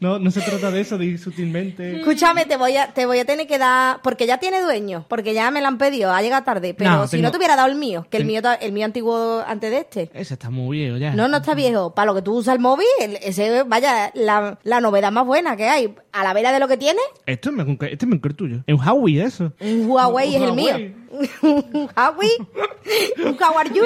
no, 0.00 0.18
no 0.18 0.30
se 0.30 0.40
trata 0.40 0.70
de 0.70 0.80
eso, 0.80 0.98
de 0.98 1.06
ir 1.06 1.18
sutilmente... 1.18 1.96
Escúchame, 2.00 2.44
te 2.46 2.56
voy 2.56 2.76
a, 2.76 2.92
te 2.92 3.06
voy 3.06 3.18
a 3.18 3.24
tener 3.24 3.46
que 3.46 3.58
dar, 3.58 4.00
porque 4.02 4.26
ya 4.26 4.38
tiene 4.38 4.60
dueño, 4.60 5.04
porque 5.08 5.34
ya 5.34 5.50
me 5.50 5.60
lo 5.60 5.68
han 5.68 5.78
pedido, 5.78 6.12
ha 6.12 6.22
llegado 6.22 6.44
tarde, 6.44 6.74
pero 6.74 6.90
No, 6.90 7.06
si 7.06 7.16
tengo- 7.16 7.24
no 7.24 7.30
te 7.30 7.38
hubiera 7.38 7.56
dado 7.56 7.68
el 7.68 7.76
mío, 7.76 8.06
que 8.10 8.16
el 8.18 8.24
mío, 8.24 8.40
el 8.60 8.72
mío 8.72 8.84
antiguo 8.84 9.42
antes 9.46 9.70
de 9.70 9.78
este. 9.78 10.10
Ese 10.14 10.34
está 10.34 10.50
muy 10.50 10.78
viejo 10.78 10.96
ya. 10.96 11.12
No, 11.14 11.28
no 11.28 11.38
está 11.38 11.54
viejo. 11.54 11.94
Para 11.94 12.06
lo 12.06 12.14
que 12.14 12.22
tú 12.22 12.34
usas 12.36 12.54
el 12.54 12.60
móvil, 12.60 12.86
ese, 13.22 13.62
vaya, 13.64 14.10
la, 14.14 14.58
la 14.62 14.80
novedad 14.80 15.10
más 15.12 15.24
buena 15.26 15.56
que 15.56 15.68
hay. 15.68 15.94
A 16.12 16.24
la 16.24 16.32
vera 16.32 16.50
de 16.50 16.58
lo 16.60 16.66
que 16.66 16.78
tiene, 16.78 17.00
Esto 17.26 17.50
es 17.50 17.56
este 17.92 18.06
es 18.06 18.06
mejor 18.06 18.32
tuyo. 18.32 18.62
Es 18.66 18.74
un 18.74 18.80
Huawei 18.80 19.20
eso. 19.20 19.52
un 19.60 19.86
Huawei 19.90 20.34
es 20.34 20.40
el 20.42 20.50
Huawei. 20.50 20.84
mío. 20.88 20.94
un 21.42 21.88
Huawei, 21.96 22.30
un 23.24 23.34
Kawaryu. 23.34 23.84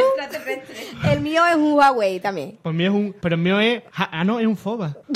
El 1.11 1.20
mío 1.20 1.43
es 1.47 1.57
un 1.57 1.72
Huawei 1.72 2.20
también. 2.20 2.59
Pues 2.62 2.74
mío 2.74 2.89
es 2.91 2.95
un... 2.97 3.14
Pero 3.20 3.35
el 3.37 3.41
mío 3.41 3.61
es... 3.61 3.83
Ah, 3.95 4.24
no, 4.24 4.41
es 4.41 4.47
un 4.47 4.57
FOBA. 4.57 4.97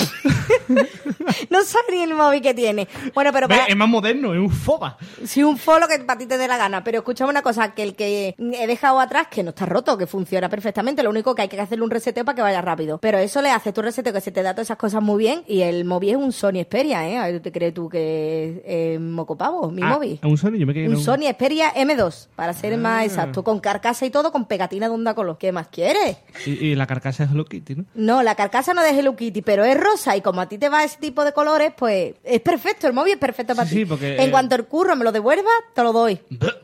No 1.49 1.63
sabe 1.63 1.85
ni 1.91 2.01
el 2.03 2.13
móvil 2.13 2.41
que 2.41 2.53
tiene. 2.53 2.87
Bueno, 3.13 3.31
pero 3.33 3.47
para, 3.47 3.65
Es 3.65 3.75
más 3.75 3.87
moderno, 3.87 4.33
es 4.33 4.39
un 4.39 4.49
FOBA. 4.49 4.97
Si 5.23 5.43
un 5.43 5.57
follow 5.57 5.87
que 5.87 5.99
para 5.99 6.17
ti 6.19 6.25
te 6.25 6.37
dé 6.37 6.47
la 6.47 6.57
gana, 6.57 6.83
pero 6.83 6.99
escúchame 6.99 7.29
una 7.29 7.41
cosa, 7.41 7.73
que 7.73 7.83
el 7.83 7.95
que 7.95 8.35
he 8.37 8.67
dejado 8.67 8.99
atrás, 8.99 9.27
que 9.29 9.43
no 9.43 9.49
está 9.49 9.65
roto, 9.65 9.97
que 9.97 10.07
funciona 10.07 10.49
perfectamente, 10.49 11.03
lo 11.03 11.09
único 11.09 11.35
que 11.35 11.43
hay 11.43 11.47
que 11.47 11.59
hacerle 11.59 11.83
un 11.83 11.91
reseteo 11.91 12.25
para 12.25 12.35
que 12.35 12.41
vaya 12.41 12.61
rápido. 12.61 12.97
Pero 12.99 13.17
eso 13.17 13.41
le 13.41 13.49
hace 13.51 13.73
tu 13.73 13.81
reseteo 13.81 14.13
que 14.13 14.21
se 14.21 14.31
te 14.31 14.43
da 14.43 14.53
todas 14.53 14.67
esas 14.67 14.77
cosas 14.77 15.01
muy 15.01 15.17
bien 15.19 15.43
y 15.47 15.61
el 15.61 15.85
móvil 15.85 16.11
es 16.11 16.15
un 16.17 16.31
Sony 16.31 16.61
Xperia, 16.63 17.29
¿eh? 17.29 17.39
¿Te 17.39 17.51
crees 17.51 17.73
tú 17.73 17.89
que 17.89 18.45
es 18.49 18.61
eh, 18.65 18.99
mocopavo, 18.99 19.69
mi 19.71 19.81
Ah, 19.83 19.89
móvil? 19.95 20.13
es 20.21 20.23
un 20.29 20.37
Sony, 20.37 20.57
yo 20.57 20.65
me 20.67 20.73
quedé 20.73 20.89
Un 20.89 21.01
Sony 21.01 21.27
Xperia 21.31 21.73
M2, 21.73 22.04
para 22.35 22.53
ser 22.53 22.77
más 22.77 23.01
Ah. 23.01 23.05
exacto, 23.05 23.43
con 23.43 23.59
carcasa 23.59 24.05
y 24.05 24.09
todo, 24.09 24.31
con 24.31 24.45
pegatina 24.45 24.87
de 24.87 24.93
onda 24.93 25.13
color. 25.13 25.37
¿Qué 25.37 25.51
más 25.51 25.67
quieres? 25.67 26.17
Y, 26.45 26.51
y 26.51 26.75
la 26.75 26.87
carcasa 26.87 27.23
es 27.25 27.31
Hello 27.31 27.45
Kitty, 27.45 27.75
¿no? 27.75 27.85
No, 27.95 28.23
la 28.23 28.35
carcasa 28.35 28.73
no 28.73 28.81
es 28.81 28.91
de 28.93 28.99
Hello 28.99 29.15
Kitty, 29.15 29.41
pero 29.41 29.63
es 29.65 29.79
rosa 29.79 30.15
y 30.15 30.21
como 30.21 30.41
a 30.41 30.47
ti 30.49 30.57
te 30.57 30.69
va 30.69 30.83
ese 30.83 30.97
tipo 30.99 31.23
de 31.25 31.33
colores, 31.33 31.73
pues 31.77 32.15
es 32.23 32.41
perfecto, 32.41 32.87
el 32.87 32.93
móvil 32.93 33.13
es 33.13 33.19
perfecto 33.19 33.55
para 33.55 33.67
Sí, 33.67 33.75
ti. 33.75 33.81
sí, 33.81 33.85
porque, 33.85 34.15
En 34.15 34.29
eh, 34.29 34.31
cuanto 34.31 34.55
el 34.55 34.65
curro 34.65 34.95
me 34.95 35.03
lo 35.03 35.11
devuelva, 35.11 35.49
te 35.73 35.83
lo 35.83 35.91
doy. 35.93 36.19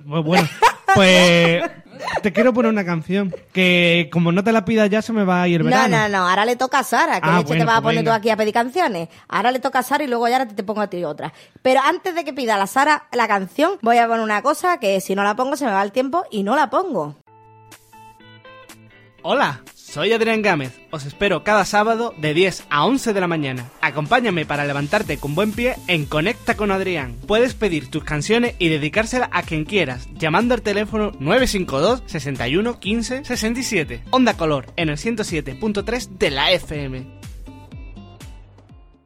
Bueno, 0.06 0.48
pues 0.96 1.62
te 2.22 2.32
quiero 2.34 2.54
poner 2.54 2.72
una 2.72 2.86
canción 2.86 3.34
que 3.54 4.10
como 4.12 4.32
no 4.32 4.44
te 4.44 4.52
la 4.52 4.64
pidas 4.66 4.90
ya 4.90 5.02
se 5.02 5.14
me 5.14 5.24
va 5.24 5.42
a 5.42 5.48
ir 5.48 5.62
el 5.62 5.66
No, 5.70 5.76
verano. 5.76 5.98
no, 5.98 6.10
no, 6.10 6.30
ahora 6.30 6.46
le 6.46 6.56
toca 6.56 6.80
a 6.80 6.84
Sara, 6.84 7.20
que 7.22 7.28
Ah, 7.30 7.38
leche 7.38 7.44
te 7.44 7.48
bueno, 7.50 7.66
vas 7.66 7.78
a 7.78 7.82
pues 7.82 7.92
poner 7.94 8.04
tú 8.04 8.10
venga. 8.10 8.16
aquí 8.16 8.30
a 8.30 8.38
pedir 8.38 8.54
canciones. 8.54 9.10
Ahora 9.28 9.52
le 9.52 9.60
toca 9.60 9.80
a 9.80 9.84
Sara 9.84 10.04
y 10.04 10.08
luego 10.08 10.28
ya 10.28 10.38
ahora 10.38 10.48
te 10.50 10.64
pongo 10.64 10.82
a 10.82 10.88
ti 10.88 11.04
otra. 11.04 11.34
Pero 11.62 11.82
antes 11.84 12.14
de 12.16 12.24
que 12.24 12.34
pida 12.34 12.58
la 12.58 12.68
Sara 12.68 13.04
la 13.12 13.28
canción, 13.28 13.74
voy 13.82 13.98
a 13.98 14.08
poner 14.08 14.22
una 14.24 14.42
cosa 14.42 14.78
que 14.80 15.00
si 15.02 15.16
no 15.16 15.24
la 15.24 15.36
pongo 15.36 15.56
se 15.56 15.66
me 15.66 15.72
va 15.72 15.84
el 15.84 15.92
tiempo 15.92 16.24
y 16.32 16.44
no 16.44 16.56
la 16.56 16.70
pongo. 16.70 17.16
Hola, 19.24 19.62
soy 19.92 20.14
Adrián 20.14 20.42
Gámez. 20.42 20.72
Os 20.90 21.06
espero 21.06 21.44
cada 21.44 21.66
sábado 21.66 22.14
de 22.18 22.34
10 22.34 22.66
a 22.70 22.86
11 22.86 23.14
de 23.14 23.20
la 23.20 23.28
mañana. 23.28 23.70
Acompáñame 23.82 24.46
para 24.46 24.66
levantarte 24.66 25.18
con 25.18 25.36
buen 25.36 25.52
pie 25.52 25.76
en 25.88 26.06
Conecta 26.06 26.56
con 26.56 26.72
Adrián. 26.72 27.16
Puedes 27.28 27.54
pedir 27.56 27.90
tus 27.92 28.04
canciones 28.04 28.56
y 28.58 28.70
dedicárselas 28.70 29.30
a 29.34 29.44
quien 29.44 29.66
quieras, 29.66 30.08
llamando 30.18 30.54
al 30.54 30.62
teléfono 30.62 31.12
952 31.20 32.04
61 32.06 32.80
15 32.80 33.26
67. 33.26 34.04
Onda 34.12 34.36
Color 34.38 34.68
en 34.78 34.90
el 34.90 34.98
107.3 34.98 36.08
de 36.18 36.32
la 36.32 36.52
FM. 36.52 37.21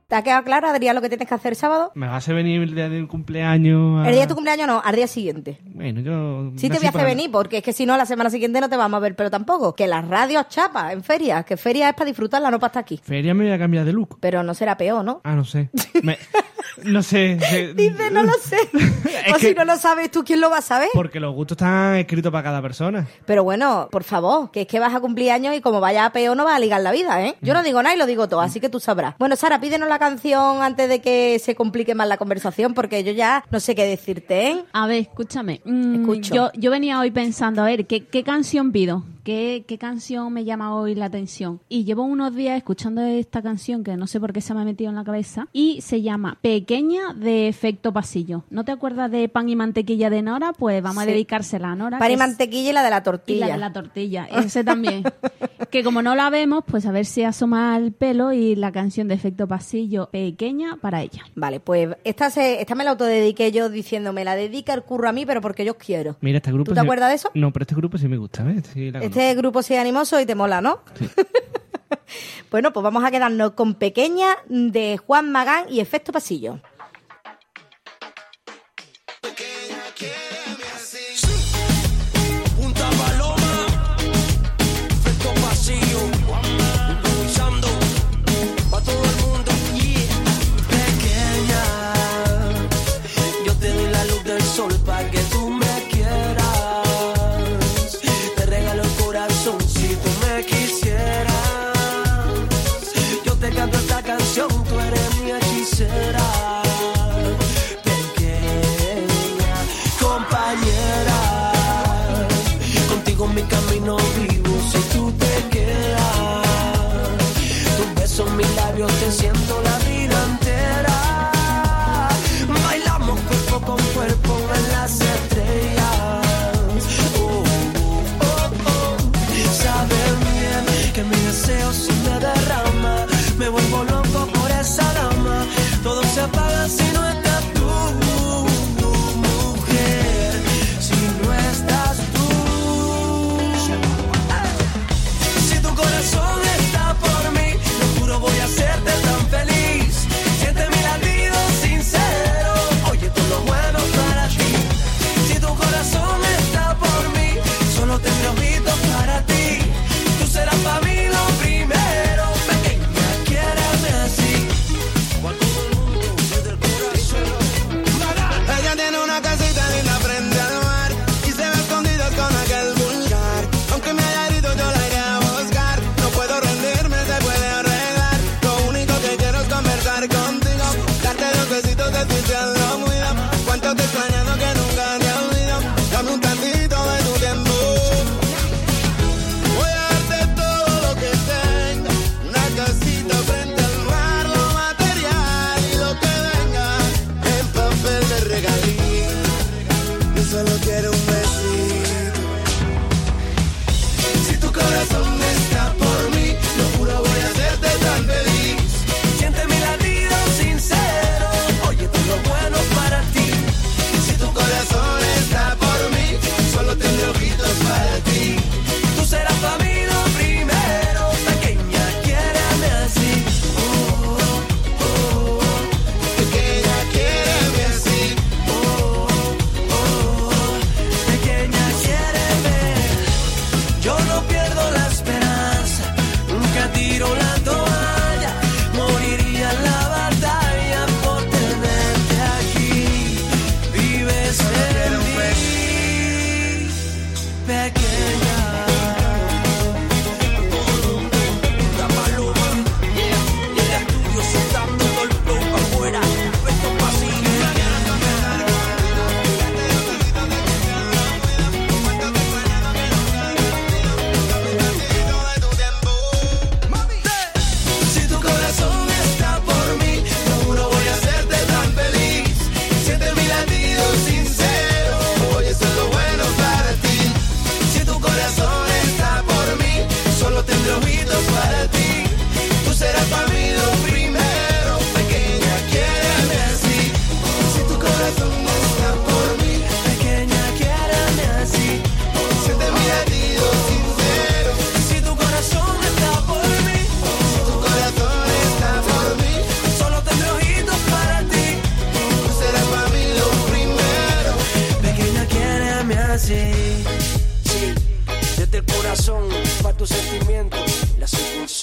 ¿Te 0.07 0.15
ha 0.15 0.21
quedado 0.21 0.43
claro, 0.43 0.67
Adrián, 0.67 0.93
lo 0.93 1.01
que 1.01 1.09
tienes 1.09 1.27
que 1.27 1.33
hacer 1.33 1.53
el 1.53 1.55
sábado? 1.55 1.91
¿Me 1.95 2.07
vas 2.07 2.29
a 2.29 2.33
venir 2.33 2.61
el 2.61 2.75
día 2.75 2.89
del 2.89 3.07
cumpleaños? 3.07 4.05
El 4.05 4.13
día 4.13 4.21
de 4.21 4.27
tu 4.27 4.35
cumpleaños 4.35 4.67
no, 4.67 4.79
al 4.85 4.95
día 4.95 5.07
siguiente. 5.07 5.59
Bueno, 5.63 6.01
yo... 6.01 6.51
Sí 6.57 6.69
te 6.69 6.77
voy 6.77 6.85
a 6.85 6.89
hacer 6.89 7.05
venir, 7.05 7.31
porque 7.31 7.57
es 7.57 7.63
que 7.63 7.73
si 7.73 7.87
no, 7.87 7.97
la 7.97 8.05
semana 8.05 8.29
siguiente 8.29 8.61
no 8.61 8.69
te 8.69 8.77
vamos 8.77 8.97
a 8.97 8.99
ver, 8.99 9.15
pero 9.15 9.31
tampoco. 9.31 9.73
Que 9.73 9.87
las 9.87 10.07
radios 10.07 10.47
chapa 10.47 10.93
en 10.93 11.03
ferias, 11.03 11.43
que 11.43 11.57
feria 11.57 11.89
es 11.89 11.95
para 11.95 12.05
disfrutarla, 12.05 12.51
no 12.51 12.59
para 12.59 12.67
estar 12.67 12.81
aquí. 12.81 13.01
Feria 13.03 13.33
me 13.33 13.45
voy 13.45 13.53
a 13.53 13.57
cambiar 13.57 13.83
de 13.83 13.93
look. 13.93 14.19
Pero 14.19 14.43
no 14.43 14.53
será 14.53 14.77
peor, 14.77 15.03
¿no? 15.03 15.21
Ah, 15.23 15.33
no 15.33 15.43
sé. 15.43 15.71
No 16.83 17.01
sé. 17.03 17.37
Se... 17.39 17.73
Dice, 17.73 18.11
no 18.11 18.23
lo 18.23 18.31
uh. 18.31 18.41
sé. 18.41 18.57
o 19.33 19.39
si 19.39 19.53
no 19.53 19.65
lo 19.65 19.77
sabes 19.77 20.11
tú, 20.11 20.23
¿quién 20.23 20.41
lo 20.41 20.49
va 20.49 20.57
a 20.57 20.61
saber? 20.61 20.89
Porque 20.93 21.19
los 21.19 21.33
gustos 21.33 21.55
están 21.55 21.95
escritos 21.95 22.31
para 22.31 22.43
cada 22.43 22.61
persona. 22.61 23.07
Pero 23.25 23.43
bueno, 23.43 23.87
por 23.91 24.03
favor, 24.03 24.51
que 24.51 24.61
es 24.61 24.67
que 24.67 24.79
vas 24.79 24.93
a 24.93 24.99
cumplir 24.99 25.31
años 25.31 25.55
y 25.55 25.61
como 25.61 25.79
vaya 25.79 26.05
a 26.05 26.11
peor 26.11 26.35
no 26.35 26.43
vas 26.43 26.55
a 26.55 26.59
ligar 26.59 26.81
la 26.81 26.91
vida, 26.91 27.23
¿eh? 27.23 27.35
Yo 27.41 27.53
mm. 27.53 27.57
no 27.57 27.63
digo 27.63 27.81
nada 27.81 27.95
y 27.95 27.97
lo 27.97 28.05
digo 28.05 28.27
todo, 28.27 28.41
así 28.41 28.59
que 28.59 28.69
tú 28.69 28.79
sabrás. 28.79 29.15
Bueno, 29.17 29.35
Sara, 29.35 29.59
pídenos 29.59 29.87
la 29.87 29.94
una 29.95 29.99
canción 30.09 30.61
antes 30.61 30.89
de 30.89 30.99
que 30.99 31.39
se 31.39 31.55
complique 31.55 31.95
más 31.95 32.09
la 32.09 32.17
conversación? 32.17 32.73
Porque 32.73 33.03
yo 33.05 33.13
ya 33.13 33.45
no 33.49 33.61
sé 33.61 33.75
qué 33.75 33.85
decirte. 33.85 34.49
¿eh? 34.49 34.65
A 34.73 34.87
ver, 34.87 35.03
escúchame. 35.03 35.61
Mm, 35.63 36.01
Escucho. 36.01 36.35
Yo, 36.35 36.51
yo 36.53 36.69
venía 36.69 36.99
hoy 36.99 37.11
pensando, 37.11 37.61
a 37.61 37.65
ver, 37.65 37.85
¿qué, 37.87 38.23
canción 38.23 38.73
pido? 38.73 39.05
¿Qué, 39.23 39.63
¿Qué, 39.65 39.77
canción 39.77 40.33
me 40.33 40.43
llama 40.43 40.75
hoy 40.75 40.95
la 40.95 41.05
atención? 41.05 41.61
Y 41.69 41.85
llevo 41.85 42.03
unos 42.03 42.35
días 42.35 42.57
escuchando 42.57 43.01
esta 43.01 43.41
canción 43.41 43.83
que 43.85 43.95
no 43.95 44.05
sé 44.05 44.19
por 44.19 44.33
qué 44.33 44.41
se 44.41 44.53
me 44.53 44.61
ha 44.61 44.65
metido 44.65 44.89
en 44.89 44.97
la 44.97 45.05
cabeza 45.05 45.47
y 45.53 45.79
se 45.81 46.01
llama 46.01 46.37
Pequeña 46.41 47.13
de 47.15 47.47
Efecto 47.47 47.93
Pasillo. 47.93 48.43
¿No 48.49 48.65
te 48.65 48.73
acuerdas 48.73 49.09
de 49.09 49.29
Pan 49.29 49.47
y 49.47 49.55
Mantequilla 49.55 50.09
de 50.09 50.21
Nora? 50.21 50.51
Pues 50.51 50.83
vamos 50.83 51.03
a 51.03 51.05
dedicársela 51.05 51.71
a 51.71 51.75
Nora. 51.75 51.99
Pan 51.99 52.11
y 52.11 52.17
Mantequilla 52.17 52.69
y 52.69 52.73
la 52.73 52.83
de 52.83 52.89
la 52.89 53.01
tortilla. 53.01 53.47
La 53.47 53.53
de 53.53 53.59
la 53.59 53.73
tortilla, 53.73 54.25
ese 54.25 54.63
también. 54.65 55.03
que 55.71 55.83
como 55.83 56.01
no 56.01 56.15
la 56.15 56.29
vemos, 56.29 56.63
pues 56.67 56.85
a 56.85 56.91
ver 56.91 57.05
si 57.05 57.23
asoma 57.23 57.75
el 57.77 57.93
pelo 57.93 58.33
y 58.33 58.55
la 58.55 58.71
canción 58.71 59.07
de 59.07 59.15
Efecto 59.15 59.47
Pasillo 59.47 59.84
pequeña 60.11 60.77
para 60.77 61.01
ella. 61.01 61.23
Vale, 61.35 61.59
pues 61.59 61.95
esta, 62.03 62.29
se, 62.29 62.61
esta 62.61 62.75
me 62.75 62.83
la 62.83 62.91
autodediqué 62.91 63.51
yo 63.51 63.69
diciéndome, 63.69 64.23
la 64.23 64.35
dedica 64.35 64.73
el 64.73 64.83
curro 64.83 65.09
a 65.09 65.11
mí, 65.11 65.25
pero 65.25 65.41
porque 65.41 65.65
yo 65.65 65.77
quiero. 65.77 66.17
Mira, 66.21 66.37
este 66.37 66.51
grupo... 66.51 66.73
Te 66.73 66.79
sí, 66.79 66.83
acuerdas 66.83 67.09
de 67.09 67.15
eso? 67.15 67.31
No, 67.33 67.51
pero 67.51 67.63
este 67.63 67.75
grupo 67.75 67.97
sí 67.97 68.07
me 68.07 68.17
gusta. 68.17 68.45
este 69.01 69.35
grupo 69.35 69.61
sí 69.63 69.73
es 69.73 69.79
animoso 69.79 70.19
y 70.19 70.25
te 70.25 70.35
mola, 70.35 70.61
¿no? 70.61 70.81
Bueno, 72.51 72.71
pues 72.71 72.83
vamos 72.83 73.03
a 73.03 73.11
quedarnos 73.11 73.51
con 73.51 73.75
Pequeña 73.75 74.27
de 74.47 74.97
Juan 74.97 75.31
Magán 75.31 75.65
y 75.69 75.81
Efecto 75.81 76.11
Pasillo. 76.13 76.59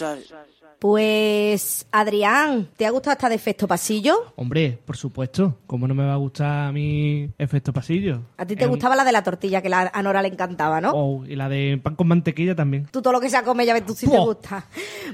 arkadaşlar 0.07 0.47
Pues, 0.83 1.87
Adrián, 1.93 2.67
¿te 2.77 2.85
ha 2.87 2.91
gustado 2.91 3.13
esta 3.13 3.29
de 3.29 3.37
efecto 3.37 3.69
pasillo? 3.69 4.15
Hombre, 4.35 4.79
por 4.85 4.97
supuesto. 4.97 5.57
¿Cómo 5.69 5.87
no 5.87 5.95
me 5.95 6.05
va 6.05 6.15
a 6.15 6.17
gustar 6.17 6.67
a 6.69 6.73
mi 6.73 7.31
efecto 7.39 7.73
pasillo? 7.73 8.19
A 8.37 8.45
ti 8.45 8.57
te 8.57 8.63
Es 8.65 8.67
un- 8.67 8.73
gustaba 8.75 8.97
la 8.97 9.05
de 9.05 9.13
la 9.13 9.23
tortilla, 9.23 9.63
que 9.63 9.69
la, 9.69 9.91
a 9.95 10.03
Nora 10.03 10.21
le 10.23 10.29
encantaba, 10.29 10.81
¿no? 10.81 10.91
Oh, 10.93 11.25
y 11.25 11.37
la 11.37 11.49
de 11.49 11.81
pan 11.83 11.95
con 11.95 12.09
mantequilla 12.09 12.55
también. 12.57 12.89
Tú 12.91 13.01
todo 13.01 13.13
lo 13.13 13.21
que 13.21 13.31
sea 13.31 13.45
come, 13.45 13.65
ya 13.65 13.75
ves, 13.75 13.87
tú 13.87 13.95
sí 13.95 14.11
te 14.11 14.19
gusta. 14.19 14.65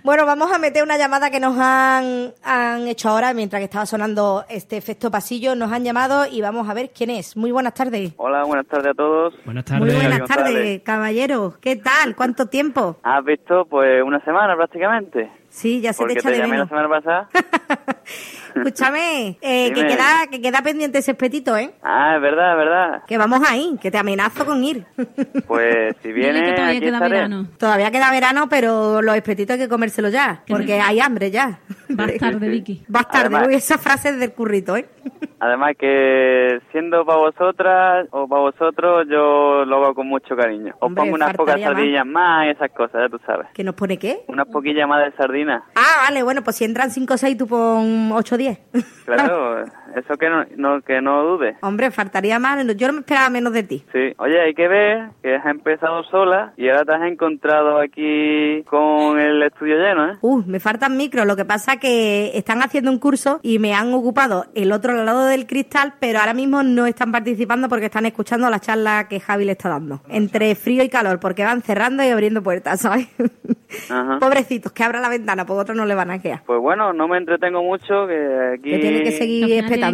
Bueno, 0.05 0.24
vamos 0.24 0.51
a 0.51 0.59
meter 0.59 0.82
una 0.82 0.97
llamada 0.97 1.31
que 1.31 1.39
nos 1.39 1.57
han, 1.59 2.32
han 2.43 2.89
hecho 2.89 3.11
ahora 3.11 3.35
mientras 3.35 3.61
que 3.61 3.65
estaba 3.65 3.85
sonando 3.85 4.45
este 4.49 4.77
efecto 4.78 5.11
pasillo. 5.11 5.55
Nos 5.55 5.70
han 5.70 5.85
llamado 5.85 6.24
y 6.27 6.40
vamos 6.40 6.69
a 6.69 6.74
ver 6.74 6.90
quién 6.97 7.11
es. 7.11 7.36
Muy 7.36 7.53
buenas 7.53 7.74
tardes. 7.74 8.15
Hola, 8.16 8.43
buenas 8.45 8.66
tardes 8.66 8.93
a 8.93 8.95
todos. 8.95 9.35
Buenas 9.45 9.70
Muy 9.73 9.90
buenas 9.90 10.28
tardes, 10.28 10.81
caballero. 10.82 11.55
¿Qué 11.61 11.77
tal? 11.77 12.16
¿Cuánto 12.16 12.47
tiempo? 12.47 12.97
¿Has 13.03 13.24
visto? 13.24 13.65
Pues 13.66 14.03
una 14.03 14.24
semana 14.24 14.57
prácticamente. 14.57 15.31
Sí, 15.59 15.80
ya 15.80 15.93
se 15.93 15.98
Porque 15.98 16.14
te 16.14 16.20
echa 16.20 16.28
te 16.28 16.35
de 16.36 16.40
llamé 16.40 16.56
la 16.56 16.64
menos. 16.64 16.68
semana 16.68 16.89
pasada. 16.89 17.28
Escúchame, 18.59 19.39
eh, 19.40 19.72
que, 19.72 19.86
queda, 19.86 20.26
que 20.30 20.40
queda 20.40 20.62
pendiente 20.62 20.98
ese 20.98 21.12
espetito, 21.12 21.56
¿eh? 21.56 21.72
Ah, 21.82 22.14
es 22.16 22.22
verdad, 22.22 22.52
es 22.52 22.56
verdad. 22.59 23.02
Que 23.06 23.18
vamos 23.18 23.40
ahí, 23.48 23.76
que 23.80 23.90
te 23.90 23.98
amenazo 23.98 24.44
con 24.44 24.62
ir. 24.64 24.85
Pues 25.47 25.97
si 26.02 26.12
viene, 26.12 26.51
aquí 26.51 26.85
estaré. 26.85 27.28
Todavía 27.59 27.90
queda 27.90 28.10
verano, 28.10 28.48
pero 28.48 29.01
los 29.02 29.14
espetitos 29.16 29.55
hay 29.55 29.60
que 29.60 29.68
comérselos 29.68 30.12
ya, 30.12 30.43
porque 30.47 30.80
hay 30.80 31.01
hambre 31.01 31.30
ya. 31.30 31.60
Vas 31.89 32.12
tarde, 32.18 32.48
Vicky. 32.51 32.85
Vas 32.89 33.09
tarde, 33.09 33.36
Además- 33.36 33.48
uy, 33.48 33.55
esa 33.55 33.78
frase 33.78 34.10
es 34.10 34.18
del 34.20 34.32
currito, 34.32 34.76
¿eh? 34.76 34.86
Además 35.40 35.72
que 35.78 36.60
siendo 36.72 37.06
para 37.06 37.18
vosotras 37.18 38.09
o 38.10 38.26
para 38.26 38.43
vosotros, 38.43 39.06
yo 39.09 39.64
lo 39.64 39.76
hago 39.85 39.94
con 39.94 40.09
mucho 40.09 40.36
cariño. 40.36 40.74
Os 40.76 40.82
Hombre, 40.82 41.02
pongo 41.05 41.14
unas 41.14 41.35
pocas 41.35 41.60
sardillas 41.60 42.05
más 42.05 42.47
y 42.47 42.51
esas 42.51 42.70
cosas, 42.72 43.02
ya 43.02 43.09
tú 43.09 43.20
sabes. 43.24 43.47
¿Que 43.55 43.62
nos 43.62 43.74
pone 43.76 43.98
qué? 43.98 44.20
Unas 44.26 44.47
poquillas 44.48 44.89
más 44.89 45.05
de 45.05 45.16
sardinas. 45.16 45.62
Ah, 45.76 46.05
vale, 46.06 46.22
bueno, 46.24 46.43
pues 46.43 46.56
si 46.56 46.64
entran 46.64 46.90
5 46.90 47.14
o 47.14 47.16
6, 47.16 47.36
tú 47.39 47.47
pon 47.47 48.10
8 48.12 48.35
o 48.35 48.39
10. 48.48 48.84
Claro, 49.04 49.64
eso 49.98 50.16
que 50.16 50.28
no, 50.28 50.44
no, 50.56 50.82
que 50.82 51.00
no 51.00 51.22
dudes. 51.24 51.56
Hombre, 51.62 51.90
faltaría 51.90 52.38
más, 52.38 52.64
yo 52.76 52.86
no 52.88 52.94
me 52.94 53.00
esperaba 53.00 53.30
menos 53.30 53.52
de 53.52 53.62
ti. 53.62 53.84
Sí, 53.92 54.14
oye, 54.18 54.40
hay 54.40 54.54
que 54.54 54.68
ver 54.68 55.10
que 55.22 55.36
has 55.36 55.46
empezado 55.46 56.02
sola 56.04 56.52
y 56.56 56.68
ahora 56.68 56.84
te 56.84 56.94
has 56.94 57.10
encontrado 57.10 57.78
aquí 57.80 58.62
con 58.64 59.18
el 59.18 59.42
estudio 59.42 59.76
lleno, 59.76 60.12
¿eh? 60.12 60.16
Uh, 60.20 60.42
me 60.46 60.60
faltan 60.60 60.96
micros, 60.96 61.26
lo 61.26 61.36
que 61.36 61.44
pasa 61.44 61.78
que 61.78 62.32
están 62.34 62.62
haciendo 62.62 62.90
un 62.90 62.98
curso 62.98 63.40
y 63.42 63.58
me 63.58 63.74
han 63.74 63.92
ocupado 63.92 64.46
el 64.54 64.72
otro 64.72 64.92
lado 65.04 65.26
del 65.26 65.46
cristal, 65.46 65.94
pero 66.00 66.20
ahora 66.20 66.34
mismo 66.34 66.62
no 66.62 66.86
están 66.86 67.12
participando 67.12 67.68
porque 67.68 67.86
están 67.86 68.06
escuchando 68.06 68.48
la 68.50 68.60
charla 68.60 69.08
que 69.08 69.20
Javi 69.20 69.44
le 69.44 69.52
está 69.52 69.68
dando. 69.68 70.00
Entre 70.08 70.54
frío 70.54 70.82
y 70.82 70.88
calor, 70.88 71.20
porque 71.20 71.44
van 71.44 71.62
cerrando 71.62 72.02
y 72.02 72.08
abriendo 72.08 72.42
puertas, 72.42 72.80
¿sabes? 72.80 73.08
Ajá. 73.90 74.18
Pobrecitos, 74.18 74.72
que 74.72 74.82
abra 74.82 75.00
la 75.00 75.08
ventana, 75.08 75.44
pues 75.44 75.60
otros 75.60 75.76
no 75.76 75.84
le 75.84 75.94
van 75.94 76.10
a 76.10 76.20
quedar. 76.20 76.42
Pues 76.46 76.60
bueno, 76.60 76.92
no 76.92 77.08
me 77.08 77.18
entretengo 77.18 77.62
mucho, 77.62 78.06
que 78.06 78.54
aquí... 78.54 78.70
Que 78.70 78.78
tiene 78.78 79.02
que 79.02 79.12
seguir 79.12 79.52
espetando. 79.52 79.88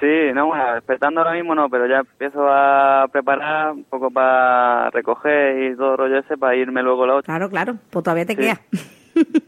Sí, 0.00 0.32
no, 0.34 0.46
bueno, 0.46 0.76
espetando 0.76 1.20
ahora 1.20 1.32
mismo 1.34 1.54
no, 1.54 1.68
pero 1.68 1.86
ya 1.86 1.98
empiezo 1.98 2.46
a 2.48 3.06
preparar 3.12 3.72
un 3.72 3.84
poco 3.84 4.10
para 4.10 4.90
recoger 4.90 5.72
y 5.72 5.76
todo 5.76 5.92
el 5.92 5.98
rollo 5.98 6.18
ese 6.18 6.36
para 6.36 6.56
irme 6.56 6.82
luego 6.82 7.04
a 7.04 7.06
la 7.06 7.14
otra. 7.16 7.32
Claro, 7.34 7.48
claro, 7.50 7.76
pues 7.90 8.02
todavía 8.04 8.26
te 8.26 8.34
Sí. 8.34 8.40
queda. 8.40 8.60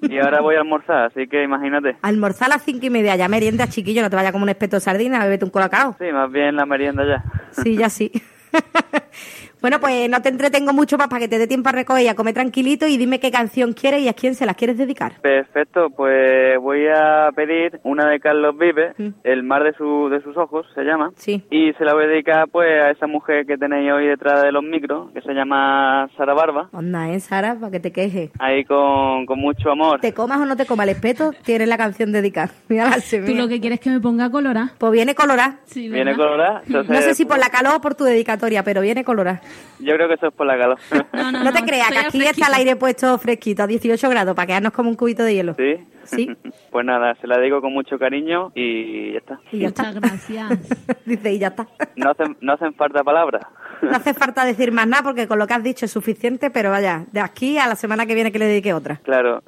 Y 0.03 0.19
ahora 0.21 0.41
voy 0.41 0.55
a 0.55 0.61
almorzar, 0.61 1.07
así 1.07 1.27
que 1.27 1.43
imagínate. 1.43 1.97
Almorzar 2.03 2.47
a 2.47 2.55
las 2.55 2.63
cinco 2.65 2.87
y 2.87 2.91
media, 2.91 3.17
ya 3.17 3.29
merienda, 3.29 3.67
chiquillo, 3.67 4.01
no 4.03 4.11
te 4.11 4.15
vaya 4.17 4.31
como 4.31 4.45
un 4.45 4.49
espeto 4.49 4.77
de 4.77 4.81
sardina, 4.81 5.25
bebete 5.25 5.45
un 5.45 5.51
colacao. 5.51 5.97
Sí, 5.99 6.05
más 6.13 6.31
bien 6.31 6.55
la 6.55 6.67
merienda 6.67 7.05
ya. 7.05 7.25
Sí, 7.51 7.77
ya 7.77 7.89
sí. 7.89 8.13
bueno, 9.61 9.81
pues 9.81 10.09
no 10.11 10.21
te 10.23 10.29
entretengo 10.29 10.73
mucho 10.73 10.99
más 10.99 11.09
para 11.09 11.21
que 11.21 11.29
te 11.29 11.39
dé 11.39 11.47
tiempo 11.47 11.69
a 11.69 11.73
recoger 11.73 12.05
y 12.05 12.09
a 12.09 12.15
comer 12.15 12.35
tranquilito 12.35 12.87
y 12.87 12.97
dime 12.97 13.21
qué 13.21 13.31
canción 13.31 13.73
quieres 13.73 14.01
y 14.03 14.09
a 14.09 14.13
quién 14.13 14.35
se 14.35 14.47
las 14.47 14.57
quieres 14.57 14.79
dedicar. 14.79 15.13
Perfecto, 15.21 15.91
pues 15.91 16.59
voy 16.61 16.87
a 16.89 17.31
pedir 17.35 17.81
una 17.83 18.09
de 18.09 18.21
Carlos 18.21 18.57
Vives, 18.59 18.95
El 19.25 19.43
mar 19.43 19.65
de, 19.65 19.73
su, 19.75 20.09
de 20.11 20.23
sus 20.23 20.37
ojos 20.37 20.67
se 20.75 20.83
llama. 20.83 21.09
Mm. 21.11 21.15
Sí. 21.17 21.43
Y 21.51 21.73
se 21.75 21.85
la 21.85 21.95
voy 21.95 22.05
a 22.05 22.09
dedicar 22.09 22.49
pues 22.49 22.69
a 22.83 22.91
esa 22.91 23.07
mujer 23.07 23.47
que 23.47 23.57
tenéis 23.57 23.91
hoy 23.93 24.07
detrás 24.07 24.43
de 24.43 24.53
los 24.53 24.63
micros, 24.63 25.11
que 25.13 25.21
se 25.23 25.33
llama 25.33 26.09
Sara 26.17 26.35
Barba. 26.35 26.69
Onda, 26.73 27.11
¿eh, 27.11 27.21
Sara? 27.21 27.55
Para 27.55 27.73
que 27.73 27.81
te 27.81 27.93
quejes. 27.93 28.31
Ahí 28.39 28.65
con, 28.65 29.27
con 29.27 29.39
mucho 29.39 29.71
amor. 29.71 30.01
Te 30.01 30.13
comas 30.13 30.39
o 30.39 30.45
no 30.45 30.57
te 30.57 30.67
comas 30.67 30.85
el 30.85 30.95
espeto, 30.95 31.33
tienes 31.45 31.69
la 31.69 31.79
canción 31.79 32.13
dedicada. 32.13 32.51
Mira 32.69 32.91
la 32.91 32.97
Tú 32.97 33.35
lo 33.35 33.49
que 33.49 33.61
quieres 33.61 33.79
es 33.79 33.85
que 33.85 33.91
me 33.91 34.01
ponga 34.01 34.31
colorada. 34.31 34.73
Pues 34.79 34.93
viene 34.93 35.15
colorada. 35.15 35.59
Sí, 35.65 35.89
Viene 35.89 36.15
colorada. 36.15 36.63
No 36.87 37.01
sé 37.01 37.15
si 37.15 37.25
por 37.25 37.39
la 37.39 37.49
calor 37.49 37.75
o 37.77 37.81
por 37.81 37.95
tu 37.95 38.05
dedicatoria, 38.05 38.63
pero 38.63 38.81
viene 38.81 39.03
colorada. 39.05 39.41
Yo 39.79 39.95
creo 39.95 40.09
que 40.09 40.15
eso 40.15 40.29
es 40.29 40.35
por 40.35 40.47
la 40.47 40.59
calor. 40.59 40.79
No, 41.13 41.53
te 41.53 41.63
creas, 41.65 41.91
que 41.91 41.99
aquí 41.99 42.25
está 42.25 42.49
el 42.49 42.55
aire 42.55 42.77
puesto 42.77 43.19
fresquito, 43.19 43.63
a 43.63 43.67
18 43.67 44.09
grados, 44.09 44.35
para 44.35 44.47
quedarnos 44.47 44.73
como 44.73 44.91
un 44.91 44.97
cubito 44.97 45.23
de 45.23 45.35
hielo. 45.35 45.55
¿Sí? 45.55 45.77
Sí. 46.07 46.37
pues 46.71 46.87
nada, 46.87 47.15
se 47.21 47.27
la 47.27 47.39
digo 47.41 47.61
con 47.61 47.73
mucho 47.73 47.99
cariño 47.99 48.53
y 48.55 49.13
ya 49.13 49.19
está. 49.19 49.41
Y 49.53 49.59
ya 49.59 49.69
está. 49.69 49.93
gracias. 49.93 50.51
Dice, 51.05 51.33
y 51.33 51.39
ya 51.39 51.49
está. 51.49 51.67
No 51.97 52.11
hacen, 52.11 52.37
no 52.41 52.53
hacen 52.53 52.75
falta 52.75 53.03
palabras. 53.03 53.43
No 53.83 53.91
hace 53.91 54.15
falta 54.15 54.45
decir 54.45 54.73
más 54.73 54.87
nada 54.87 55.03
porque 55.03 55.29
con 55.29 55.39
lo 55.39 55.47
que 55.47 55.55
has 55.55 55.63
dicho 55.63 55.85
es 55.85 55.93
suficiente, 55.93 56.51
pero 56.51 56.71
vaya, 56.71 57.05
de 57.13 57.21
aquí 57.21 57.59
a 57.59 57.67
la 57.67 57.77
semana 57.77 58.07
que 58.07 58.15
viene 58.15 58.33
que 58.33 58.39
le 58.39 58.47
dedique 58.47 58.73
otra. 58.73 58.97
Claro. 59.03 59.43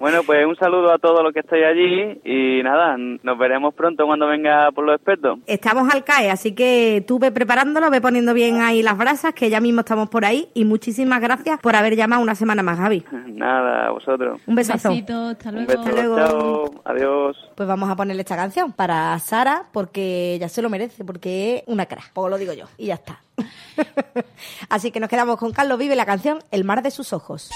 bueno, 0.00 0.22
pues 0.24 0.44
un 0.46 0.56
saludo 0.56 0.92
a 0.92 0.98
todos 0.98 1.22
los 1.22 1.32
que 1.32 1.40
estáis 1.40 1.64
allí 1.64 2.20
y 2.24 2.62
nada, 2.62 2.96
nos 2.96 3.38
veremos 3.38 3.74
pronto 3.74 4.04
cuando 4.06 4.26
venga 4.26 4.70
por 4.72 4.84
los 4.84 4.96
expertos. 4.96 5.38
Estamos 5.46 5.92
al 5.94 6.02
CAE, 6.02 6.30
así 6.30 6.54
que 6.54 7.04
tú 7.06 7.18
ve 7.18 7.30
preparándolo, 7.30 7.90
ve 7.90 8.00
poniendo 8.00 8.34
bien 8.34 8.41
ahí 8.50 8.82
las 8.82 8.96
brasas, 8.96 9.34
que 9.34 9.50
ya 9.50 9.60
mismo 9.60 9.80
estamos 9.80 10.08
por 10.08 10.24
ahí. 10.24 10.50
Y 10.54 10.64
muchísimas 10.64 11.20
gracias 11.20 11.60
por 11.60 11.76
haber 11.76 11.96
llamado 11.96 12.22
una 12.22 12.34
semana 12.34 12.62
más, 12.62 12.78
Javi. 12.78 13.04
Nada, 13.28 13.88
a 13.88 13.90
vosotros. 13.90 14.40
Un 14.46 14.54
besazo. 14.54 14.90
hasta 14.90 15.50
Un 15.50 15.66
beso, 15.66 16.16
chao, 16.16 16.70
adiós. 16.84 17.36
Pues 17.54 17.68
vamos 17.68 17.90
a 17.90 17.96
ponerle 17.96 18.22
esta 18.22 18.36
canción 18.36 18.72
para 18.72 19.18
Sara, 19.18 19.66
porque 19.72 20.36
ya 20.40 20.48
se 20.48 20.62
lo 20.62 20.70
merece, 20.70 21.04
porque 21.04 21.56
es 21.56 21.62
una 21.66 21.86
crack, 21.86 22.10
o 22.14 22.28
lo 22.28 22.38
digo 22.38 22.52
yo, 22.52 22.66
y 22.78 22.86
ya 22.86 22.94
está. 22.94 23.20
Así 24.68 24.90
que 24.90 25.00
nos 25.00 25.08
quedamos 25.08 25.36
con 25.36 25.52
Carlos 25.52 25.78
Vive 25.78 25.96
la 25.96 26.06
canción 26.06 26.40
El 26.50 26.64
mar 26.64 26.82
de 26.82 26.90
sus 26.90 27.12
ojos. 27.12 27.50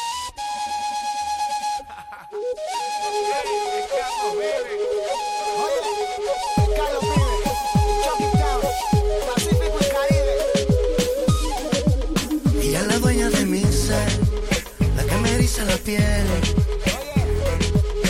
Piel. 15.86 16.26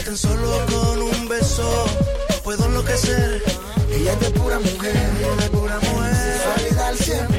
Tan 0.04 0.16
solo 0.16 0.64
con 0.72 1.02
un 1.02 1.28
beso 1.28 1.86
puedo 2.42 2.64
enloquecer. 2.64 3.42
Ella 3.92 4.12
es 4.14 4.20
de 4.20 4.30
pura 4.30 4.58
mujer, 4.58 5.12
de 5.40 5.50
pura 5.50 5.78
mujer. 5.80 6.16
Sexualidad 6.16 6.88
al 6.88 6.96
100%. 6.96 7.36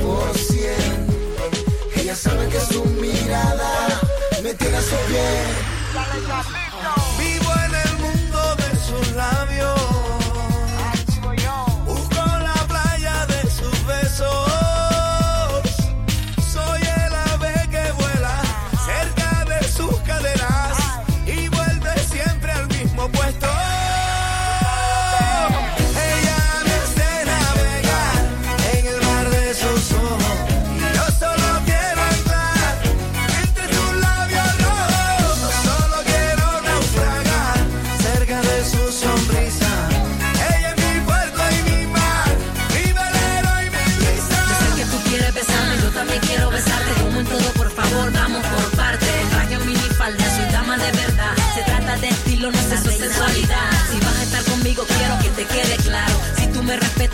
Ella 1.95 2.15
sabe 2.15 2.47
que 2.49 2.59
su 2.59 2.85
mirada 2.85 4.01
me 4.43 4.53
tiene 4.53 4.77
a 4.77 4.81
su 4.81 4.95
piel. 5.09 5.47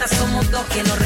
Somos 0.07 0.49
dos 0.51 0.65
que 0.65 0.83
nos 0.83 0.99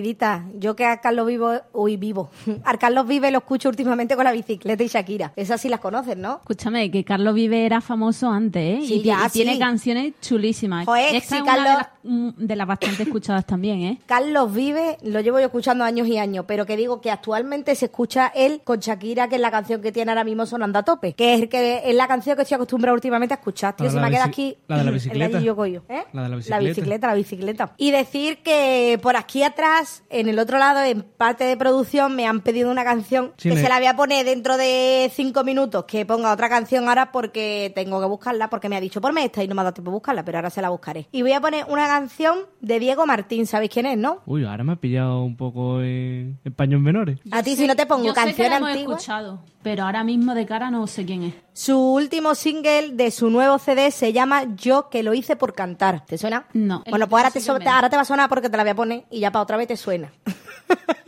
movidita. 0.00 0.44
Yo 0.58 0.74
que 0.74 0.84
a 0.86 1.00
Carlos 1.00 1.26
Vivo, 1.26 1.52
uy, 1.72 1.96
vivo. 1.96 2.30
A 2.64 2.76
Carlos 2.78 3.06
Vive 3.06 3.30
lo 3.30 3.38
escucho 3.38 3.68
últimamente 3.68 4.16
con 4.16 4.24
la 4.24 4.32
bicicleta 4.32 4.82
y 4.82 4.88
Shakira. 4.88 5.32
Esas 5.36 5.60
sí 5.60 5.68
las 5.68 5.80
conoces, 5.80 6.16
¿no? 6.16 6.36
Escúchame, 6.40 6.90
que 6.90 7.04
Carlos 7.04 7.34
Vive 7.34 7.66
era 7.66 7.80
famoso 7.80 8.30
antes, 8.30 8.62
¿eh? 8.62 8.86
Sí, 8.86 8.94
y, 8.94 8.98
ti- 9.02 9.08
ya, 9.08 9.24
y 9.26 9.30
tiene 9.30 9.58
canciones 9.58 10.14
chulísimas. 10.20 10.86
Joder, 10.86 11.14
esta 11.14 11.28
sí, 11.28 11.34
es 11.36 11.42
una 11.42 11.52
de 11.52 11.58
Carlos- 11.64 11.76
las, 11.78 11.88
mm, 12.04 12.28
de 12.46 12.56
las 12.56 12.66
bastante 12.66 13.02
escuchadas 13.02 13.46
también, 13.46 13.80
¿eh? 13.82 14.00
Carlos 14.06 14.52
Vive, 14.54 14.96
lo 15.02 15.20
llevo 15.20 15.38
yo 15.38 15.46
escuchando 15.46 15.84
años 15.84 16.06
y 16.08 16.16
años, 16.18 16.44
pero 16.48 16.64
que 16.66 16.76
digo 16.76 17.00
que 17.00 17.10
actualmente 17.10 17.74
se 17.74 17.86
escucha 17.86 18.28
él 18.34 18.62
con 18.64 18.78
Shakira, 18.80 19.28
que 19.28 19.36
es 19.36 19.40
la 19.40 19.50
canción 19.50 19.82
que 19.82 19.92
tiene 19.92 20.10
ahora 20.10 20.24
mismo 20.24 20.46
sonando 20.46 20.78
a 20.78 20.82
tope, 20.82 21.12
que 21.12 21.34
es, 21.34 21.42
el 21.42 21.48
que, 21.48 21.82
es 21.84 21.94
la 21.94 22.08
canción 22.08 22.36
que 22.36 22.42
estoy 22.42 22.54
acostumbrada 22.56 22.94
últimamente 22.94 23.34
a 23.34 23.36
escuchar. 23.38 23.76
Tío, 23.76 23.86
La 23.86 23.92
la 23.94 24.00
me 24.02 24.10
queda 24.10 24.24
aquí 24.24 24.56
la 24.68 24.78
de 24.78 24.84
la 24.84 24.88
el 24.90 24.94
bicicleta. 24.94 25.28
galillo 25.32 25.56
coyo, 25.56 25.82
¿eh? 25.88 26.04
La 26.12 26.22
de 26.22 26.28
la 26.28 26.30
La 26.30 26.36
bicicleta. 26.36 26.58
bicicleta, 26.68 27.06
la 27.08 27.14
bicicleta. 27.14 27.72
Y 27.76 27.90
decir 27.90 28.38
que 28.38 28.98
por 29.02 29.16
aquí 29.16 29.42
atrás, 29.42 29.89
en 30.10 30.28
el 30.28 30.38
otro 30.38 30.58
lado, 30.58 30.82
en 30.82 31.02
parte 31.02 31.44
de 31.44 31.56
producción, 31.56 32.16
me 32.16 32.26
han 32.26 32.40
pedido 32.40 32.70
una 32.70 32.84
canción 32.84 33.32
Sí, 33.36 33.48
que 33.48 33.54
me- 33.54 33.60
se 33.62 33.68
la 33.68 33.78
voy 33.78 33.86
a 33.86 33.96
poner 33.96 34.24
dentro 34.24 34.56
de 34.56 35.10
cinco 35.14 35.44
minutos, 35.44 35.84
que 35.84 36.04
ponga 36.06 36.32
otra 36.32 36.48
canción 36.48 36.88
ahora 36.88 37.12
porque 37.12 37.72
tengo 37.74 38.00
que 38.00 38.06
buscarla, 38.06 38.48
porque 38.50 38.68
me 38.68 38.76
ha 38.76 38.80
dicho 38.80 39.00
ponme 39.00 39.24
esta 39.24 39.42
y 39.42 39.48
no 39.48 39.54
me 39.54 39.60
ha 39.62 39.64
dado 39.64 39.74
tiempo 39.74 39.90
a 39.90 39.94
buscarla, 39.94 40.24
pero 40.24 40.38
ahora 40.38 40.50
se 40.50 40.62
la 40.62 40.68
buscaré. 40.70 41.08
Y 41.12 41.22
voy 41.22 41.32
a 41.32 41.40
poner 41.40 41.64
una 41.68 41.86
canción 41.86 42.38
de 42.60 42.78
Diego 42.78 43.06
Martín, 43.06 43.46
¿sabéis 43.46 43.70
quién 43.70 43.86
es, 43.86 43.98
no? 43.98 44.20
Uy, 44.26 44.44
ahora 44.44 44.64
me 44.64 44.72
ha 44.72 44.76
pillado 44.76 45.22
un 45.22 45.36
poco 45.36 45.80
en, 45.82 46.38
en 46.44 46.52
paños 46.54 46.80
menores. 46.80 47.18
A 47.30 47.42
ti 47.42 47.56
si 47.56 47.66
no 47.66 47.76
te 47.76 47.86
pongo 47.86 48.12
canción 48.14 48.52
hemos 48.52 48.70
antigua. 48.70 48.94
escuchado, 48.94 49.42
pero 49.62 49.84
ahora 49.84 50.04
mismo 50.04 50.34
de 50.34 50.46
cara 50.46 50.70
no 50.70 50.86
sé 50.86 51.04
quién 51.04 51.22
es. 51.24 51.34
Su 51.52 51.78
último 51.78 52.34
single 52.34 52.90
de 52.92 53.10
su 53.10 53.28
nuevo 53.30 53.58
CD 53.58 53.90
se 53.90 54.12
llama 54.12 54.44
Yo 54.56 54.88
que 54.88 55.02
lo 55.02 55.12
hice 55.14 55.36
por 55.36 55.54
cantar. 55.54 56.04
¿Te 56.06 56.16
suena? 56.18 56.46
No. 56.52 56.82
Bueno, 56.88 57.08
pues 57.08 57.20
ahora 57.22 57.30
te, 57.32 57.40
so- 57.40 57.52
ahora 57.52 57.90
te 57.90 57.96
va 57.96 58.02
a 58.02 58.06
sonar 58.06 58.28
porque 58.28 58.48
te 58.48 58.56
la 58.56 58.62
voy 58.62 58.70
a 58.70 58.74
poner 58.74 59.04
y 59.10 59.20
ya 59.20 59.30
para 59.30 59.42
otra 59.42 59.56
vez 59.56 59.68
te 59.68 59.76
suena. 59.76 60.10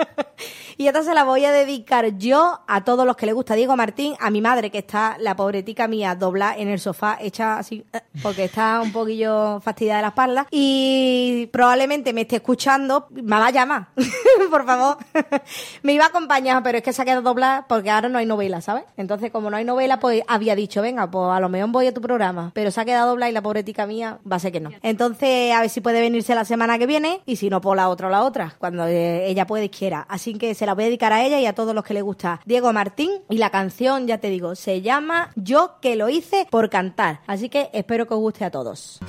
Y 0.82 0.88
esta 0.88 1.04
se 1.04 1.14
la 1.14 1.22
voy 1.22 1.44
a 1.44 1.52
dedicar 1.52 2.18
yo 2.18 2.58
a 2.66 2.82
todos 2.82 3.06
los 3.06 3.14
que 3.14 3.24
le 3.24 3.32
gusta 3.32 3.54
Diego 3.54 3.76
Martín, 3.76 4.16
a 4.18 4.30
mi 4.30 4.40
madre 4.40 4.68
que 4.72 4.78
está, 4.78 5.16
la 5.20 5.36
pobretica 5.36 5.86
mía, 5.86 6.16
dobla 6.16 6.56
en 6.58 6.66
el 6.66 6.80
sofá, 6.80 7.18
hecha 7.20 7.56
así, 7.56 7.84
eh, 7.92 8.00
porque 8.20 8.42
está 8.42 8.80
un 8.80 8.90
poquillo 8.90 9.60
fastidiada 9.60 9.98
de 9.98 10.02
la 10.02 10.08
espalda. 10.08 10.48
Y 10.50 11.48
probablemente 11.52 12.12
me 12.12 12.22
esté 12.22 12.34
escuchando, 12.34 13.06
mamá 13.22 13.52
llama, 13.52 13.90
por 14.50 14.66
favor. 14.66 14.96
me 15.84 15.92
iba 15.92 16.06
a 16.06 16.08
acompañar, 16.08 16.60
pero 16.64 16.78
es 16.78 16.82
que 16.82 16.92
se 16.92 17.00
ha 17.00 17.04
quedado 17.04 17.22
doblada 17.22 17.64
porque 17.68 17.88
ahora 17.88 18.08
no 18.08 18.18
hay 18.18 18.26
novela, 18.26 18.60
¿sabes? 18.60 18.82
Entonces, 18.96 19.30
como 19.30 19.50
no 19.50 19.58
hay 19.58 19.64
novela, 19.64 20.00
pues 20.00 20.24
había 20.26 20.56
dicho, 20.56 20.82
venga, 20.82 21.08
pues 21.08 21.30
a 21.30 21.38
lo 21.38 21.48
mejor 21.48 21.70
voy 21.70 21.86
a 21.86 21.94
tu 21.94 22.00
programa. 22.00 22.50
Pero 22.54 22.72
se 22.72 22.80
ha 22.80 22.84
quedado 22.84 23.10
doblada 23.10 23.30
y 23.30 23.34
la 23.34 23.42
pobretica 23.42 23.86
mía 23.86 24.18
va 24.28 24.34
a 24.34 24.40
ser 24.40 24.50
que 24.50 24.58
no. 24.58 24.70
Entonces, 24.82 25.54
a 25.54 25.60
ver 25.60 25.70
si 25.70 25.80
puede 25.80 26.00
venirse 26.00 26.34
la 26.34 26.44
semana 26.44 26.76
que 26.76 26.88
viene 26.88 27.20
y 27.24 27.36
si 27.36 27.50
no, 27.50 27.60
por 27.60 27.76
la 27.76 27.88
otra 27.88 28.08
o 28.08 28.10
la 28.10 28.24
otra, 28.24 28.56
cuando 28.58 28.84
eh, 28.88 29.28
ella 29.28 29.46
pueda 29.46 29.62
y 29.62 29.68
quiera. 29.68 30.04
Así 30.08 30.34
que 30.34 30.56
se 30.56 30.66
la 30.66 30.71
voy 30.74 30.84
a 30.84 30.86
dedicar 30.86 31.12
a 31.12 31.24
ella 31.24 31.40
y 31.40 31.46
a 31.46 31.54
todos 31.54 31.74
los 31.74 31.84
que 31.84 31.94
le 31.94 32.02
gusta 32.02 32.40
Diego 32.44 32.72
Martín. 32.72 33.10
Y 33.28 33.38
la 33.38 33.50
canción, 33.50 34.06
ya 34.06 34.18
te 34.18 34.28
digo, 34.28 34.54
se 34.54 34.82
llama 34.82 35.30
Yo 35.36 35.76
que 35.80 35.96
lo 35.96 36.08
hice 36.08 36.46
por 36.50 36.70
cantar. 36.70 37.20
Así 37.26 37.48
que 37.48 37.70
espero 37.72 38.06
que 38.06 38.14
os 38.14 38.20
guste 38.20 38.44
a 38.44 38.50
todos. 38.50 39.00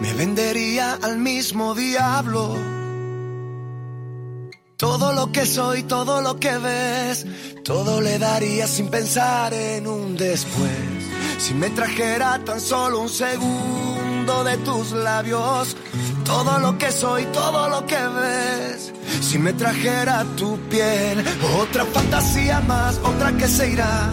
Me 0.00 0.12
vendería 0.12 0.98
al 1.02 1.18
mismo 1.18 1.74
diablo. 1.74 2.54
Todo 4.76 5.14
lo 5.14 5.32
que 5.32 5.46
soy, 5.46 5.84
todo 5.84 6.20
lo 6.20 6.38
que 6.38 6.58
ves, 6.58 7.26
todo 7.64 8.02
le 8.02 8.18
daría 8.18 8.66
sin 8.66 8.88
pensar 8.88 9.54
en 9.54 9.86
un 9.86 10.16
después. 10.16 10.70
Si 11.38 11.54
me 11.54 11.70
trajera 11.70 12.38
tan 12.44 12.60
solo 12.60 13.00
un 13.00 13.08
segundo 13.08 14.05
de 14.26 14.56
tus 14.58 14.90
labios, 14.90 15.76
todo 16.24 16.58
lo 16.58 16.76
que 16.76 16.90
soy, 16.90 17.24
todo 17.26 17.68
lo 17.68 17.86
que 17.86 17.96
ves. 17.96 18.92
Si 19.20 19.38
me 19.38 19.52
trajera 19.52 20.24
tu 20.36 20.58
piel, 20.68 21.24
otra 21.60 21.84
fantasía 21.84 22.60
más, 22.60 22.98
otra 23.04 23.32
que 23.36 23.46
se 23.46 23.70
irá, 23.70 24.10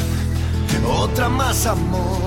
otra 0.87 1.29
más 1.29 1.65
amor. 1.65 2.21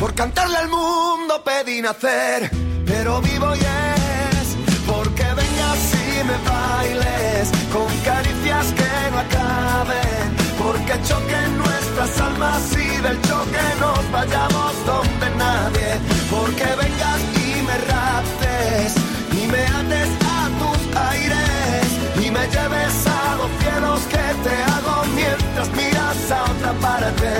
Por 0.00 0.14
cantarle 0.14 0.56
al 0.56 0.68
mundo 0.68 1.42
pedí 1.44 1.82
nacer, 1.82 2.50
pero 2.86 3.20
vivo 3.20 3.54
y 3.54 3.58
es 3.58 4.56
porque 4.86 5.24
vengas 5.24 5.82
y 5.92 6.24
me 6.24 6.36
bailes 6.50 7.50
con 7.72 7.88
caricias 8.02 8.66
que 8.72 9.10
no 9.10 9.18
acaben, 9.18 10.36
porque 10.58 10.94
choquen 11.06 11.58
nuestras 11.58 12.20
almas 12.20 12.72
y 12.72 13.00
del 13.02 13.20
choque 13.22 13.64
nos 13.80 14.12
vayamos 14.12 14.72
donde 14.86 15.30
nadie, 15.36 16.00
porque 16.34 16.64
vengas 16.82 17.20
y 17.46 17.62
me 17.62 17.76
raptes 17.90 18.94
y 19.32 19.46
me 19.52 19.62
ates 19.78 20.10
a 20.38 20.40
tus 20.60 20.96
aires 21.12 21.86
y 22.16 22.30
me 22.30 22.44
lleves 22.54 22.96
a 23.06 23.36
los 23.40 23.50
cielos 23.60 24.00
que 24.12 24.26
te 24.44 24.54
hago 24.72 24.96
mientras 25.14 25.68
miras 25.78 26.30
a 26.30 26.42
otra 26.52 26.72
parte. 26.86 27.30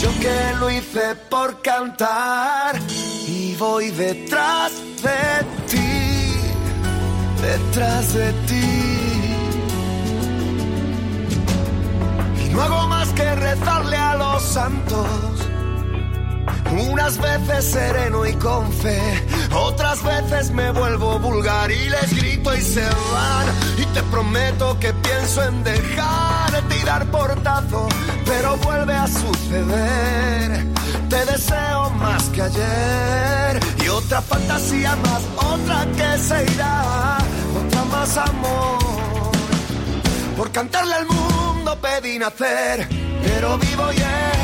Yo 0.00 0.10
que 0.20 0.38
lo 0.60 0.70
hice 0.70 1.14
por 1.30 1.60
cantar 1.62 2.76
y 3.26 3.54
voy 3.56 3.90
detrás 3.90 4.72
de 5.02 5.22
ti, 5.70 6.34
detrás 7.42 8.14
de 8.14 8.32
ti. 8.48 8.70
Y 12.44 12.48
no 12.52 12.62
hago 12.62 12.88
más 12.88 13.08
que 13.10 13.34
rezarle 13.34 13.96
a 13.96 14.14
los 14.16 14.42
santos. 14.42 15.43
Unas 16.74 17.18
veces 17.18 17.64
sereno 17.66 18.26
y 18.26 18.32
con 18.34 18.72
fe, 18.72 19.00
otras 19.54 20.02
veces 20.02 20.50
me 20.50 20.72
vuelvo 20.72 21.20
vulgar 21.20 21.70
y 21.70 21.88
les 21.88 22.16
grito 22.16 22.52
y 22.52 22.60
se 22.60 22.82
van. 22.82 23.46
Y 23.78 23.86
te 23.94 24.02
prometo 24.04 24.76
que 24.80 24.92
pienso 24.92 25.44
en 25.44 25.62
dejarte 25.62 26.76
y 26.76 26.84
dar 26.84 27.06
portazo, 27.12 27.88
pero 28.24 28.56
vuelve 28.56 28.92
a 28.92 29.06
suceder. 29.06 30.66
Te 31.08 31.24
deseo 31.26 31.90
más 31.90 32.24
que 32.30 32.42
ayer 32.42 33.60
y 33.84 33.88
otra 33.88 34.20
fantasía 34.20 34.96
más, 34.96 35.22
otra 35.36 35.86
que 35.96 36.18
se 36.18 36.52
irá, 36.54 37.18
otra 37.56 37.84
más 37.84 38.16
amor. 38.16 39.32
Por 40.36 40.50
cantarle 40.50 40.94
al 40.94 41.06
mundo 41.06 41.78
pedí 41.80 42.18
nacer, 42.18 42.88
pero 43.22 43.58
vivo 43.58 43.92
y 43.92 43.98
es 43.98 44.43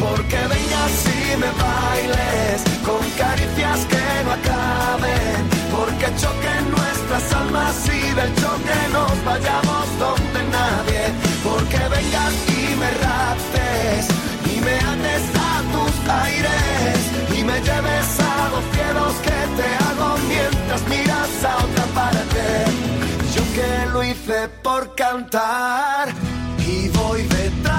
porque 0.00 0.38
vengas 0.54 0.94
y 1.06 1.36
me 1.36 1.50
bailes 1.62 2.58
con 2.84 3.02
caricias 3.18 3.80
que 3.92 4.06
no 4.24 4.32
acaben, 4.32 5.38
porque 5.70 6.06
choquen 6.16 6.62
nuestras 6.70 7.32
almas 7.34 7.76
y 7.86 8.00
del 8.18 8.34
choque 8.40 8.78
nos 8.92 9.24
vayamos 9.24 9.86
donde 9.98 10.40
nadie, 10.58 11.02
porque 11.44 11.80
vengas 11.94 12.34
y 12.48 12.76
me 12.80 12.90
raptes 13.04 14.08
y 14.52 14.60
me 14.64 14.74
ates 14.92 15.24
a 15.36 15.54
tus 15.74 15.94
aires 16.26 16.98
y 17.38 17.44
me 17.44 17.60
lleves 17.60 18.10
a 18.32 18.48
los 18.52 18.64
cielos 18.74 19.14
que 19.26 19.38
te 19.58 19.68
hago 19.84 20.16
mientras 20.28 20.82
miras 20.88 21.44
a 21.44 21.56
otra 21.64 21.84
parte. 22.00 22.44
Yo 23.34 23.42
que 23.54 23.90
lo 23.92 24.02
hice 24.02 24.48
por 24.62 24.94
cantar 24.94 26.08
y 26.58 26.88
voy 26.88 27.22
detrás 27.22 27.69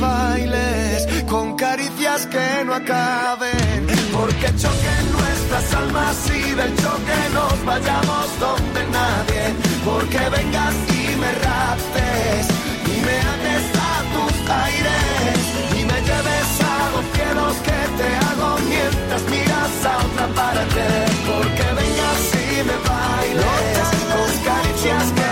bailes 0.00 1.06
con 1.28 1.56
caricias 1.56 2.26
que 2.26 2.64
no 2.64 2.74
acaben. 2.74 3.86
Porque 4.12 4.46
choquen 4.56 5.04
nuestras 5.12 5.74
almas 5.74 6.16
y 6.30 6.54
del 6.54 6.74
choque 6.76 7.18
nos 7.34 7.64
vayamos 7.64 8.26
donde 8.40 8.82
nadie. 8.98 9.42
Porque 9.84 10.18
vengas 10.36 10.74
y 10.88 11.16
me 11.16 11.32
raptes 11.46 12.46
y 12.86 12.96
me 13.06 13.16
ates 13.32 13.66
a 13.90 13.94
tus 14.14 14.50
aires 14.66 15.38
y 15.78 15.84
me 15.90 15.98
lleves 16.08 16.50
a 16.62 16.90
los 16.94 17.04
cielos 17.14 17.54
que 17.66 17.80
te 17.98 18.08
hago 18.26 18.58
mientras 18.68 19.22
miras 19.30 19.84
a 19.84 19.96
otra 20.06 20.26
parte. 20.40 20.84
Porque 21.30 21.66
vengas 21.80 22.22
y 22.34 22.62
me 22.68 22.76
bailes 22.88 23.88
con 24.12 24.30
caricias 24.44 25.12
que 25.12 25.27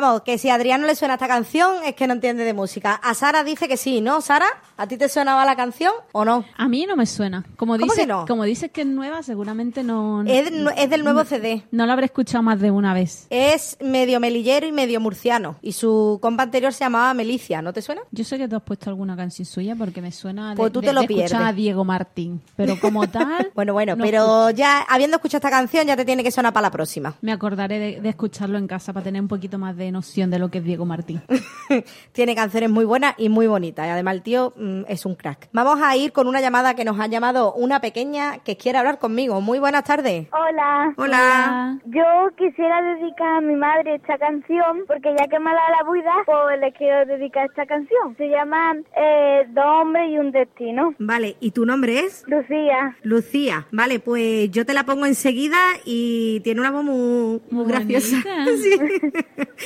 Vamos, 0.00 0.22
que 0.22 0.38
si 0.38 0.48
a 0.50 0.54
Adrián 0.54 0.80
no 0.80 0.86
le 0.86 0.94
suena 0.94 1.14
esta 1.14 1.28
canción 1.28 1.76
es 1.84 1.94
que 1.94 2.06
no 2.06 2.14
entiende 2.14 2.44
de 2.44 2.52
música. 2.54 2.94
A 2.94 3.14
Sara 3.14 3.44
dice 3.44 3.68
que 3.68 3.76
sí, 3.76 4.00
¿no? 4.00 4.20
Sara, 4.20 4.46
¿a 4.76 4.86
ti 4.86 4.96
te 4.96 5.08
sonaba 5.08 5.44
la 5.44 5.54
canción 5.56 5.92
o 6.12 6.24
no? 6.24 6.44
A 6.56 6.68
mí 6.68 6.84
no 6.86 6.96
me 6.96 7.06
suena. 7.06 7.44
Como 7.56 7.74
¿Cómo 7.74 7.84
dices, 7.84 7.98
que 8.00 8.06
no? 8.06 8.24
como 8.26 8.44
dices 8.44 8.70
que 8.70 8.80
es 8.82 8.86
nueva, 8.86 9.22
seguramente 9.22 9.82
no. 9.82 10.22
Es, 10.26 10.50
de- 10.50 10.72
es 10.76 10.90
del 10.90 11.04
nuevo 11.04 11.24
CD. 11.24 11.62
No 11.70 11.86
lo 11.86 11.92
habré 11.92 12.06
escuchado 12.06 12.42
más 12.42 12.60
de 12.60 12.70
una 12.70 12.92
vez. 12.94 13.26
Es 13.30 13.76
medio 13.80 14.20
melillero 14.20 14.66
y 14.66 14.72
medio 14.72 15.00
murciano. 15.00 15.56
Y 15.62 15.72
su 15.72 16.18
compa 16.20 16.42
anterior 16.44 16.72
se 16.72 16.84
llamaba 16.84 17.14
Melicia, 17.14 17.62
¿no 17.62 17.72
te 17.72 17.82
suena? 17.82 18.02
Yo 18.10 18.24
sé 18.24 18.38
que 18.38 18.48
tú 18.48 18.56
has 18.56 18.62
puesto 18.62 18.90
alguna 18.90 19.16
canción 19.16 19.46
suya 19.46 19.74
porque 19.76 20.00
me 20.02 20.12
suena 20.12 20.50
de, 20.50 20.56
Pues 20.56 20.72
tú 20.72 20.80
de- 20.80 20.88
te 20.88 20.92
lo 20.92 21.02
de 21.02 21.06
pierdes. 21.06 21.34
a 21.34 21.52
Diego 21.52 21.84
Martín. 21.84 22.40
Pero 22.56 22.78
como 22.80 23.06
tal. 23.10 23.50
Bueno, 23.54 23.72
bueno, 23.72 23.96
no 23.96 24.04
pero 24.04 24.50
ya 24.50 24.80
habiendo 24.88 25.16
escuchado 25.16 25.38
esta 25.38 25.50
canción 25.50 25.86
ya 25.86 25.96
te 25.96 26.04
tiene 26.04 26.22
que 26.24 26.30
sonar 26.30 26.52
para 26.52 26.66
la 26.68 26.70
próxima. 26.70 27.14
Me 27.20 27.32
acordaré 27.32 27.78
de, 27.78 28.00
de 28.00 28.08
escucharlo 28.08 28.58
en 28.58 28.66
casa 28.66 28.92
para 28.92 29.04
tener 29.04 29.20
un 29.22 29.28
poquito 29.28 29.58
más 29.58 29.76
de 29.76 29.83
noción 29.92 30.30
de 30.30 30.38
lo 30.38 30.50
que 30.50 30.58
es 30.58 30.64
Diego 30.64 30.84
Martín. 30.84 31.22
Tiene 32.12 32.34
canciones 32.34 32.70
muy 32.70 32.84
buenas 32.84 33.14
y 33.18 33.28
muy 33.28 33.46
bonitas. 33.46 33.86
Y 33.86 33.90
además 33.90 34.14
el 34.14 34.22
tío 34.22 34.52
mm, 34.56 34.82
es 34.88 35.06
un 35.06 35.14
crack. 35.14 35.48
Vamos 35.52 35.80
a 35.82 35.96
ir 35.96 36.12
con 36.12 36.26
una 36.26 36.40
llamada 36.40 36.74
que 36.74 36.84
nos 36.84 36.98
ha 37.00 37.06
llamado 37.06 37.52
una 37.54 37.80
pequeña 37.80 38.38
que 38.38 38.56
quiere 38.56 38.78
hablar 38.78 38.98
conmigo. 38.98 39.40
Muy 39.40 39.58
buenas 39.58 39.84
tardes. 39.84 40.28
Hola. 40.32 40.94
Hola. 40.96 41.78
Yo 41.86 42.04
quisiera 42.36 42.82
dedicar 42.82 43.38
a 43.38 43.40
mi 43.40 43.56
madre 43.56 43.96
esta 43.96 44.18
canción 44.18 44.84
porque 44.86 45.14
ya 45.18 45.26
que 45.28 45.38
me 45.38 45.50
ha 45.50 45.54
dado 45.54 45.84
la 45.84 45.92
vida, 45.92 46.12
pues 46.26 46.60
le 46.60 46.72
quiero 46.72 47.06
dedicar 47.06 47.46
esta 47.46 47.66
canción. 47.66 48.16
Se 48.16 48.28
llama 48.28 48.74
eh, 48.96 49.46
Dos 49.48 49.64
hombres 49.64 50.10
y 50.10 50.18
un 50.18 50.32
destino. 50.32 50.94
Vale, 50.98 51.36
¿y 51.40 51.50
tu 51.50 51.64
nombre 51.66 52.00
es? 52.00 52.24
Lucía. 52.26 52.96
Lucía. 53.02 53.66
Vale, 53.70 54.00
pues 54.00 54.50
yo 54.50 54.64
te 54.66 54.74
la 54.74 54.84
pongo 54.84 55.06
enseguida 55.06 55.58
y 55.84 56.40
tiene 56.40 56.60
una 56.60 56.70
voz 56.70 56.84
muy, 56.84 57.40
muy 57.50 57.66
graciosa. 57.66 58.16
Sí. 58.54 58.78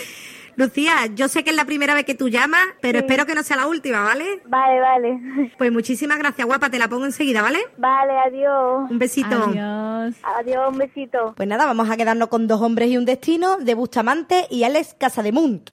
Lucía, 0.56 1.06
yo 1.14 1.28
sé 1.28 1.44
que 1.44 1.50
es 1.50 1.56
la 1.56 1.64
primera 1.66 1.94
vez 1.94 2.04
que 2.04 2.16
tú 2.16 2.28
llamas, 2.28 2.60
pero 2.80 2.98
Sí. 2.98 3.04
espero 3.04 3.26
que 3.26 3.34
no 3.36 3.44
sea 3.44 3.56
la 3.58 3.68
última, 3.68 4.02
¿vale? 4.02 4.40
Vale, 4.46 4.80
vale. 4.80 5.52
Pues 5.56 5.70
muchísimas 5.70 6.18
gracias, 6.18 6.44
guapa, 6.48 6.68
te 6.68 6.80
la 6.80 6.88
pongo 6.88 7.04
enseguida, 7.04 7.42
¿vale? 7.42 7.60
Vale, 7.76 8.12
adiós. 8.26 8.90
Un 8.90 8.98
besito. 8.98 9.36
Adiós. 9.36 10.16
Adiós, 10.36 10.68
un 10.72 10.78
besito. 10.78 11.34
Pues 11.36 11.48
nada, 11.48 11.64
vamos 11.64 11.88
a 11.88 11.96
quedarnos 11.96 12.28
con 12.28 12.48
dos 12.48 12.60
hombres 12.60 12.88
y 12.90 12.96
un 12.98 13.04
destino 13.04 13.58
de 13.58 13.74
Bustamante 13.74 14.46
y 14.50 14.64
Alex 14.64 14.96
Casademunt. 14.98 15.70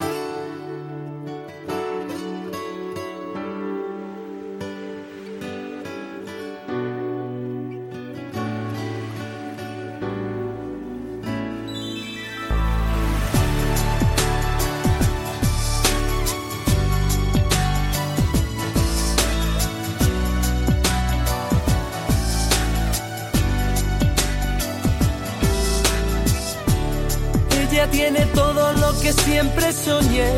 Siempre 29.25 29.73
soñé. 29.73 30.31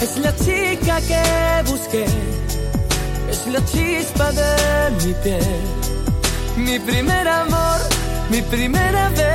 Es 0.00 0.16
la 0.18 0.32
chica 0.36 1.00
que 1.10 1.22
busqué. 1.70 2.06
Es 3.28 3.46
la 3.46 3.60
chispa 3.64 4.30
de 4.32 4.50
mi 5.00 5.12
piel. 5.24 5.60
Mi 6.56 6.78
primer 6.78 7.26
amor, 7.26 7.80
mi 8.30 8.40
primera 8.42 9.08
vez. 9.10 9.28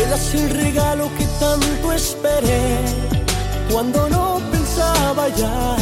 Ella 0.00 0.16
es 0.22 0.34
el 0.34 0.50
regalo 0.62 1.10
que 1.18 1.26
tanto 1.40 1.92
esperé. 1.92 2.64
Cuando 3.70 4.08
no 4.08 4.40
pensaba 4.52 5.28
ya 5.40 5.76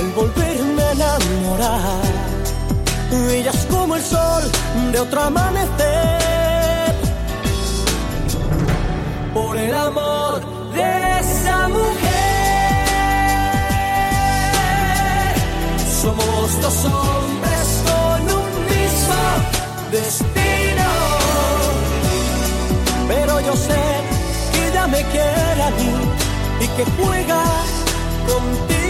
en 0.00 0.14
volverme 0.14 0.82
a 0.82 0.92
enamorar. 0.92 2.04
Ella 3.30 3.50
es 3.50 3.64
como 3.66 3.94
el 3.96 4.02
sol 4.02 4.42
de 4.92 4.98
otro 4.98 5.20
amanecer. 5.22 6.33
Por 9.34 9.58
el 9.58 9.74
amor 9.74 10.40
de 10.72 11.18
esa 11.20 11.68
mujer. 11.68 12.14
Somos 16.02 16.60
dos 16.62 16.84
hombres 16.84 17.82
con 17.88 18.20
un 18.40 18.50
mismo 18.74 19.22
destino. 19.90 20.88
Pero 23.08 23.40
yo 23.40 23.56
sé 23.56 23.82
que 24.52 24.68
ella 24.68 24.86
me 24.86 25.02
quiere 25.02 25.62
a 25.62 25.70
mí 25.70 25.94
y 26.60 26.68
que 26.76 26.84
juega 26.96 27.42
contigo. 28.28 28.83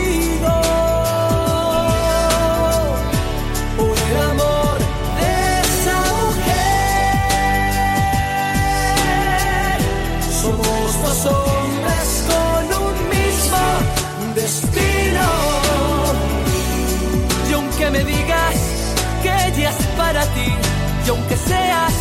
Y 20.36 21.08
aunque 21.08 21.36
seas 21.36 21.92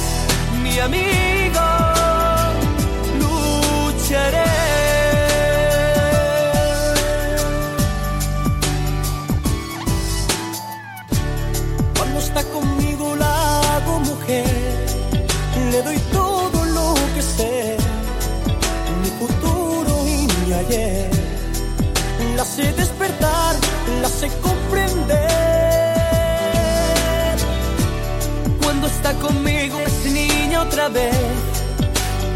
mi 0.64 0.80
amigo, 0.80 1.62
lucharé. 3.20 4.44
Cuando 11.98 12.20
está 12.20 12.44
conmigo 12.46 13.16
la 13.16 13.76
hago 13.76 14.00
mujer, 14.00 14.46
le 15.72 15.82
doy 15.84 15.98
todo 16.12 16.66
lo 16.66 16.96
que 17.16 17.22
sé, 17.22 17.78
mi 19.02 19.10
futuro 19.20 20.08
y 20.08 20.28
mi 20.48 20.54
ayer. 20.54 21.10
La 22.36 22.46
sé 22.46 22.72
despertar, 22.74 23.56
la 24.02 24.10
sé 24.10 24.30
comprender. 24.42 25.53
Está 28.86 29.14
conmigo 29.14 29.80
es 29.80 30.06
niña 30.12 30.62
otra 30.62 30.90
vez. 30.90 31.16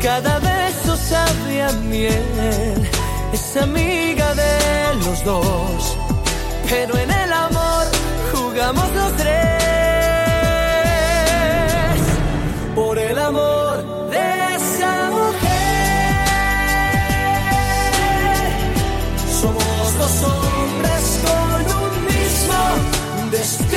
Cada 0.02 0.40
beso 0.40 0.96
sabe 0.96 1.64
a 1.64 1.72
miel, 1.72 2.90
es 3.34 3.58
amiga 3.58 4.34
de 4.36 4.96
los 5.04 5.24
dos. 5.24 5.98
Pero 6.70 6.98
en 6.98 7.12
el 7.12 7.34
amor 7.34 7.86
jugamos 8.34 8.90
los 8.94 9.16
tres. 9.18 9.28
Por 12.76 12.98
el 13.00 13.18
amor 13.18 14.10
de 14.10 14.56
esa 14.56 15.10
mujer. 15.10 15.38
Somos 19.42 19.98
dos 19.98 20.24
hombres 20.24 21.20
con 21.26 21.62
un 21.82 22.06
mismo 22.06 22.60
destino. 23.32 23.77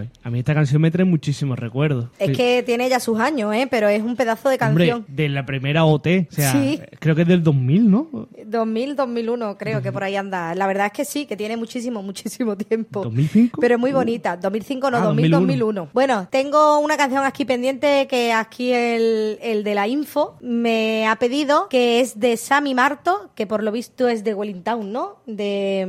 Ay, 0.00 0.06
ay, 0.06 0.10
ay. 0.12 0.19
A 0.30 0.32
mí 0.32 0.38
esta 0.38 0.54
canción 0.54 0.80
me 0.80 0.92
trae 0.92 1.04
muchísimos 1.04 1.58
recuerdos. 1.58 2.06
Es 2.20 2.28
Sí. 2.28 2.34
que 2.34 2.62
tiene 2.64 2.88
ya 2.88 3.00
sus 3.00 3.18
años, 3.18 3.52
¿eh? 3.52 3.66
Pero 3.68 3.88
es 3.88 4.00
un 4.00 4.14
pedazo 4.14 4.48
de 4.48 4.58
Hombre, 4.62 4.86
canción. 4.86 5.04
de 5.08 5.28
la 5.28 5.44
primera 5.44 5.84
OT. 5.84 6.28
O 6.30 6.32
sea, 6.32 6.52
Sí. 6.52 6.80
creo 7.00 7.16
que 7.16 7.22
es 7.22 7.26
del 7.28 7.42
2000, 7.42 7.90
¿no? 7.90 8.28
2000, 8.46 8.94
2001, 8.94 9.58
creo 9.58 9.82
que 9.82 9.90
por 9.90 10.04
ahí 10.04 10.14
anda. 10.14 10.54
La 10.54 10.68
verdad 10.68 10.86
es 10.86 10.92
que 10.92 11.04
sí, 11.04 11.26
que 11.26 11.36
tiene 11.36 11.56
muchísimo, 11.56 12.00
muchísimo 12.04 12.56
tiempo. 12.56 13.02
¿2005? 13.02 13.58
Pero 13.60 13.74
es 13.74 13.80
muy 13.80 13.90
bonita. 13.90 14.36
2005 14.36 14.88
no, 14.92 14.98
Ah, 14.98 15.00
2000, 15.00 15.32
2001. 15.32 15.80
2001. 15.80 15.90
Bueno, 15.92 16.28
tengo 16.30 16.78
una 16.78 16.96
canción 16.96 17.24
aquí 17.24 17.44
pendiente 17.44 18.06
que 18.08 18.32
aquí 18.32 18.72
el, 18.72 19.36
el 19.42 19.64
de 19.64 19.74
la 19.74 19.88
info 19.88 20.36
me 20.40 21.08
ha 21.08 21.16
pedido, 21.16 21.66
que 21.68 21.98
es 21.98 22.20
de 22.20 22.36
Sammy 22.36 22.72
Marto, 22.76 23.32
que 23.34 23.48
por 23.48 23.64
lo 23.64 23.72
visto 23.72 24.06
es 24.06 24.22
de 24.22 24.32
Wellington, 24.34 24.92
¿no? 24.92 25.16
De, 25.26 25.84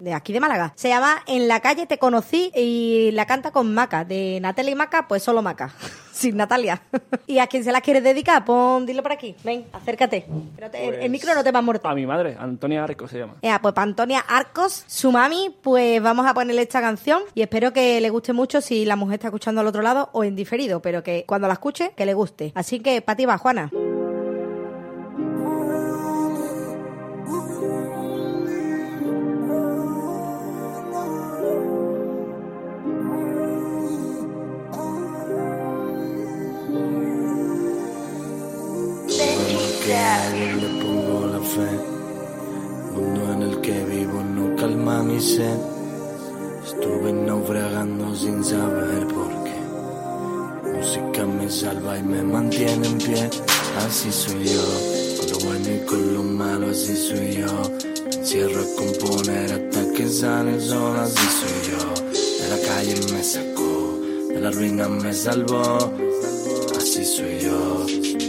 mm, 0.00 0.02
de 0.02 0.12
aquí 0.12 0.32
de 0.32 0.40
Málaga. 0.40 0.72
Se 0.74 0.88
llama 0.88 1.22
En 1.28 1.46
la 1.46 1.60
calle 1.60 1.86
te 1.86 1.98
conocí 1.98 2.50
y 2.56 3.10
la 3.12 3.26
canta 3.26 3.52
con 3.52 3.75
Maca. 3.76 4.04
De 4.04 4.38
Natalia 4.42 4.72
y 4.72 4.74
Maca, 4.74 5.06
pues 5.06 5.22
solo 5.22 5.40
Maca. 5.42 5.72
Sin 6.12 6.36
Natalia. 6.36 6.80
y 7.28 7.38
a 7.38 7.46
quien 7.46 7.62
se 7.62 7.70
la 7.70 7.80
quieres 7.82 8.02
dedicar, 8.02 8.44
pon, 8.44 8.86
dilo 8.86 9.02
por 9.02 9.12
aquí. 9.12 9.36
Ven, 9.44 9.66
acércate. 9.72 10.26
Pero 10.56 10.70
te- 10.70 10.82
el- 10.88 10.94
el 10.94 10.98
Pues, 11.00 11.10
micro 11.10 11.34
no 11.34 11.44
te 11.44 11.52
va 11.52 11.58
a 11.60 11.62
morder. 11.62 11.86
A 11.86 11.94
mi 11.94 12.06
madre, 12.06 12.36
Antonia 12.40 12.82
Arco 12.82 13.06
se 13.06 13.18
llama. 13.18 13.34
Pues 13.40 13.74
para 13.74 13.82
Antonia 13.82 14.20
Arcos, 14.26 14.82
su 14.88 15.12
mami, 15.12 15.54
pues 15.62 16.02
vamos 16.02 16.26
a 16.26 16.34
ponerle 16.34 16.62
esta 16.62 16.80
canción 16.80 17.22
y 17.34 17.42
espero 17.42 17.72
que 17.72 18.00
le 18.00 18.10
guste 18.10 18.32
mucho 18.32 18.60
si 18.62 18.84
la 18.86 18.96
mujer 18.96 19.14
está 19.16 19.28
escuchando 19.28 19.60
al 19.60 19.66
otro 19.66 19.82
lado 19.82 20.08
o 20.12 20.24
en 20.24 20.34
diferido, 20.34 20.80
pero 20.80 21.02
que 21.02 21.24
cuando 21.26 21.46
la 21.48 21.52
escuche, 21.54 21.92
que 21.96 22.06
le 22.06 22.14
guste. 22.14 22.52
Así 22.54 22.80
que, 22.80 23.02
para 23.02 23.16
ti 23.16 23.26
va, 23.26 23.36
Juana. 23.38 23.70
Alguien 39.96 40.60
le 40.60 40.82
pongo 40.82 41.26
la 41.26 41.40
fe. 41.40 41.70
Mundo 42.94 43.32
en 43.32 43.42
el 43.42 43.60
que 43.60 43.84
vivo 43.84 44.22
no 44.22 44.56
calma 44.56 45.02
mi 45.02 45.20
sed. 45.20 45.58
Estuve 46.64 47.12
naufragando 47.12 48.14
sin 48.14 48.42
saber 48.44 49.06
por 49.08 49.30
qué. 49.44 49.58
Música 50.72 51.26
me 51.26 51.50
salva 51.50 51.98
y 51.98 52.02
me 52.02 52.22
mantiene 52.22 52.86
en 52.86 52.98
pie. 52.98 53.30
Así 53.86 54.10
soy 54.10 54.44
yo. 54.44 54.62
Con 55.18 55.30
lo 55.30 55.38
bueno 55.46 55.68
y 55.74 55.86
con 55.86 56.14
lo 56.14 56.22
malo, 56.22 56.70
así 56.70 56.96
soy 56.96 57.36
yo. 57.36 57.86
Me 58.36 58.42
a 58.42 58.76
componer 58.76 59.50
hasta 59.50 59.92
que 59.94 60.08
sale 60.08 60.56
el 60.56 60.60
sol, 60.60 60.96
así 60.98 61.26
soy 61.40 61.72
yo. 61.72 62.12
De 62.42 62.48
la 62.50 62.68
calle 62.68 62.94
me 63.12 63.22
sacó, 63.22 63.98
de 64.28 64.40
la 64.40 64.50
ruina 64.50 64.88
me 64.88 65.12
salvó. 65.14 65.90
Así 66.76 67.04
soy 67.04 67.38
yo. 67.40 68.25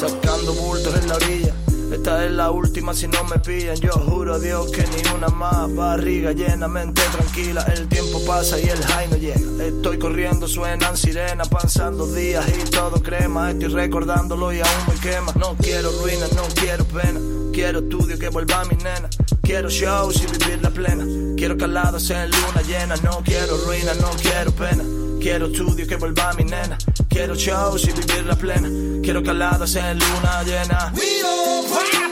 Sacando 0.00 0.54
bultos 0.54 0.94
en 0.98 1.08
la 1.08 1.16
orilla. 1.16 1.54
Esta 1.92 2.24
es 2.24 2.30
la 2.30 2.50
última 2.50 2.94
si 2.94 3.06
no 3.06 3.22
me 3.24 3.38
pillan. 3.38 3.76
Yo 3.76 3.92
juro 3.92 4.36
a 4.36 4.38
Dios 4.38 4.70
que 4.70 4.82
ni 4.82 5.14
una 5.14 5.28
más. 5.28 5.74
Barriga 5.74 6.32
llena, 6.32 6.68
mente 6.68 7.02
tranquila. 7.12 7.62
El 7.76 7.86
tiempo 7.86 8.18
pasa 8.24 8.58
y 8.58 8.66
el 8.66 8.82
high 8.82 9.08
no 9.10 9.18
llega. 9.18 9.62
Estoy 9.62 9.98
corriendo, 9.98 10.48
suenan 10.48 10.96
sirenas. 10.96 11.50
Pasando 11.50 12.06
días 12.06 12.46
y 12.48 12.70
todo 12.70 13.02
crema. 13.02 13.50
Estoy 13.50 13.68
recordándolo 13.68 14.54
y 14.54 14.60
aún 14.60 14.86
me 14.88 14.94
quema. 14.94 15.34
No 15.38 15.54
quiero 15.56 15.90
ruinas, 16.00 16.32
no 16.32 16.44
quiero 16.54 16.86
pena. 16.86 17.20
Quiero 17.52 17.80
estudio 17.80 18.18
que 18.18 18.30
vuelva 18.30 18.64
mi 18.64 18.76
nena. 18.76 19.10
Quiero 19.42 19.68
shows 19.68 20.16
y 20.22 20.26
vivir 20.38 20.62
la 20.62 20.70
plena. 20.70 21.04
Quiero 21.36 21.58
caladas 21.58 22.08
en 22.08 22.30
luna 22.30 22.62
llena. 22.66 22.96
No 23.04 23.20
quiero 23.22 23.54
ruinas, 23.66 24.00
no 24.00 24.08
quiero 24.22 24.50
pena. 24.52 24.82
Quiero 25.20 25.46
estudio 25.46 25.86
que 25.86 25.96
vuelva 25.96 26.32
mi 26.32 26.44
nena. 26.44 26.78
Quiero 27.08 27.34
shows 27.34 27.84
y 27.84 27.92
vivir 27.92 28.24
la 28.26 28.36
plena. 28.36 28.68
Quiero 29.02 29.22
caladas 29.22 29.76
en 29.76 29.98
luna 29.98 30.42
llena. 30.44 30.92
Miro 30.94 31.62
para 31.68 32.10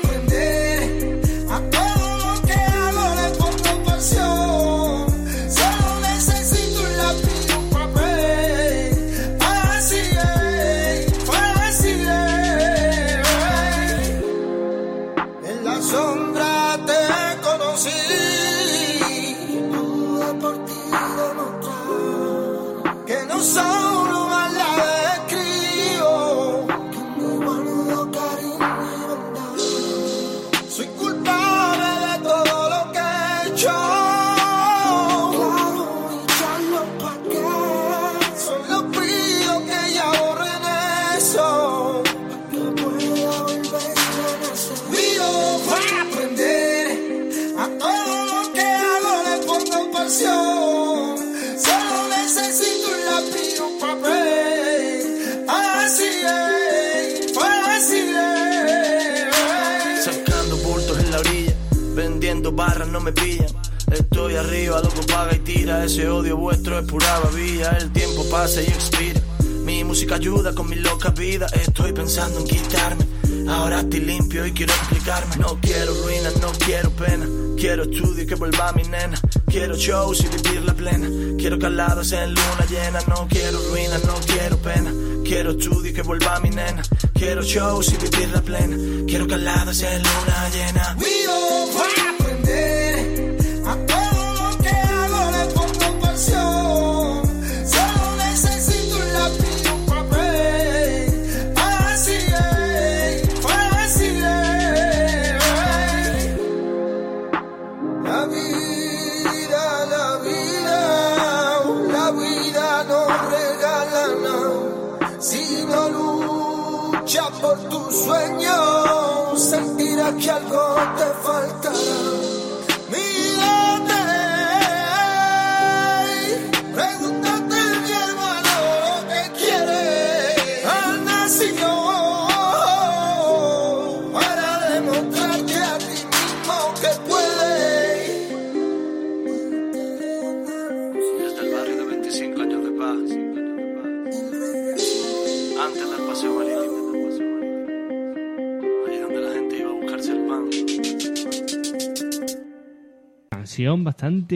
En 82.10 82.34
luna 82.34 82.64
llena. 82.70 83.00
No 83.06 83.26
quiero 83.28 83.58
ruinas, 83.68 84.02
no 84.04 84.14
quiero 84.26 84.56
pena. 84.58 84.90
Quiero 85.24 85.50
estudio 85.50 85.90
y 85.90 85.92
que 85.92 86.00
vuelva 86.00 86.40
mi 86.40 86.48
nena. 86.48 86.82
Quiero 87.12 87.42
shows 87.42 87.92
y 87.92 87.96
vivirla 87.98 88.40
plena. 88.40 88.76
Quiero 89.06 89.26
calados 89.26 89.82
en 89.82 90.02
luna 90.02 90.27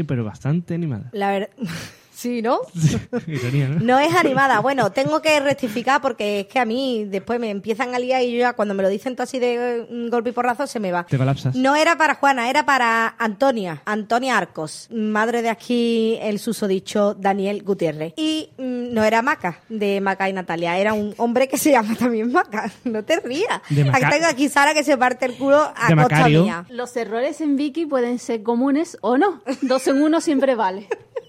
pero 0.04 0.24
bastante 0.24 0.74
animada. 0.74 1.10
La 1.12 1.30
verdad. 1.30 1.50
Sí, 2.22 2.40
¿no? 2.40 2.60
Ironía, 3.26 3.66
¿no? 3.66 3.80
No 3.80 3.98
es 3.98 4.14
animada. 4.14 4.60
Bueno, 4.60 4.92
tengo 4.92 5.20
que 5.20 5.40
rectificar 5.40 6.00
porque 6.00 6.40
es 6.40 6.46
que 6.46 6.60
a 6.60 6.64
mí 6.64 7.04
después 7.04 7.40
me 7.40 7.50
empiezan 7.50 7.96
a 7.96 7.98
liar 7.98 8.22
y 8.22 8.30
yo 8.30 8.38
ya 8.38 8.52
cuando 8.52 8.74
me 8.74 8.84
lo 8.84 8.88
dicen 8.88 9.16
todo 9.16 9.24
así 9.24 9.40
de 9.40 9.88
mm, 9.90 10.08
golpe 10.08 10.30
y 10.30 10.32
porrazo 10.32 10.68
se 10.68 10.78
me 10.78 10.92
va. 10.92 11.04
Te 11.04 11.18
colapsas. 11.18 11.56
No 11.56 11.74
era 11.74 11.98
para 11.98 12.14
Juana, 12.14 12.48
era 12.48 12.64
para 12.64 13.16
Antonia, 13.18 13.82
Antonia 13.86 14.38
Arcos, 14.38 14.86
madre 14.92 15.42
de 15.42 15.50
aquí 15.50 16.16
el 16.22 16.38
susodicho 16.38 17.14
Daniel 17.14 17.64
Gutiérrez. 17.64 18.14
Y 18.16 18.50
mm, 18.56 18.94
no 18.94 19.02
era 19.02 19.20
Maca, 19.20 19.58
de 19.68 20.00
Maca 20.00 20.28
y 20.28 20.32
Natalia, 20.32 20.78
era 20.78 20.92
un 20.92 21.16
hombre 21.18 21.48
que 21.48 21.58
se 21.58 21.72
llama 21.72 21.96
también 21.96 22.30
Maca. 22.30 22.70
No 22.84 23.02
te 23.02 23.18
rías. 23.18 23.60
Aquí 23.92 24.06
tengo 24.10 24.26
aquí 24.26 24.48
Sara 24.48 24.74
que 24.74 24.84
se 24.84 24.96
parte 24.96 25.26
el 25.26 25.34
culo 25.34 25.72
a 25.74 25.88
De 25.88 25.96
costa 25.96 26.28
mía. 26.28 26.66
Los 26.68 26.96
errores 26.96 27.40
en 27.40 27.56
Vicky 27.56 27.84
pueden 27.84 28.20
ser 28.20 28.44
comunes 28.44 28.96
o 29.00 29.18
no. 29.18 29.42
Dos 29.62 29.88
en 29.88 30.00
uno 30.00 30.20
siempre 30.20 30.54
vale. 30.54 30.88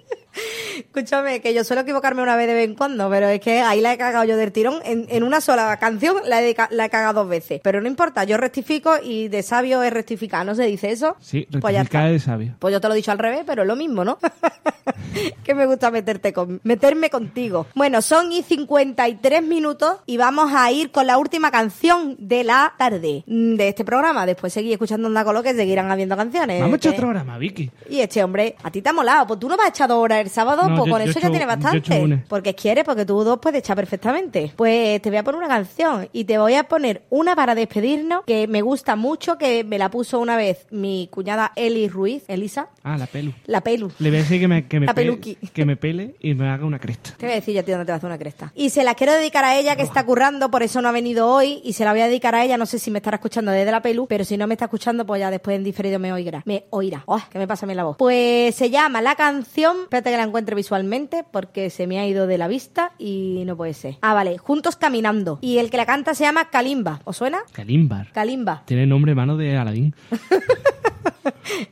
Escúchame, 0.77 1.41
que 1.41 1.53
yo 1.53 1.63
suelo 1.63 1.81
equivocarme 1.83 2.21
una 2.23 2.35
vez 2.35 2.47
de 2.47 2.53
vez 2.53 2.65
en 2.67 2.75
cuando, 2.75 3.09
pero 3.09 3.27
es 3.29 3.39
que 3.39 3.61
ahí 3.61 3.81
la 3.81 3.93
he 3.93 3.97
cagado 3.97 4.25
yo 4.25 4.37
del 4.37 4.51
tirón. 4.51 4.79
En, 4.83 5.05
en 5.09 5.23
una 5.23 5.41
sola 5.41 5.77
canción 5.77 6.17
la 6.25 6.41
he, 6.43 6.53
ca- 6.55 6.69
la 6.71 6.85
he 6.85 6.89
cagado 6.89 7.21
dos 7.21 7.29
veces. 7.29 7.61
Pero 7.63 7.81
no 7.81 7.87
importa, 7.87 8.23
yo 8.23 8.37
rectifico 8.37 8.95
y 9.01 9.27
de 9.27 9.43
sabio 9.43 9.83
es 9.83 9.93
rectificar, 9.93 10.45
¿no 10.45 10.55
se 10.55 10.63
dice 10.63 10.91
eso? 10.91 11.15
Sí, 11.19 11.47
Pues 11.61 11.73
ya 11.73 11.81
rectificar 11.81 12.11
de 12.11 12.19
sabio. 12.19 12.55
Pues 12.59 12.71
yo 12.71 12.81
te 12.81 12.87
lo 12.87 12.93
he 12.93 12.97
dicho 12.97 13.11
al 13.11 13.19
revés, 13.19 13.41
pero 13.45 13.61
es 13.63 13.67
lo 13.67 13.75
mismo, 13.75 14.03
¿no? 14.03 14.17
que 15.43 15.53
me 15.53 15.65
gusta 15.65 15.91
meterte 15.91 16.33
con, 16.33 16.59
meterme 16.63 17.09
contigo. 17.09 17.67
Bueno, 17.75 18.01
son 18.01 18.31
y 18.31 18.43
53 18.43 19.43
minutos 19.43 19.97
y 20.05 20.17
vamos 20.17 20.51
a 20.53 20.71
ir 20.71 20.91
con 20.91 21.07
la 21.07 21.17
última 21.17 21.51
canción 21.51 22.15
de 22.19 22.43
la 22.43 22.73
tarde 22.77 23.23
mm, 23.27 23.55
de 23.55 23.67
este 23.69 23.85
programa. 23.85 24.25
Después 24.25 24.53
seguir 24.53 24.71
escuchando 24.73 25.07
Onda 25.07 25.23
Colo 25.23 25.43
que 25.43 25.53
seguirán 25.53 25.91
habiendo 25.91 26.15
canciones. 26.17 26.59
Vamos 26.61 26.73
a 26.75 26.77
echar 26.77 26.93
¿eh? 26.93 26.95
otro 26.95 27.07
programa, 27.07 27.37
Vicky. 27.37 27.71
Y 27.89 27.99
este 27.99 28.23
hombre, 28.23 28.55
a 28.63 28.71
ti 28.71 28.81
te 28.81 28.89
ha 28.89 28.93
molado. 28.93 29.27
Pues 29.27 29.39
tú 29.39 29.49
no 29.49 29.57
vas 29.57 29.67
a 29.67 29.69
echar 29.69 29.87
dos 29.87 29.97
horas 29.97 30.19
el 30.19 30.29
sábado, 30.29 30.63
No, 30.69 30.75
pues 30.77 30.87
yo- 30.87 30.91
con 30.93 31.03
yo 31.03 31.09
eso 31.11 31.19
ya 31.19 31.29
tienes 31.29 31.47
bastante. 31.47 32.23
Porque 32.27 32.55
quieres, 32.55 32.83
porque 32.83 33.05
tú 33.05 33.23
dos 33.23 33.39
puedes 33.39 33.59
echar 33.59 33.75
perfectamente. 33.75 34.51
Pues 34.55 35.01
te 35.01 35.09
voy 35.09 35.17
a 35.17 35.23
poner 35.23 35.39
una 35.39 35.47
canción 35.47 36.09
y 36.13 36.25
te 36.25 36.37
voy 36.37 36.55
a 36.55 36.63
poner 36.63 37.03
una 37.09 37.35
para 37.35 37.55
despedirnos 37.55 38.23
que 38.25 38.47
me 38.47 38.61
gusta 38.61 38.95
mucho, 38.95 39.37
que 39.37 39.63
me 39.63 39.77
la 39.77 39.89
puso 39.89 40.19
una 40.19 40.35
vez 40.37 40.65
mi 40.71 41.07
cuñada 41.11 41.51
Eli 41.55 41.87
Ruiz, 41.87 42.23
Elisa, 42.27 42.67
Ah, 42.83 42.97
la 42.97 43.05
pelu. 43.07 43.33
la 43.45 43.61
pelu. 43.61 43.91
Le 43.99 44.09
voy 44.09 44.19
a 44.19 44.21
decir 44.21 44.39
que 44.39 44.47
me, 44.47 44.67
que 44.73 44.79
me, 44.79 44.87
La 44.87 44.95
pe- 44.95 45.03
peluqui. 45.03 45.35
que 45.53 45.65
me 45.65 45.75
pele 45.77 46.15
y 46.19 46.33
me 46.33 46.49
haga 46.49 46.65
una 46.65 46.79
cresta. 46.79 47.11
Te 47.15 47.27
voy 47.27 47.33
a 47.33 47.35
decir 47.35 47.53
ya 47.53 47.61
ti 47.61 47.69
dónde 47.69 47.85
te 47.85 47.91
va 47.91 47.93
a 47.93 47.97
hacer 47.97 48.07
una 48.07 48.17
cresta. 48.17 48.51
Y 48.55 48.71
se 48.71 48.83
la 48.83 48.95
quiero 48.95 49.13
dedicar 49.13 49.45
a 49.45 49.55
ella 49.55 49.75
que 49.75 49.83
está 49.83 50.03
currando, 50.03 50.49
por 50.49 50.63
eso 50.63 50.81
no 50.81 50.89
ha 50.89 50.91
venido 50.91 51.27
hoy. 51.29 51.61
Y 51.63 51.73
se 51.73 51.85
la 51.85 51.91
voy 51.91 52.01
a 52.01 52.07
dedicar 52.07 52.33
a 52.33 52.43
ella, 52.43 52.57
no 52.57 52.65
sé 52.65 52.79
si 52.79 52.89
me 52.89 52.97
estará 52.97 53.17
escuchando 53.17 53.51
desde 53.51 53.69
la 53.69 53.83
pelu, 53.83 54.07
pero 54.07 54.25
si 54.25 54.35
no 54.35 54.47
me 54.47 54.55
está 54.55 54.65
escuchando, 54.65 55.05
pues 55.05 55.19
ya 55.19 55.29
después 55.29 55.55
en 55.55 55.63
diferido 55.63 55.99
me 55.99 56.11
oirá. 56.11 56.41
Me 56.45 56.65
oirá. 56.71 57.03
Oh, 57.05 57.21
que 57.29 57.37
me 57.37 57.47
pasa 57.47 57.67
a 57.67 57.69
mí 57.69 57.75
la 57.75 57.83
voz. 57.83 57.97
Pues 57.97 58.55
se 58.55 58.71
llama 58.71 58.99
la 59.03 59.13
canción, 59.13 59.77
espérate 59.83 60.09
que 60.09 60.17
la 60.17 60.23
encuentre 60.23 60.55
visualmente, 60.55 61.23
porque 61.29 61.69
se 61.69 61.85
me 61.85 61.99
ha 61.99 62.07
ido 62.07 62.25
de 62.25 62.39
la 62.39 62.47
vista 62.47 62.93
y 62.97 63.43
no 63.45 63.55
puede 63.55 63.75
ser. 63.75 63.97
Ah, 64.01 64.15
vale, 64.15 64.39
Juntos 64.39 64.75
Caminando. 64.75 65.37
Y 65.41 65.59
el 65.59 65.69
que 65.69 65.77
la 65.77 65.85
canta 65.85 66.15
se 66.15 66.23
llama 66.23 66.49
Kalimba. 66.49 66.99
¿Os 67.03 67.15
suena? 67.17 67.43
Kalimbar. 67.51 68.11
Kalimba. 68.11 68.63
Tiene 68.65 68.87
nombre 68.87 69.13
mano 69.13 69.37
de 69.37 69.55
Aladín. 69.55 69.93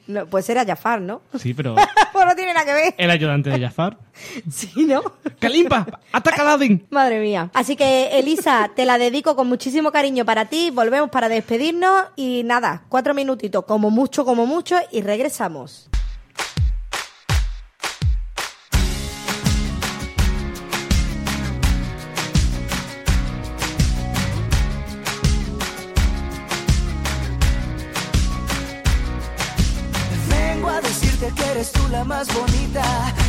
No, 0.07 0.25
pues 0.25 0.49
era 0.49 0.65
Jafar, 0.65 1.01
¿no? 1.01 1.21
Sí, 1.37 1.53
pero 1.53 1.75
pues 2.13 2.25
no 2.25 2.35
tiene 2.35 2.53
nada 2.53 2.65
que 2.65 2.73
ver. 2.73 2.90
El 2.97 3.11
ayudante 3.11 3.49
de 3.49 3.59
Jafar. 3.59 3.97
Sí, 4.51 4.85
¿no? 4.85 5.01
¡Kalimba! 5.39 5.99
¡Ataca 6.11 6.53
a! 6.53 6.57
Madre 6.91 7.19
mía. 7.19 7.49
Así 7.53 7.75
que, 7.75 8.19
Elisa, 8.19 8.69
te 8.75 8.85
la 8.85 8.97
dedico 8.99 9.35
con 9.35 9.47
muchísimo 9.47 9.91
cariño 9.91 10.25
para 10.25 10.45
ti. 10.45 10.69
Volvemos 10.69 11.09
para 11.09 11.27
despedirnos 11.27 12.05
y 12.15 12.43
nada, 12.43 12.83
cuatro 12.89 13.13
minutitos, 13.13 13.65
como 13.65 13.89
mucho, 13.89 14.23
como 14.23 14.45
mucho, 14.45 14.77
y 14.91 15.01
regresamos. 15.01 15.89
Eres 31.61 31.71
tú 31.73 31.87
la 31.89 32.03
más 32.03 32.27
bonita. 32.33 32.83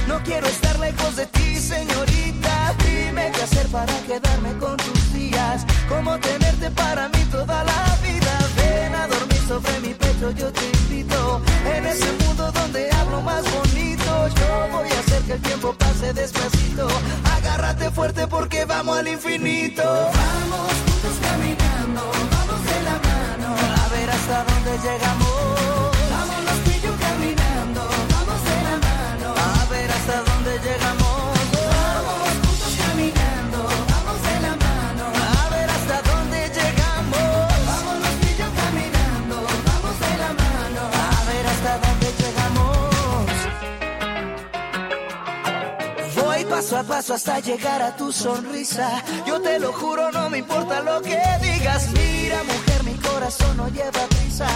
No 0.08 0.22
quiero 0.22 0.46
estar 0.46 0.78
lejos 0.78 1.16
de 1.16 1.26
ti, 1.26 1.56
señorita. 1.56 2.74
Dime 2.84 3.30
qué 3.34 3.42
hacer 3.42 3.66
para 3.68 3.94
quedarme 4.06 4.52
con 4.58 4.76
tus 4.78 5.12
días. 5.12 5.66
Cómo 5.88 6.18
tenerte 6.18 6.70
para 6.70 7.08
mí 7.10 7.22
toda 7.30 7.62
la 7.64 7.82
vida. 8.02 8.32
Ven 8.56 8.94
a 8.94 9.06
dormir 9.06 9.42
sobre 9.46 9.78
mi 9.80 9.92
pecho, 9.94 10.30
yo 10.30 10.50
te 10.50 10.64
invito. 10.78 11.42
En 11.74 11.84
ese 11.84 12.10
mundo 12.24 12.50
donde 12.52 12.90
hablo 12.92 13.20
más 13.20 13.42
bonito. 13.52 14.10
Yo 14.38 14.48
voy 14.72 14.88
a 14.90 14.98
hacer 15.00 15.22
que 15.26 15.32
el 15.34 15.42
tiempo 15.42 15.74
pase 15.74 16.12
despacito. 16.14 16.88
Agárrate 17.36 17.90
fuerte 17.90 18.26
porque 18.26 18.64
vamos 18.64 18.98
al 18.98 19.08
infinito. 19.08 19.82
Vamos 19.84 20.72
juntos 20.84 21.16
caminando, 21.26 22.02
vamos 22.34 22.60
de 22.70 22.78
la 22.88 22.96
mano. 23.08 23.48
A 23.84 23.88
ver 23.88 24.10
hasta 24.10 24.44
dónde 24.44 24.72
llegamos. 24.88 25.21
Paso 46.84 47.14
hasta 47.14 47.40
llegar 47.40 47.82
a 47.82 47.96
tu 47.96 48.12
sonrisa. 48.12 49.02
Yo 49.26 49.40
te 49.40 49.58
lo 49.58 49.72
juro, 49.72 50.10
no 50.12 50.30
me 50.30 50.38
importa 50.38 50.80
lo 50.80 51.00
que 51.02 51.20
digas. 51.40 51.88
Mira, 51.92 52.42
mujer, 52.44 52.84
mi 52.84 52.94
corazón 52.94 53.56
no 53.56 53.68
lleva 53.68 54.06
prisa. 54.08 54.48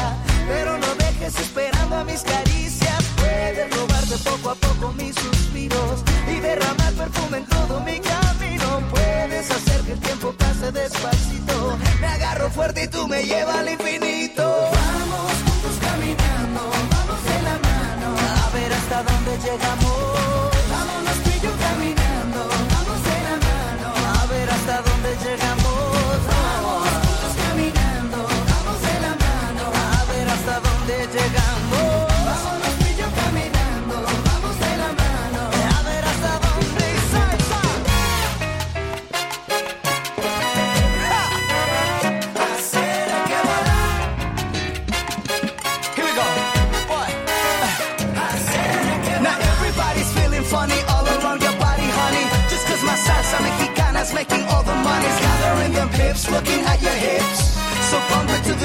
Pero 0.48 0.78
no 0.78 0.86
dejes 0.94 1.38
esperando 1.38 1.96
a 1.96 2.04
mis 2.04 2.22
caricias. 2.22 3.04
Puedes 3.16 3.70
robarte 3.76 4.16
poco 4.18 4.50
a 4.50 4.54
poco 4.54 4.92
mis 4.92 5.14
suspiros 5.14 6.02
y 6.28 6.40
derramar 6.40 6.92
perfume 6.94 7.38
en 7.38 7.46
todo 7.46 7.80
mi 7.80 8.00
camino. 8.00 8.82
Puedes 8.90 9.50
hacer 9.50 9.80
que 9.82 9.92
el 9.92 10.00
tiempo 10.00 10.32
pase 10.32 10.72
despacito. 10.72 11.78
Me 12.00 12.06
agarro 12.06 12.50
fuerte 12.50 12.84
y 12.84 12.88
tú 12.88 13.06
me 13.08 13.24
llevas 13.24 13.56
al 13.56 13.68
infinito. 13.68 14.42
Vamos 14.42 15.32
juntos 15.44 15.76
caminando, 15.80 16.60
vamos 16.90 17.24
de 17.24 17.42
la 17.42 17.58
mano. 17.68 18.16
A 18.46 18.50
ver 18.50 18.72
hasta 18.72 19.02
dónde 19.02 19.38
llegamos. 19.38 19.85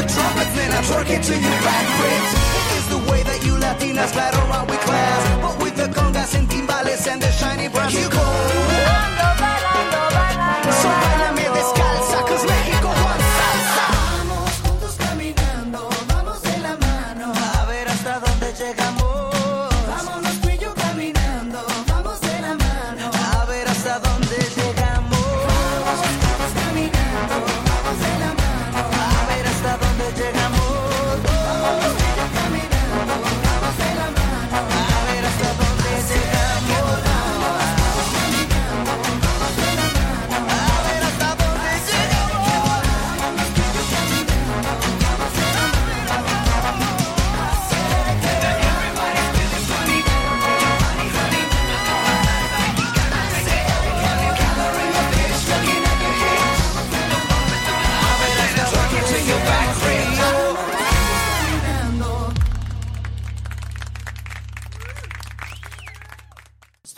Trumpets, 0.08 0.54
then 0.56 0.72
I 0.72 0.82
twerk 0.84 1.10
it 1.10 1.24
to 1.24 1.34
your 1.34 1.60
back 1.66 1.86
ribs. 2.02 2.32
It 2.60 2.68
is 2.78 2.86
the 2.90 3.12
way 3.12 3.24
that 3.24 3.44
you 3.46 3.54
Latinas 3.56 4.14
battle 4.14 4.42
around 4.50 4.70
with 4.70 4.82
class, 4.82 5.22
but 5.42 5.64
with 5.64 5.76
the 5.76 5.88
congas 5.94 6.36
and 6.36 6.48
timbales 6.48 7.08
and 7.08 7.22
the 7.22 7.32
shiny 7.32 7.68
brass. 7.68 7.94
You 7.94 8.10
go. 8.10 8.31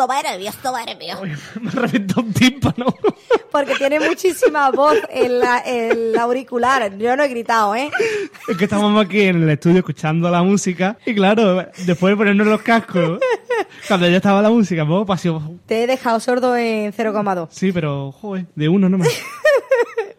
Esto 0.04 0.14
va 0.14 0.20
a 0.20 0.36
esto 0.36 0.72
va 0.74 1.22
Me 1.62 1.72
reventó 1.72 2.20
un 2.20 2.34
tímpano. 2.34 2.86
Porque 3.52 3.76
tiene 3.76 4.02
muchísima 4.02 4.70
voz 4.72 4.98
en 5.10 5.40
la, 5.40 5.60
el 5.60 6.18
auricular. 6.18 6.98
Yo 6.98 7.16
no 7.16 7.24
he 7.24 7.30
gritado, 7.30 7.74
¿eh? 7.74 7.90
Es 8.50 8.58
que 8.58 8.66
estábamos 8.66 9.06
aquí 9.06 9.22
en 9.22 9.44
el 9.44 9.50
estudio 9.50 9.78
escuchando 9.78 10.30
la 10.30 10.44
música 10.44 10.98
y 11.06 11.16
claro, 11.16 11.66
después 11.86 12.12
de 12.12 12.18
ponernos 12.18 12.48
los 12.48 12.62
cascos, 12.64 13.20
cuando 13.88 14.10
ya 14.10 14.18
estaba 14.18 14.42
la 14.42 14.50
música, 14.50 14.86
pues 14.86 15.06
pasó. 15.06 15.42
Te 15.68 15.84
he 15.84 15.88
dejado 15.88 16.20
sordo 16.20 16.58
en 16.58 16.92
0,2. 16.92 17.48
Sí, 17.52 17.72
pero, 17.72 18.12
joder, 18.12 18.48
de 18.56 18.68
uno 18.68 18.90
no 18.90 18.98
me, 18.98 19.08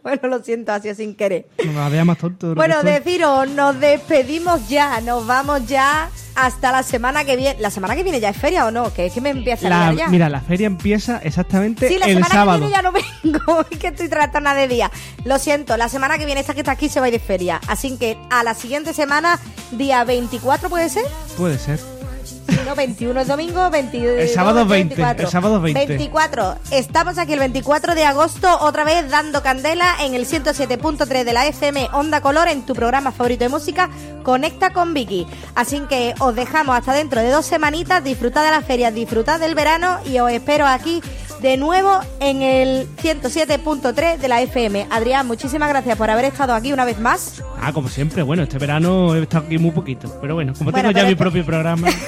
Bueno, 0.04 0.28
lo 0.28 0.42
siento, 0.42 0.70
así 0.72 0.94
sin 0.94 1.16
querer. 1.16 1.46
no 1.64 2.04
más 2.04 2.18
tonto. 2.18 2.54
Bueno, 2.54 2.82
deciros, 2.82 3.48
nos 3.48 3.80
despedimos 3.80 4.68
ya, 4.68 5.00
nos 5.00 5.26
vamos 5.26 5.66
ya 5.66 6.10
hasta 6.36 6.70
la 6.72 6.82
semana 6.82 7.24
que 7.24 7.36
viene. 7.36 7.58
¿La 7.60 7.70
semana 7.70 7.96
que 7.96 8.02
viene 8.02 8.20
ya 8.20 8.28
es 8.28 8.36
feria 8.36 8.66
o 8.66 8.70
no? 8.70 8.92
Que 8.92 9.06
es 9.06 9.12
que 9.14 9.22
me 9.22 9.30
empieza 9.30 9.66
a 9.66 9.70
La- 9.70 9.92
liar 9.92 9.96
ya. 9.96 10.08
mira, 10.08 10.28
la 10.28 10.42
feria 10.42 10.66
empieza 10.66 11.18
exactamente 11.24 11.88
Sí, 11.88 11.96
la 11.98 12.04
el 12.04 12.16
semana 12.16 12.34
sábado. 12.34 12.58
que 12.58 12.66
viene 12.66 12.76
ya 12.76 12.82
no 12.82 12.92
vengo, 12.92 13.64
es 13.70 13.78
que 13.78 13.86
estoy 13.88 14.08
tratando 14.10 14.50
de 14.50 14.68
día. 14.68 14.90
Lo 15.24 15.38
siento, 15.38 15.76
la 15.78 15.88
semana 15.88 16.18
que 16.18 16.26
viene 16.26 16.40
esta 16.42 16.52
que 16.52 16.60
está 16.60 16.72
aquí 16.72 16.90
se 16.90 17.00
va 17.00 17.06
a 17.06 17.08
ir 17.08 17.14
de 17.14 17.18
feria. 17.20 17.60
Así 17.66 17.96
que 17.96 18.18
a 18.30 18.44
la 18.44 18.52
siguiente 18.54 18.92
semana, 18.92 19.38
día 19.70 20.04
24 20.04 20.68
puede 20.68 20.90
ser. 20.90 21.04
Puede 21.38 21.58
ser. 21.58 21.80
No, 22.64 22.74
21 22.74 23.20
es 23.20 23.28
domingo, 23.28 23.68
22 23.70 24.18
El 24.20 24.28
sábado 24.30 24.64
20, 24.66 24.94
24. 24.94 25.24
el 25.26 25.30
sábado 25.30 25.60
20. 25.60 25.86
24. 25.86 26.56
Estamos 26.70 27.18
aquí 27.18 27.34
el 27.34 27.40
24 27.40 27.94
de 27.94 28.04
agosto, 28.04 28.48
otra 28.60 28.84
vez 28.84 29.10
dando 29.10 29.42
candela 29.42 29.96
en 30.02 30.14
el 30.14 30.26
107.3 30.26 31.24
de 31.24 31.32
la 31.32 31.46
FM 31.46 31.88
Onda 31.92 32.20
Color 32.22 32.48
en 32.48 32.62
tu 32.64 32.74
programa 32.74 33.12
favorito 33.12 33.44
de 33.44 33.50
música, 33.50 33.90
Conecta 34.22 34.72
con 34.72 34.94
Vicky. 34.94 35.26
Así 35.54 35.80
que 35.88 36.14
os 36.20 36.34
dejamos 36.34 36.76
hasta 36.78 36.94
dentro 36.94 37.20
de 37.20 37.30
dos 37.30 37.44
semanitas, 37.44 38.02
disfrutad 38.02 38.44
de 38.44 38.50
las 38.50 38.64
ferias, 38.64 38.94
disfrutad 38.94 39.40
del 39.40 39.54
verano 39.54 39.98
y 40.06 40.18
os 40.18 40.30
espero 40.30 40.66
aquí 40.66 41.02
de 41.42 41.58
nuevo 41.58 41.98
en 42.20 42.40
el 42.40 42.88
107.3 42.96 44.16
de 44.18 44.28
la 44.28 44.40
FM. 44.40 44.86
Adrián, 44.90 45.26
muchísimas 45.26 45.68
gracias 45.68 45.98
por 45.98 46.08
haber 46.08 46.24
estado 46.24 46.54
aquí 46.54 46.72
una 46.72 46.86
vez 46.86 46.98
más. 46.98 47.42
Ah, 47.60 47.72
como 47.74 47.88
siempre, 47.90 48.22
bueno, 48.22 48.44
este 48.44 48.56
verano 48.56 49.14
he 49.14 49.22
estado 49.22 49.44
aquí 49.46 49.58
muy 49.58 49.72
poquito. 49.72 50.10
Pero 50.22 50.34
bueno, 50.34 50.54
como 50.56 50.70
Bueno, 50.70 50.88
tengo 50.88 50.98
ya 50.98 51.04
mi 51.04 51.12
este- 51.12 51.22
propio 51.22 51.44
programa. 51.44 51.88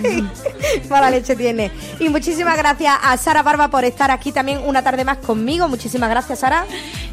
Mala 0.90 1.10
leche 1.10 1.36
tiene. 1.36 1.70
Y 1.98 2.08
muchísimas 2.08 2.56
gracias 2.56 2.94
a 3.02 3.16
Sara 3.16 3.42
Barba 3.42 3.68
por 3.68 3.84
estar 3.84 4.10
aquí 4.10 4.32
también 4.32 4.60
una 4.64 4.82
tarde 4.82 5.04
más 5.04 5.18
conmigo. 5.18 5.68
Muchísimas 5.68 6.10
gracias, 6.10 6.40
Sara. 6.40 6.64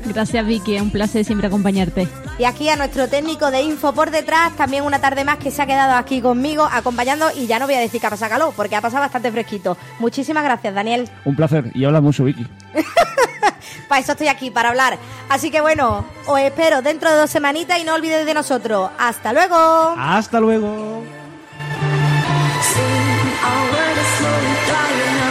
Gracias, 0.05 0.45
Vicky. 0.45 0.75
Es 0.75 0.81
un 0.81 0.91
placer 0.91 1.25
siempre 1.25 1.47
acompañarte. 1.47 2.07
Y 2.39 2.45
aquí 2.45 2.69
a 2.69 2.75
nuestro 2.75 3.07
técnico 3.07 3.51
de 3.51 3.61
info 3.61 3.93
por 3.93 4.11
detrás, 4.11 4.55
también 4.55 4.83
una 4.83 4.99
tarde 4.99 5.23
más 5.23 5.37
que 5.37 5.51
se 5.51 5.61
ha 5.61 5.65
quedado 5.65 5.93
aquí 5.93 6.21
conmigo 6.21 6.67
acompañando. 6.71 7.27
Y 7.35 7.47
ya 7.47 7.59
no 7.59 7.65
voy 7.65 7.75
a 7.75 7.79
decir 7.79 7.99
que 7.99 8.07
ha 8.07 8.11
pasado 8.11 8.31
calor, 8.31 8.53
porque 8.55 8.75
ha 8.75 8.81
pasado 8.81 9.01
bastante 9.01 9.31
fresquito. 9.31 9.77
Muchísimas 9.99 10.43
gracias, 10.43 10.73
Daniel. 10.73 11.09
Un 11.25 11.35
placer. 11.35 11.71
Y 11.73 11.85
habla 11.85 12.01
mucho, 12.01 12.23
Vicky. 12.23 12.47
Para 13.87 14.01
eso 14.01 14.11
estoy 14.13 14.27
aquí, 14.27 14.51
para 14.51 14.69
hablar. 14.69 14.97
Así 15.29 15.49
que 15.49 15.61
bueno, 15.61 16.05
os 16.25 16.39
espero 16.39 16.81
dentro 16.81 17.09
de 17.09 17.17
dos 17.17 17.29
semanitas 17.29 17.79
y 17.79 17.83
no 17.83 17.93
olvidéis 17.93 18.25
de 18.25 18.33
nosotros. 18.33 18.89
¡Hasta 18.97 19.31
luego! 19.33 19.95
Hasta 19.97 20.39
luego. 20.39 21.03
Our 22.59 23.71
world 23.71 23.97
is 23.99 24.07
slowly 24.17 24.53
dying. 24.65 25.26